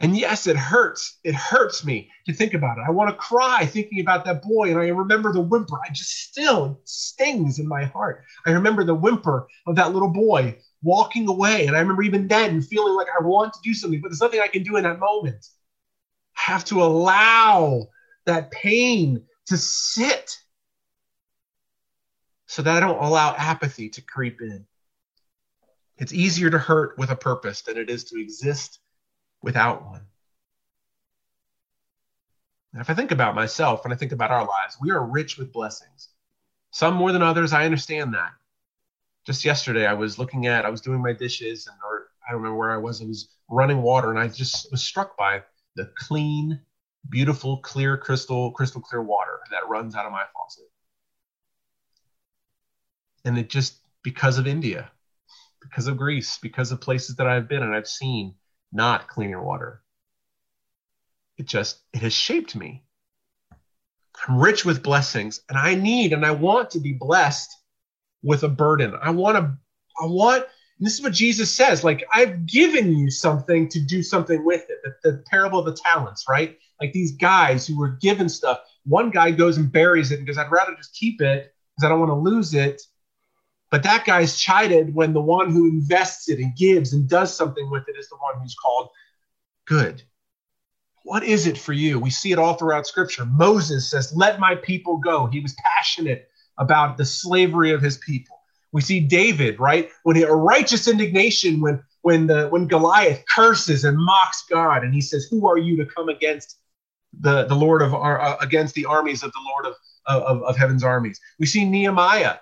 And 0.02 0.16
yes, 0.16 0.48
it 0.48 0.56
hurts. 0.56 1.18
It 1.22 1.34
hurts 1.34 1.84
me 1.84 2.10
to 2.26 2.32
think 2.32 2.54
about 2.54 2.76
it. 2.76 2.84
I 2.86 2.90
want 2.90 3.10
to 3.10 3.16
cry 3.16 3.64
thinking 3.64 4.00
about 4.00 4.24
that 4.24 4.42
boy, 4.42 4.70
and 4.70 4.78
I 4.78 4.88
remember 4.88 5.32
the 5.32 5.40
whimper. 5.40 5.76
I 5.76 5.92
just 5.92 6.28
still 6.28 6.80
stings 6.84 7.60
in 7.60 7.68
my 7.68 7.84
heart. 7.84 8.24
I 8.44 8.50
remember 8.50 8.82
the 8.82 8.96
whimper 8.96 9.46
of 9.64 9.76
that 9.76 9.92
little 9.92 10.08
boy 10.08 10.58
walking 10.82 11.28
away, 11.28 11.66
and 11.66 11.76
I 11.76 11.80
remember 11.80 12.02
even 12.02 12.26
then 12.26 12.62
feeling 12.62 12.94
like 12.94 13.06
I 13.16 13.22
want 13.22 13.52
to 13.52 13.60
do 13.62 13.72
something, 13.74 14.00
but 14.00 14.08
there's 14.08 14.20
nothing 14.20 14.40
I 14.40 14.48
can 14.48 14.64
do 14.64 14.76
in 14.76 14.82
that 14.82 14.98
moment. 14.98 15.46
I 16.36 16.50
have 16.50 16.64
to 16.66 16.82
allow 16.82 17.86
that 18.26 18.50
pain 18.50 19.22
to 19.46 19.56
sit 19.56 20.36
so 22.52 22.60
that 22.60 22.76
I 22.76 22.80
don't 22.80 23.02
allow 23.02 23.34
apathy 23.34 23.88
to 23.88 24.02
creep 24.02 24.42
in. 24.42 24.66
It's 25.96 26.12
easier 26.12 26.50
to 26.50 26.58
hurt 26.58 26.98
with 26.98 27.10
a 27.10 27.16
purpose 27.16 27.62
than 27.62 27.78
it 27.78 27.88
is 27.88 28.04
to 28.04 28.20
exist 28.20 28.78
without 29.42 29.86
one. 29.86 30.02
And 32.74 32.82
if 32.82 32.90
I 32.90 32.94
think 32.94 33.10
about 33.10 33.34
myself 33.34 33.86
and 33.86 33.94
I 33.94 33.96
think 33.96 34.12
about 34.12 34.30
our 34.30 34.46
lives, 34.46 34.76
we 34.82 34.90
are 34.90 35.02
rich 35.02 35.38
with 35.38 35.50
blessings. 35.50 36.10
Some 36.72 36.92
more 36.92 37.10
than 37.10 37.22
others, 37.22 37.54
I 37.54 37.64
understand 37.64 38.12
that. 38.12 38.32
Just 39.26 39.46
yesterday, 39.46 39.86
I 39.86 39.94
was 39.94 40.18
looking 40.18 40.46
at, 40.46 40.66
I 40.66 40.70
was 40.70 40.82
doing 40.82 41.00
my 41.00 41.14
dishes, 41.14 41.66
and 41.66 41.76
or 41.82 42.08
I 42.28 42.32
don't 42.32 42.42
remember 42.42 42.58
where 42.58 42.72
I 42.72 42.76
was. 42.76 43.00
I 43.00 43.06
was 43.06 43.28
running 43.48 43.80
water, 43.80 44.10
and 44.10 44.18
I 44.18 44.28
just 44.28 44.70
was 44.70 44.84
struck 44.84 45.16
by 45.16 45.42
the 45.76 45.90
clean, 45.96 46.60
beautiful, 47.08 47.62
clear, 47.62 47.96
crystal, 47.96 48.50
crystal 48.50 48.82
clear 48.82 49.02
water 49.02 49.40
that 49.50 49.68
runs 49.70 49.94
out 49.94 50.04
of 50.04 50.12
my 50.12 50.24
faucet. 50.34 50.71
And 53.24 53.38
it 53.38 53.48
just 53.48 53.78
because 54.02 54.38
of 54.38 54.46
India, 54.46 54.90
because 55.60 55.86
of 55.86 55.96
Greece, 55.96 56.38
because 56.42 56.72
of 56.72 56.80
places 56.80 57.16
that 57.16 57.26
I've 57.26 57.48
been 57.48 57.62
and 57.62 57.74
I've 57.74 57.88
seen 57.88 58.34
not 58.72 59.08
cleaner 59.08 59.42
water. 59.42 59.82
It 61.38 61.46
just, 61.46 61.78
it 61.92 62.02
has 62.02 62.12
shaped 62.12 62.56
me. 62.56 62.84
I'm 64.28 64.38
rich 64.38 64.64
with 64.64 64.82
blessings 64.82 65.40
and 65.48 65.56
I 65.58 65.74
need 65.74 66.12
and 66.12 66.24
I 66.24 66.32
want 66.32 66.70
to 66.70 66.80
be 66.80 66.92
blessed 66.92 67.50
with 68.22 68.42
a 68.42 68.48
burden. 68.48 68.94
I 69.00 69.10
want 69.10 69.36
to, 69.36 69.56
I 70.00 70.06
want, 70.06 70.44
this 70.78 70.94
is 70.94 71.02
what 71.02 71.12
Jesus 71.12 71.50
says, 71.50 71.84
like, 71.84 72.04
I've 72.12 72.44
given 72.46 72.96
you 72.96 73.10
something 73.10 73.68
to 73.68 73.80
do 73.80 74.02
something 74.02 74.44
with 74.44 74.64
it. 74.68 74.78
The, 75.02 75.10
the 75.10 75.24
parable 75.30 75.60
of 75.60 75.66
the 75.66 75.80
talents, 75.80 76.24
right? 76.28 76.58
Like 76.80 76.92
these 76.92 77.12
guys 77.12 77.66
who 77.66 77.78
were 77.78 77.90
given 78.00 78.28
stuff. 78.28 78.60
One 78.84 79.10
guy 79.10 79.30
goes 79.30 79.58
and 79.58 79.70
buries 79.70 80.10
it 80.10 80.18
and 80.18 80.26
goes, 80.26 80.38
I'd 80.38 80.50
rather 80.50 80.74
just 80.74 80.94
keep 80.94 81.20
it 81.20 81.54
because 81.76 81.86
I 81.86 81.88
don't 81.88 82.00
want 82.00 82.10
to 82.10 82.14
lose 82.14 82.54
it. 82.54 82.82
But 83.72 83.82
that 83.84 84.04
guy's 84.04 84.38
chided 84.38 84.94
when 84.94 85.14
the 85.14 85.22
one 85.22 85.50
who 85.50 85.66
invests 85.66 86.28
it 86.28 86.38
and 86.38 86.54
gives 86.54 86.92
and 86.92 87.08
does 87.08 87.34
something 87.34 87.70
with 87.70 87.88
it 87.88 87.96
is 87.98 88.06
the 88.10 88.16
one 88.16 88.38
who's 88.38 88.54
called 88.54 88.90
good. 89.64 90.02
What 91.04 91.24
is 91.24 91.46
it 91.46 91.56
for 91.56 91.72
you? 91.72 91.98
We 91.98 92.10
see 92.10 92.32
it 92.32 92.38
all 92.38 92.52
throughout 92.52 92.86
scripture. 92.86 93.24
Moses 93.24 93.88
says, 93.88 94.14
Let 94.14 94.38
my 94.38 94.56
people 94.56 94.98
go. 94.98 95.26
He 95.26 95.40
was 95.40 95.54
passionate 95.54 96.28
about 96.58 96.98
the 96.98 97.06
slavery 97.06 97.72
of 97.72 97.80
his 97.80 97.96
people. 97.96 98.38
We 98.72 98.82
see 98.82 99.00
David, 99.00 99.58
right? 99.58 99.88
When 100.02 100.16
he, 100.16 100.22
a 100.22 100.30
righteous 100.30 100.86
indignation 100.86 101.62
when 101.62 101.82
when 102.02 102.26
the 102.26 102.48
when 102.48 102.66
Goliath 102.66 103.24
curses 103.34 103.84
and 103.84 103.96
mocks 103.96 104.44
God 104.50 104.84
and 104.84 104.92
he 104.92 105.00
says, 105.00 105.28
Who 105.30 105.48
are 105.48 105.56
you 105.56 105.78
to 105.78 105.86
come 105.86 106.10
against 106.10 106.58
the, 107.18 107.44
the 107.44 107.54
Lord 107.54 107.80
of 107.80 107.94
our 107.94 108.20
uh, 108.20 108.36
against 108.42 108.74
the 108.74 108.84
armies 108.84 109.22
of 109.22 109.32
the 109.32 109.40
Lord 109.46 109.64
of, 109.64 110.22
of, 110.22 110.42
of 110.42 110.56
heaven's 110.58 110.84
armies? 110.84 111.18
We 111.38 111.46
see 111.46 111.64
Nehemiah 111.64 112.36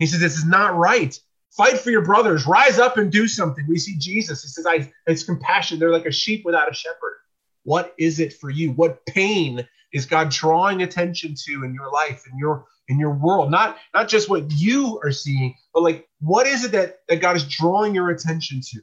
he 0.00 0.06
says, 0.06 0.18
This 0.18 0.36
is 0.36 0.46
not 0.46 0.74
right. 0.74 1.16
Fight 1.50 1.78
for 1.78 1.90
your 1.90 2.04
brothers. 2.04 2.46
Rise 2.46 2.78
up 2.78 2.96
and 2.96 3.12
do 3.12 3.28
something. 3.28 3.64
We 3.68 3.78
see 3.78 3.96
Jesus. 3.98 4.42
He 4.42 4.48
says, 4.48 4.66
I, 4.66 4.90
It's 5.06 5.22
compassion. 5.22 5.78
They're 5.78 5.92
like 5.92 6.06
a 6.06 6.12
sheep 6.12 6.44
without 6.44 6.70
a 6.70 6.74
shepherd. 6.74 7.18
What 7.62 7.94
is 7.98 8.18
it 8.18 8.32
for 8.32 8.50
you? 8.50 8.72
What 8.72 9.04
pain 9.06 9.68
is 9.92 10.06
God 10.06 10.30
drawing 10.30 10.82
attention 10.82 11.34
to 11.46 11.64
in 11.64 11.74
your 11.74 11.92
life, 11.92 12.24
in 12.30 12.38
your 12.38 12.66
in 12.88 12.98
your 12.98 13.14
world? 13.14 13.50
Not 13.50 13.76
not 13.94 14.08
just 14.08 14.28
what 14.28 14.50
you 14.50 14.98
are 15.04 15.12
seeing, 15.12 15.54
but 15.74 15.82
like 15.82 16.08
what 16.20 16.46
is 16.46 16.64
it 16.64 16.72
that, 16.72 17.00
that 17.08 17.20
God 17.20 17.36
is 17.36 17.46
drawing 17.46 17.94
your 17.94 18.10
attention 18.10 18.60
to? 18.70 18.80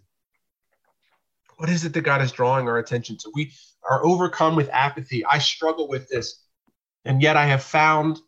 What 1.57 1.69
is 1.69 1.85
it 1.85 1.93
that 1.93 2.01
God 2.01 2.21
is 2.21 2.31
drawing 2.31 2.67
our 2.67 2.77
attention 2.77 3.17
to? 3.17 3.31
We 3.33 3.51
are 3.89 4.05
overcome 4.05 4.55
with 4.55 4.69
apathy. 4.71 5.25
I 5.25 5.39
struggle 5.39 5.87
with 5.87 6.07
this. 6.07 6.43
And 7.03 7.21
yet 7.21 7.35
I 7.37 7.45
have 7.45 7.63
found 7.63 8.19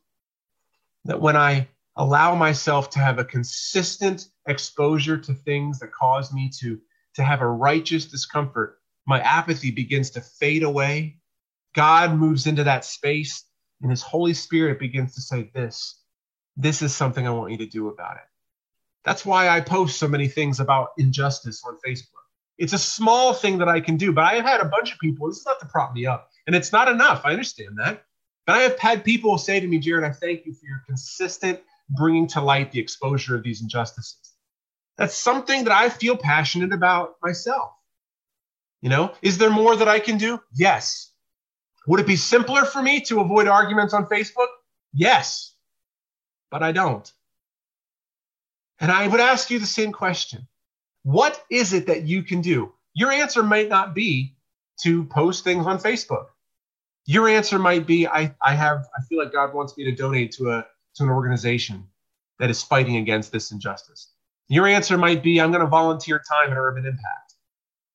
that 1.06 1.22
when 1.22 1.36
I 1.36 1.68
allow 2.00 2.34
myself 2.34 2.90
to 2.90 3.00
have 3.00 3.20
a 3.20 3.26
consistent 3.26 4.30
exposure 4.48 5.18
to 5.18 5.34
things 5.34 5.80
that 5.80 5.92
cause 5.92 6.34
me 6.34 6.50
to, 6.58 6.80
to 7.14 7.24
have 7.24 7.42
a 7.42 7.48
righteous 7.48 8.06
discomfort, 8.06 8.80
my 9.06 9.20
apathy 9.20 9.70
begins 9.70 10.10
to 10.12 10.22
fade 10.22 10.64
away. 10.64 11.18
God 11.76 12.16
moves 12.16 12.48
into 12.48 12.64
that 12.64 12.86
space, 12.86 13.44
and 13.82 13.92
His 13.92 14.02
Holy 14.02 14.34
Spirit 14.34 14.80
begins 14.80 15.14
to 15.16 15.22
say, 15.22 15.52
This, 15.54 16.00
this 16.56 16.82
is 16.82 16.96
something 16.96 17.28
I 17.28 17.32
want 17.32 17.52
you 17.52 17.58
to 17.58 17.66
do 17.66 17.90
about 17.90 18.16
it. 18.16 18.24
That's 19.04 19.26
why 19.26 19.50
I 19.50 19.60
post 19.60 20.00
so 20.00 20.08
many 20.08 20.30
things 20.30 20.62
about 20.62 20.92
injustice 20.98 21.62
on 21.66 21.78
Facebook. 21.86 22.24
It's 22.58 22.74
a 22.74 22.80
small 22.80 23.34
thing 23.34 23.58
that 23.58 23.68
I 23.68 23.82
can 23.82 23.98
do, 23.98 24.14
but 24.14 24.24
I 24.24 24.36
have 24.36 24.46
had 24.46 24.62
a 24.62 24.66
bunch 24.66 24.94
of 24.94 25.00
people, 25.00 25.28
this 25.28 25.40
is 25.40 25.46
not 25.46 25.60
to 25.60 25.66
prop 25.66 25.94
me 25.94 26.06
up, 26.06 26.30
and 26.48 26.56
it's 26.56 26.72
not 26.72 26.88
enough. 26.88 27.22
I 27.26 27.32
understand 27.32 27.78
that. 27.78 28.04
But 28.46 28.56
I 28.56 28.60
have 28.62 28.80
had 28.80 29.04
people 29.04 29.38
say 29.38 29.60
to 29.60 29.68
me, 29.68 29.80
Jared, 29.80 30.06
I 30.06 30.12
thank 30.12 30.46
you 30.46 30.54
for 30.54 30.66
your 30.66 30.82
consistent 30.88 31.60
bringing 31.90 32.28
to 32.28 32.42
light 32.42 32.72
the 32.72 32.80
exposure 32.80 33.36
of 33.36 33.44
these 33.44 33.62
injustices. 33.62 34.34
That's 34.98 35.16
something 35.16 35.64
that 35.64 35.74
I 35.74 35.90
feel 35.90 36.18
passionate 36.18 36.74
about 36.74 37.16
myself. 37.24 37.72
You 38.82 38.90
know, 38.90 39.14
is 39.22 39.38
there 39.38 39.50
more 39.50 39.76
that 39.76 39.88
I 39.88 40.00
can 40.00 40.18
do? 40.18 40.40
Yes. 40.54 41.12
Would 41.88 42.00
it 42.00 42.08
be 42.08 42.16
simpler 42.16 42.66
for 42.66 42.82
me 42.82 43.02
to 43.02 43.22
avoid 43.22 43.48
arguments 43.48 43.94
on 43.94 44.06
Facebook? 44.08 44.48
Yes. 44.94 45.54
But 46.52 46.64
I 46.64 46.72
don't. 46.72 47.12
And 48.80 48.92
I 48.92 49.08
would 49.08 49.20
ask 49.20 49.50
you 49.50 49.60
the 49.60 49.66
same 49.66 49.92
question 49.92 50.48
What 51.04 51.44
is 51.50 51.74
it 51.74 51.88
that 51.88 52.04
you 52.04 52.24
can 52.24 52.42
do? 52.42 52.74
Your 52.94 53.12
answer 53.12 53.44
might 53.44 53.70
not 53.70 53.94
be 53.94 54.36
to 54.82 55.06
post 55.06 55.44
things 55.44 55.66
on 55.66 55.80
Facebook. 55.80 56.28
Your 57.06 57.28
answer 57.28 57.60
might 57.60 57.86
be 57.88 58.08
I, 58.08 58.36
I 58.42 58.54
have 58.54 58.88
I 58.98 59.02
feel 59.08 59.20
like 59.20 59.34
God 59.34 59.54
wants 59.54 59.78
me 59.78 59.86
to 59.86 59.92
donate 59.92 60.32
to 60.34 60.52
a 60.52 60.66
to 60.96 61.04
an 61.04 61.10
organization 61.10 61.86
that 62.40 62.50
is 62.50 62.64
fighting 62.64 62.98
against 62.98 63.32
this 63.32 63.52
injustice? 63.52 64.12
Your 64.48 64.68
answer 64.68 64.98
might 64.98 65.22
be, 65.22 65.40
I'm 65.40 65.52
going 65.52 65.64
to 65.64 65.70
volunteer 65.70 66.22
time 66.28 66.52
at 66.52 66.58
Urban 66.58 66.86
Impact. 66.86 67.36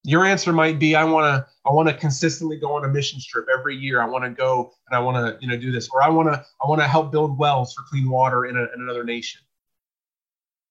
Your 0.05 0.25
answer 0.25 0.53
might 0.53 0.79
be, 0.79 0.95
I 0.95 1.03
want 1.05 1.25
to, 1.25 1.47
I 1.67 1.73
want 1.73 1.89
to 1.89 1.95
consistently 1.95 2.59
go 2.59 2.73
on 2.75 2.85
a 2.85 2.89
mission 2.89 3.19
trip 3.27 3.47
every 3.53 3.75
year. 3.77 4.03
I 4.03 4.07
want 4.07 4.25
to 4.25 4.31
go 4.31 4.73
and 4.89 4.97
I 4.97 5.01
want 5.01 5.17
to, 5.17 5.43
you 5.43 5.51
know, 5.51 5.57
do 5.57 5.73
this, 5.73 5.89
or 5.89 6.03
I 6.03 6.09
want 6.09 6.29
to, 6.29 6.45
I 6.63 6.69
want 6.69 6.81
to 6.81 6.87
help 6.87 7.11
build 7.11 7.39
wells 7.39 7.73
for 7.73 7.83
clean 7.89 8.09
water 8.09 8.45
in, 8.45 8.57
a, 8.57 8.65
in 8.75 8.83
another 8.83 9.03
nation. 9.03 9.41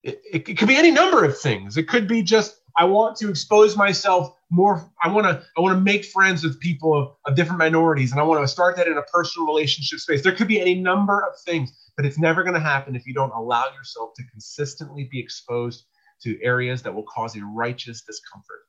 It, 0.04 0.22
it, 0.32 0.50
it 0.50 0.58
could 0.58 0.68
be 0.68 0.76
any 0.76 0.92
number 0.92 1.26
of 1.26 1.38
things. 1.38 1.78
It 1.78 1.88
could 1.88 2.08
be 2.08 2.22
just, 2.22 2.62
I 2.78 2.86
want 2.86 3.18
to 3.18 3.30
expose 3.30 3.78
myself 3.78 4.36
more. 4.50 4.90
I 5.04 5.10
want 5.10 5.28
to, 5.28 5.44
I 5.58 5.62
want 5.62 5.76
to 5.76 5.82
make 5.82 6.06
friends 6.06 6.44
with 6.44 6.60
people 6.60 6.98
of, 6.98 7.10
of 7.26 7.36
different 7.36 7.60
minorities, 7.60 8.12
and 8.12 8.20
I 8.20 8.24
want 8.24 8.42
to 8.42 8.48
start 8.48 8.76
that 8.78 8.88
in 8.88 8.98
a 8.98 9.04
personal 9.04 9.48
relationship 9.48 10.00
space. 10.00 10.24
There 10.24 10.36
could 10.36 10.48
be 10.48 10.60
any 10.60 10.76
number 10.76 11.22
of 11.22 11.40
things 11.46 11.72
but 11.96 12.06
it's 12.06 12.18
never 12.18 12.44
going 12.44 12.56
to 12.56 12.60
happen 12.60 12.96
if 12.96 13.06
you 13.06 13.14
don't 13.14 13.34
allow 13.34 13.66
yourself 13.76 14.14
to 14.16 14.24
consistently 14.32 15.08
be 15.12 15.20
exposed 15.20 15.86
to 16.24 16.42
areas 16.42 16.82
that 16.84 16.94
will 16.94 17.04
cause 17.04 17.36
a 17.36 17.46
righteous 17.46 18.02
discomfort. 18.02 18.62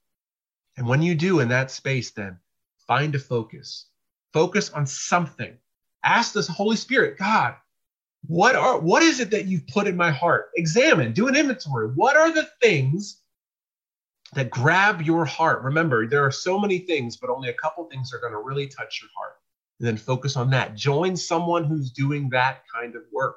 And 0.76 0.86
when 0.86 1.02
you 1.02 1.14
do 1.14 1.40
in 1.40 1.48
that 1.48 1.70
space, 1.70 2.10
then 2.10 2.38
find 2.86 3.14
a 3.14 3.18
focus. 3.18 3.86
Focus 4.32 4.70
on 4.70 4.86
something. 4.86 5.56
Ask 6.04 6.32
the 6.32 6.42
Holy 6.42 6.76
Spirit, 6.76 7.16
God, 7.18 7.54
what 8.26 8.56
are 8.56 8.78
what 8.78 9.02
is 9.02 9.20
it 9.20 9.30
that 9.30 9.46
you've 9.46 9.66
put 9.68 9.86
in 9.86 9.96
my 9.96 10.10
heart? 10.10 10.50
Examine, 10.56 11.12
do 11.12 11.28
an 11.28 11.36
inventory. 11.36 11.88
What 11.88 12.16
are 12.16 12.32
the 12.32 12.48
things 12.60 13.22
that 14.34 14.50
grab 14.50 15.02
your 15.02 15.24
heart? 15.24 15.62
Remember, 15.62 16.06
there 16.06 16.24
are 16.24 16.30
so 16.30 16.58
many 16.58 16.78
things, 16.78 17.16
but 17.16 17.30
only 17.30 17.48
a 17.48 17.54
couple 17.54 17.84
things 17.84 18.12
are 18.12 18.18
going 18.18 18.32
to 18.32 18.38
really 18.38 18.66
touch 18.66 19.00
your 19.02 19.10
heart 19.16 19.34
and 19.78 19.88
then 19.88 19.96
focus 19.96 20.36
on 20.36 20.50
that. 20.50 20.74
Join 20.74 21.16
someone 21.16 21.64
who's 21.64 21.90
doing 21.90 22.30
that 22.30 22.62
kind 22.72 22.94
of 22.94 23.02
work. 23.12 23.36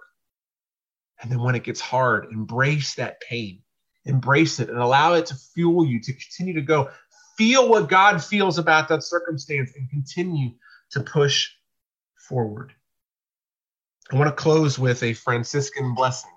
And 1.22 1.32
then 1.32 1.42
when 1.42 1.56
it 1.56 1.64
gets 1.64 1.82
hard, 1.82 2.28
embrace 2.32 2.96
that 2.96 3.20
pain, 3.22 3.64
embrace 4.06 4.60
it, 4.60 4.70
and 4.70 4.78
allow 4.78 5.14
it 5.14 5.26
to 5.28 5.36
fuel 5.36 5.86
you 5.86 6.00
to 6.02 6.14
continue 6.14 6.54
to 6.54 6.62
go. 6.62 6.90
Feel 7.38 7.70
what 7.70 7.90
God 7.90 8.24
feels 8.24 8.58
about 8.58 8.88
that 8.90 9.04
circumstance 9.04 9.72
and 9.76 9.90
continue 9.90 10.52
to 10.92 11.02
push 11.02 11.50
forward. 12.16 12.74
I 14.12 14.16
want 14.16 14.30
to 14.30 14.42
close 14.42 14.80
with 14.80 15.04
a 15.04 15.14
Franciscan 15.14 15.94
blessing. 15.94 16.32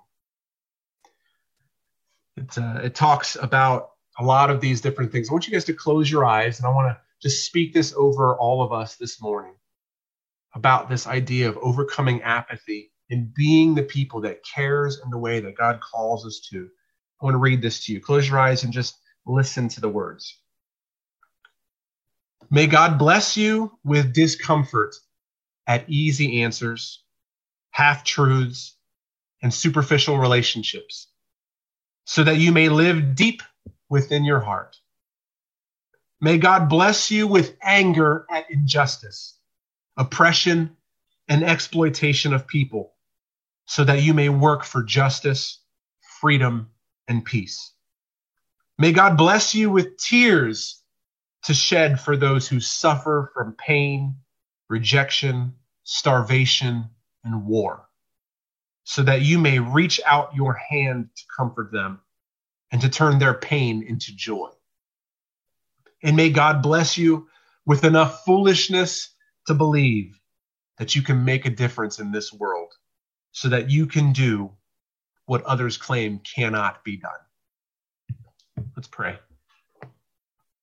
It, 2.36 2.58
uh, 2.58 2.80
it 2.82 2.94
talks 2.94 3.36
about 3.36 3.89
a 4.20 4.24
lot 4.24 4.50
of 4.50 4.60
these 4.60 4.80
different 4.82 5.10
things. 5.10 5.28
I 5.28 5.32
want 5.32 5.46
you 5.46 5.52
guys 5.52 5.64
to 5.64 5.72
close 5.72 6.10
your 6.10 6.24
eyes 6.24 6.58
and 6.58 6.66
I 6.66 6.70
want 6.70 6.88
to 6.94 7.00
just 7.22 7.46
speak 7.46 7.72
this 7.72 7.94
over 7.96 8.36
all 8.36 8.62
of 8.62 8.72
us 8.72 8.96
this 8.96 9.20
morning 9.20 9.54
about 10.54 10.90
this 10.90 11.06
idea 11.06 11.48
of 11.48 11.56
overcoming 11.58 12.22
apathy 12.22 12.92
and 13.08 13.32
being 13.32 13.74
the 13.74 13.82
people 13.82 14.20
that 14.20 14.44
cares 14.44 15.00
in 15.02 15.10
the 15.10 15.18
way 15.18 15.40
that 15.40 15.56
God 15.56 15.80
calls 15.80 16.26
us 16.26 16.40
to. 16.50 16.68
I 17.20 17.24
want 17.24 17.34
to 17.34 17.38
read 17.38 17.62
this 17.62 17.84
to 17.86 17.92
you. 17.92 18.00
Close 18.00 18.28
your 18.28 18.38
eyes 18.38 18.62
and 18.62 18.72
just 18.72 18.98
listen 19.26 19.68
to 19.70 19.80
the 19.80 19.88
words. 19.88 20.38
May 22.50 22.66
God 22.66 22.98
bless 22.98 23.36
you 23.36 23.72
with 23.84 24.12
discomfort 24.12 24.94
at 25.66 25.88
easy 25.88 26.42
answers, 26.42 27.02
half 27.70 28.04
truths, 28.04 28.76
and 29.42 29.54
superficial 29.54 30.18
relationships, 30.18 31.06
so 32.04 32.24
that 32.24 32.38
you 32.38 32.52
may 32.52 32.68
live 32.68 33.14
deep 33.14 33.42
within 33.90 34.24
your 34.24 34.40
heart. 34.40 34.78
May 36.22 36.38
God 36.38 36.70
bless 36.70 37.10
you 37.10 37.26
with 37.26 37.56
anger 37.62 38.26
at 38.30 38.50
injustice 38.50 39.34
oppression, 40.00 40.76
and 41.28 41.44
exploitation 41.44 42.32
of 42.32 42.46
people, 42.46 42.94
so 43.66 43.84
that 43.84 44.02
you 44.02 44.14
may 44.14 44.30
work 44.30 44.64
for 44.64 44.82
justice, 44.82 45.60
freedom, 46.20 46.70
and 47.06 47.24
peace. 47.24 47.72
May 48.78 48.92
God 48.92 49.16
bless 49.16 49.54
you 49.54 49.70
with 49.70 49.98
tears 49.98 50.82
to 51.44 51.54
shed 51.54 52.00
for 52.00 52.16
those 52.16 52.48
who 52.48 52.60
suffer 52.60 53.30
from 53.34 53.54
pain, 53.58 54.16
rejection, 54.70 55.54
starvation, 55.84 56.86
and 57.22 57.46
war, 57.46 57.86
so 58.84 59.02
that 59.02 59.20
you 59.20 59.38
may 59.38 59.58
reach 59.58 60.00
out 60.06 60.34
your 60.34 60.54
hand 60.54 61.10
to 61.14 61.22
comfort 61.36 61.70
them 61.72 62.00
and 62.72 62.80
to 62.80 62.88
turn 62.88 63.18
their 63.18 63.34
pain 63.34 63.82
into 63.82 64.14
joy. 64.14 64.48
And 66.02 66.16
may 66.16 66.30
God 66.30 66.62
bless 66.62 66.96
you 66.96 67.28
with 67.66 67.84
enough 67.84 68.24
foolishness 68.24 69.14
to 69.46 69.54
believe 69.54 70.18
that 70.78 70.94
you 70.96 71.02
can 71.02 71.24
make 71.24 71.44
a 71.44 71.50
difference 71.50 71.98
in 71.98 72.10
this 72.10 72.32
world 72.32 72.72
so 73.32 73.48
that 73.48 73.70
you 73.70 73.86
can 73.86 74.12
do 74.12 74.50
what 75.26 75.44
others 75.44 75.76
claim 75.76 76.18
cannot 76.20 76.82
be 76.84 76.96
done. 76.96 77.12
Let's 78.76 78.88
pray. 78.88 79.18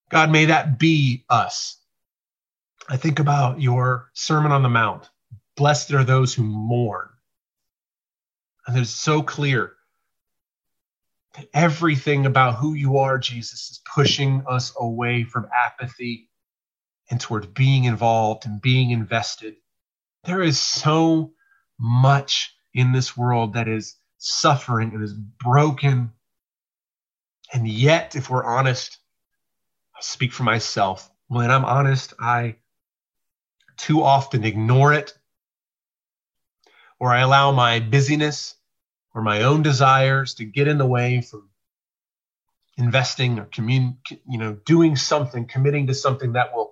God, 0.10 0.32
may 0.32 0.46
that 0.46 0.80
be 0.80 1.26
us. 1.30 1.78
I 2.90 2.98
think 2.98 3.20
about 3.20 3.62
your 3.62 4.10
Sermon 4.14 4.52
on 4.52 4.64
the 4.64 4.70
Mount. 4.70 5.10
Blessed 5.56 5.94
are 5.94 6.04
those 6.04 6.34
who 6.34 6.44
mourn. 6.44 7.10
And 8.66 8.78
it's 8.78 8.90
so 8.90 9.22
clear 9.22 9.74
everything 11.54 12.26
about 12.26 12.56
who 12.56 12.74
you 12.74 12.98
are, 12.98 13.18
Jesus, 13.18 13.70
is 13.72 13.82
pushing 13.94 14.44
us 14.48 14.74
away 14.78 15.24
from 15.24 15.48
apathy 15.54 16.30
and 17.10 17.20
towards 17.20 17.48
being 17.48 17.86
involved 17.86 18.46
and 18.46 18.62
being 18.62 18.92
invested. 18.92 19.56
There 20.24 20.42
is 20.42 20.60
so 20.60 21.34
much 21.80 22.56
in 22.74 22.92
this 22.92 23.16
world 23.16 23.54
that 23.54 23.68
is 23.68 23.96
suffering 24.18 24.94
and 24.94 25.04
is 25.04 25.14
broken. 25.14 26.12
And 27.54 27.68
yet, 27.68 28.16
if 28.16 28.30
we're 28.30 28.44
honest, 28.44 28.98
I 29.96 30.02
speak 30.02 30.34
for 30.34 30.44
myself. 30.44 31.10
When 31.28 31.50
I'm 31.50 31.66
honest, 31.66 32.14
I 32.20 32.58
too 33.78 34.04
often 34.04 34.44
ignore 34.44 34.94
it, 34.94 35.14
or 37.00 37.14
I 37.14 37.20
allow 37.20 37.52
my 37.52 37.80
busyness 37.80 38.56
or 39.18 39.24
my 39.24 39.42
own 39.42 39.64
desires 39.64 40.36
to 40.36 40.46
get 40.46 40.68
in 40.68 40.78
the 40.78 40.86
way 40.86 41.22
from 41.22 41.50
investing 42.78 43.40
or 43.40 43.46
commun- 43.46 43.98
you 44.30 44.38
know 44.38 44.54
doing 44.64 44.96
something 44.96 45.48
committing 45.48 45.88
to 45.88 45.94
something 45.96 46.34
that 46.34 46.54
will 46.54 46.72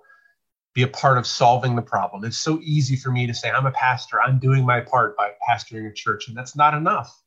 be 0.74 0.82
a 0.82 0.88
part 0.88 1.18
of 1.18 1.26
solving 1.26 1.74
the 1.74 1.82
problem. 1.82 2.24
It's 2.24 2.38
so 2.38 2.60
easy 2.62 2.94
for 2.96 3.10
me 3.10 3.26
to 3.26 3.34
say 3.34 3.50
i'm 3.50 3.66
a 3.66 3.72
pastor. 3.72 4.22
I'm 4.22 4.38
doing 4.38 4.64
my 4.64 4.80
part 4.80 5.16
by 5.16 5.32
pastoring 5.48 5.90
a 5.90 5.92
church 5.92 6.28
and 6.28 6.36
that's 6.36 6.54
not 6.54 6.74
enough. 6.74 7.20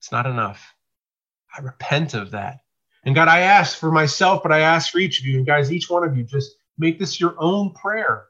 It's 0.00 0.10
not 0.10 0.26
enough. 0.26 0.74
I 1.56 1.60
repent 1.60 2.14
of 2.14 2.32
that. 2.32 2.58
And 3.04 3.14
god 3.14 3.28
i 3.28 3.40
ask 3.40 3.78
for 3.78 3.92
myself 3.92 4.42
but 4.42 4.50
i 4.50 4.58
ask 4.58 4.90
for 4.90 4.98
each 4.98 5.20
of 5.20 5.26
you 5.26 5.36
and 5.36 5.46
guys 5.46 5.70
each 5.70 5.88
one 5.88 6.02
of 6.02 6.16
you 6.16 6.24
just 6.24 6.50
make 6.78 6.98
this 6.98 7.20
your 7.20 7.36
own 7.38 7.74
prayer. 7.74 8.24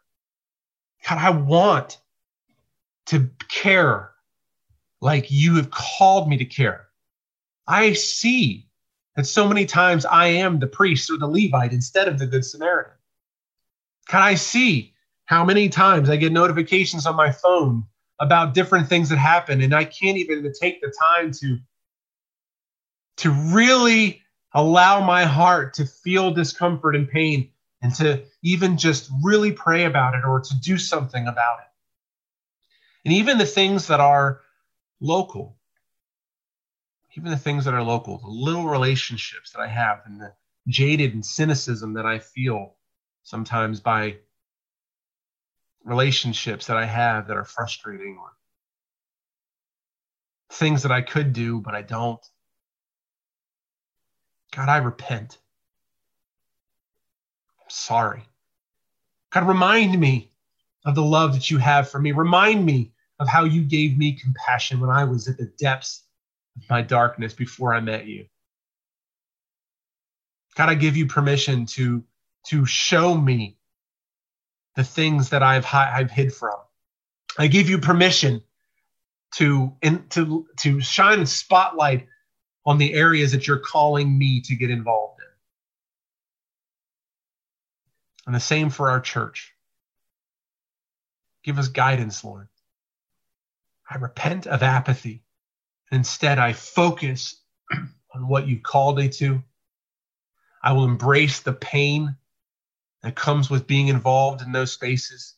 God 1.08 1.18
i 1.18 1.30
want 1.30 1.98
to 3.06 3.30
care 3.48 4.11
like 5.02 5.30
you 5.30 5.56
have 5.56 5.70
called 5.70 6.28
me 6.28 6.36
to 6.38 6.44
care. 6.44 6.86
I 7.66 7.92
see 7.92 8.68
that 9.16 9.26
so 9.26 9.48
many 9.48 9.66
times 9.66 10.06
I 10.06 10.28
am 10.28 10.60
the 10.60 10.68
priest 10.68 11.10
or 11.10 11.18
the 11.18 11.26
Levite 11.26 11.72
instead 11.72 12.06
of 12.06 12.18
the 12.18 12.26
Good 12.26 12.44
Samaritan. 12.44 12.94
Can 14.08 14.22
I 14.22 14.36
see 14.36 14.94
how 15.24 15.44
many 15.44 15.68
times 15.68 16.08
I 16.08 16.16
get 16.16 16.32
notifications 16.32 17.04
on 17.04 17.16
my 17.16 17.32
phone 17.32 17.84
about 18.20 18.54
different 18.54 18.88
things 18.88 19.08
that 19.08 19.18
happen 19.18 19.60
and 19.60 19.74
I 19.74 19.84
can't 19.84 20.16
even 20.18 20.50
take 20.58 20.80
the 20.80 20.94
time 21.10 21.32
to 21.32 21.58
to 23.18 23.30
really 23.52 24.22
allow 24.54 25.04
my 25.04 25.24
heart 25.24 25.74
to 25.74 25.84
feel 25.84 26.30
discomfort 26.30 26.94
and 26.94 27.08
pain 27.08 27.50
and 27.82 27.92
to 27.96 28.22
even 28.42 28.78
just 28.78 29.10
really 29.22 29.50
pray 29.50 29.84
about 29.84 30.14
it 30.14 30.24
or 30.24 30.40
to 30.40 30.60
do 30.60 30.78
something 30.78 31.26
about 31.26 31.58
it. 31.58 31.68
And 33.04 33.14
even 33.14 33.38
the 33.38 33.46
things 33.46 33.88
that 33.88 33.98
are 34.00 34.41
local. 35.02 35.56
Even 37.14 37.30
the 37.30 37.36
things 37.36 37.66
that 37.66 37.74
are 37.74 37.82
local, 37.82 38.18
the 38.18 38.28
little 38.28 38.64
relationships 38.64 39.50
that 39.50 39.60
I 39.60 39.66
have, 39.66 40.00
and 40.06 40.18
the 40.20 40.32
jaded 40.68 41.12
and 41.12 41.26
cynicism 41.26 41.92
that 41.94 42.06
I 42.06 42.18
feel 42.20 42.76
sometimes 43.24 43.80
by 43.80 44.16
relationships 45.84 46.66
that 46.68 46.76
I 46.76 46.86
have 46.86 47.26
that 47.26 47.36
are 47.36 47.44
frustrating, 47.44 48.16
or 48.18 48.30
things 50.50 50.82
that 50.84 50.92
I 50.92 51.02
could 51.02 51.32
do, 51.32 51.60
but 51.60 51.74
I 51.74 51.82
don't. 51.82 52.24
God, 54.54 54.68
I 54.68 54.78
repent. 54.78 55.38
I'm 57.60 57.70
sorry. 57.70 58.22
God, 59.30 59.48
remind 59.48 59.98
me 59.98 60.30
of 60.84 60.94
the 60.94 61.02
love 61.02 61.34
that 61.34 61.50
you 61.50 61.58
have 61.58 61.90
for 61.90 61.98
me. 61.98 62.12
Remind 62.12 62.64
me 62.64 62.92
of 63.22 63.28
how 63.28 63.44
you 63.44 63.62
gave 63.62 63.96
me 63.96 64.12
compassion 64.12 64.80
when 64.80 64.90
I 64.90 65.04
was 65.04 65.28
at 65.28 65.38
the 65.38 65.50
depths 65.56 66.02
of 66.56 66.68
my 66.68 66.82
darkness 66.82 67.32
before 67.32 67.72
I 67.72 67.78
met 67.78 68.06
you. 68.06 68.26
God, 70.56 70.68
I 70.68 70.74
give 70.74 70.96
you 70.96 71.06
permission 71.06 71.66
to, 71.66 72.02
to 72.48 72.66
show 72.66 73.14
me 73.14 73.56
the 74.74 74.82
things 74.82 75.30
that 75.30 75.42
I've, 75.42 75.64
I've 75.72 76.10
hid 76.10 76.34
from. 76.34 76.56
I 77.38 77.46
give 77.46 77.70
you 77.70 77.78
permission 77.78 78.42
to, 79.36 79.72
in, 79.82 80.08
to, 80.10 80.48
to 80.58 80.80
shine 80.80 81.20
a 81.20 81.26
spotlight 81.26 82.08
on 82.66 82.78
the 82.78 82.92
areas 82.92 83.30
that 83.32 83.46
you're 83.46 83.58
calling 83.58 84.18
me 84.18 84.40
to 84.42 84.56
get 84.56 84.70
involved 84.70 85.20
in. 85.20 85.26
And 88.26 88.34
the 88.34 88.40
same 88.40 88.68
for 88.68 88.90
our 88.90 89.00
church. 89.00 89.54
Give 91.44 91.58
us 91.58 91.68
guidance, 91.68 92.24
Lord. 92.24 92.48
I 93.92 93.96
repent 93.96 94.46
of 94.46 94.62
apathy. 94.62 95.22
Instead, 95.90 96.38
I 96.38 96.54
focus 96.54 97.42
on 98.14 98.26
what 98.26 98.48
you've 98.48 98.62
called 98.62 98.96
me 98.96 99.10
to. 99.10 99.42
I 100.62 100.72
will 100.72 100.84
embrace 100.84 101.40
the 101.40 101.52
pain 101.52 102.16
that 103.02 103.16
comes 103.16 103.50
with 103.50 103.66
being 103.66 103.88
involved 103.88 104.40
in 104.40 104.52
those 104.52 104.72
spaces. 104.72 105.34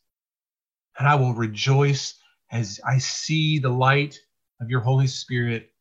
And 0.97 1.09
I 1.09 1.17
will 1.17 1.35
rejoice 1.35 2.15
as 2.53 2.79
I 2.87 2.99
see 2.99 3.59
the 3.59 3.71
light 3.71 4.17
of 4.61 4.71
your 4.71 4.81
Holy 4.81 5.09
Spirit 5.09 5.73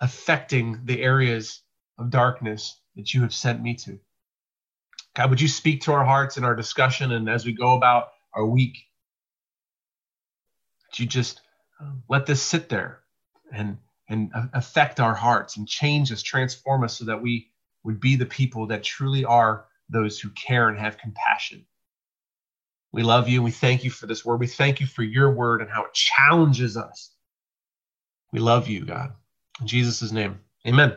affecting 0.00 0.84
the 0.84 1.00
areas 1.00 1.62
of 1.98 2.10
darkness 2.10 2.78
that 2.96 3.14
you 3.14 3.22
have 3.22 3.32
sent 3.32 3.62
me 3.62 3.74
to. 3.74 3.98
God, 5.14 5.30
would 5.30 5.40
you 5.40 5.48
speak 5.48 5.82
to 5.82 5.92
our 5.92 6.04
hearts 6.04 6.36
in 6.36 6.44
our 6.44 6.54
discussion 6.54 7.12
and 7.12 7.30
as 7.30 7.46
we 7.46 7.52
go 7.52 7.74
about 7.74 8.08
our 8.34 8.44
week? 8.44 8.76
You 10.98 11.06
just 11.06 11.40
let 12.08 12.26
this 12.26 12.42
sit 12.42 12.68
there 12.68 13.00
and 13.52 13.78
and 14.08 14.32
affect 14.54 14.98
our 14.98 15.14
hearts 15.14 15.56
and 15.56 15.68
change 15.68 16.10
us, 16.10 16.20
transform 16.20 16.82
us 16.82 16.98
so 16.98 17.04
that 17.04 17.22
we 17.22 17.48
would 17.84 18.00
be 18.00 18.16
the 18.16 18.26
people 18.26 18.66
that 18.66 18.82
truly 18.82 19.24
are 19.24 19.66
those 19.88 20.18
who 20.18 20.30
care 20.30 20.68
and 20.68 20.78
have 20.78 20.98
compassion. 20.98 21.64
We 22.92 23.04
love 23.04 23.28
you 23.28 23.38
and 23.38 23.44
we 23.44 23.52
thank 23.52 23.84
you 23.84 23.90
for 23.90 24.06
this 24.06 24.24
word. 24.24 24.40
We 24.40 24.48
thank 24.48 24.80
you 24.80 24.86
for 24.86 25.04
your 25.04 25.32
word 25.32 25.60
and 25.60 25.70
how 25.70 25.84
it 25.84 25.94
challenges 25.94 26.76
us. 26.76 27.12
We 28.32 28.40
love 28.40 28.66
you, 28.66 28.84
God. 28.84 29.12
In 29.60 29.68
Jesus' 29.68 30.10
name, 30.10 30.40
amen. 30.66 30.96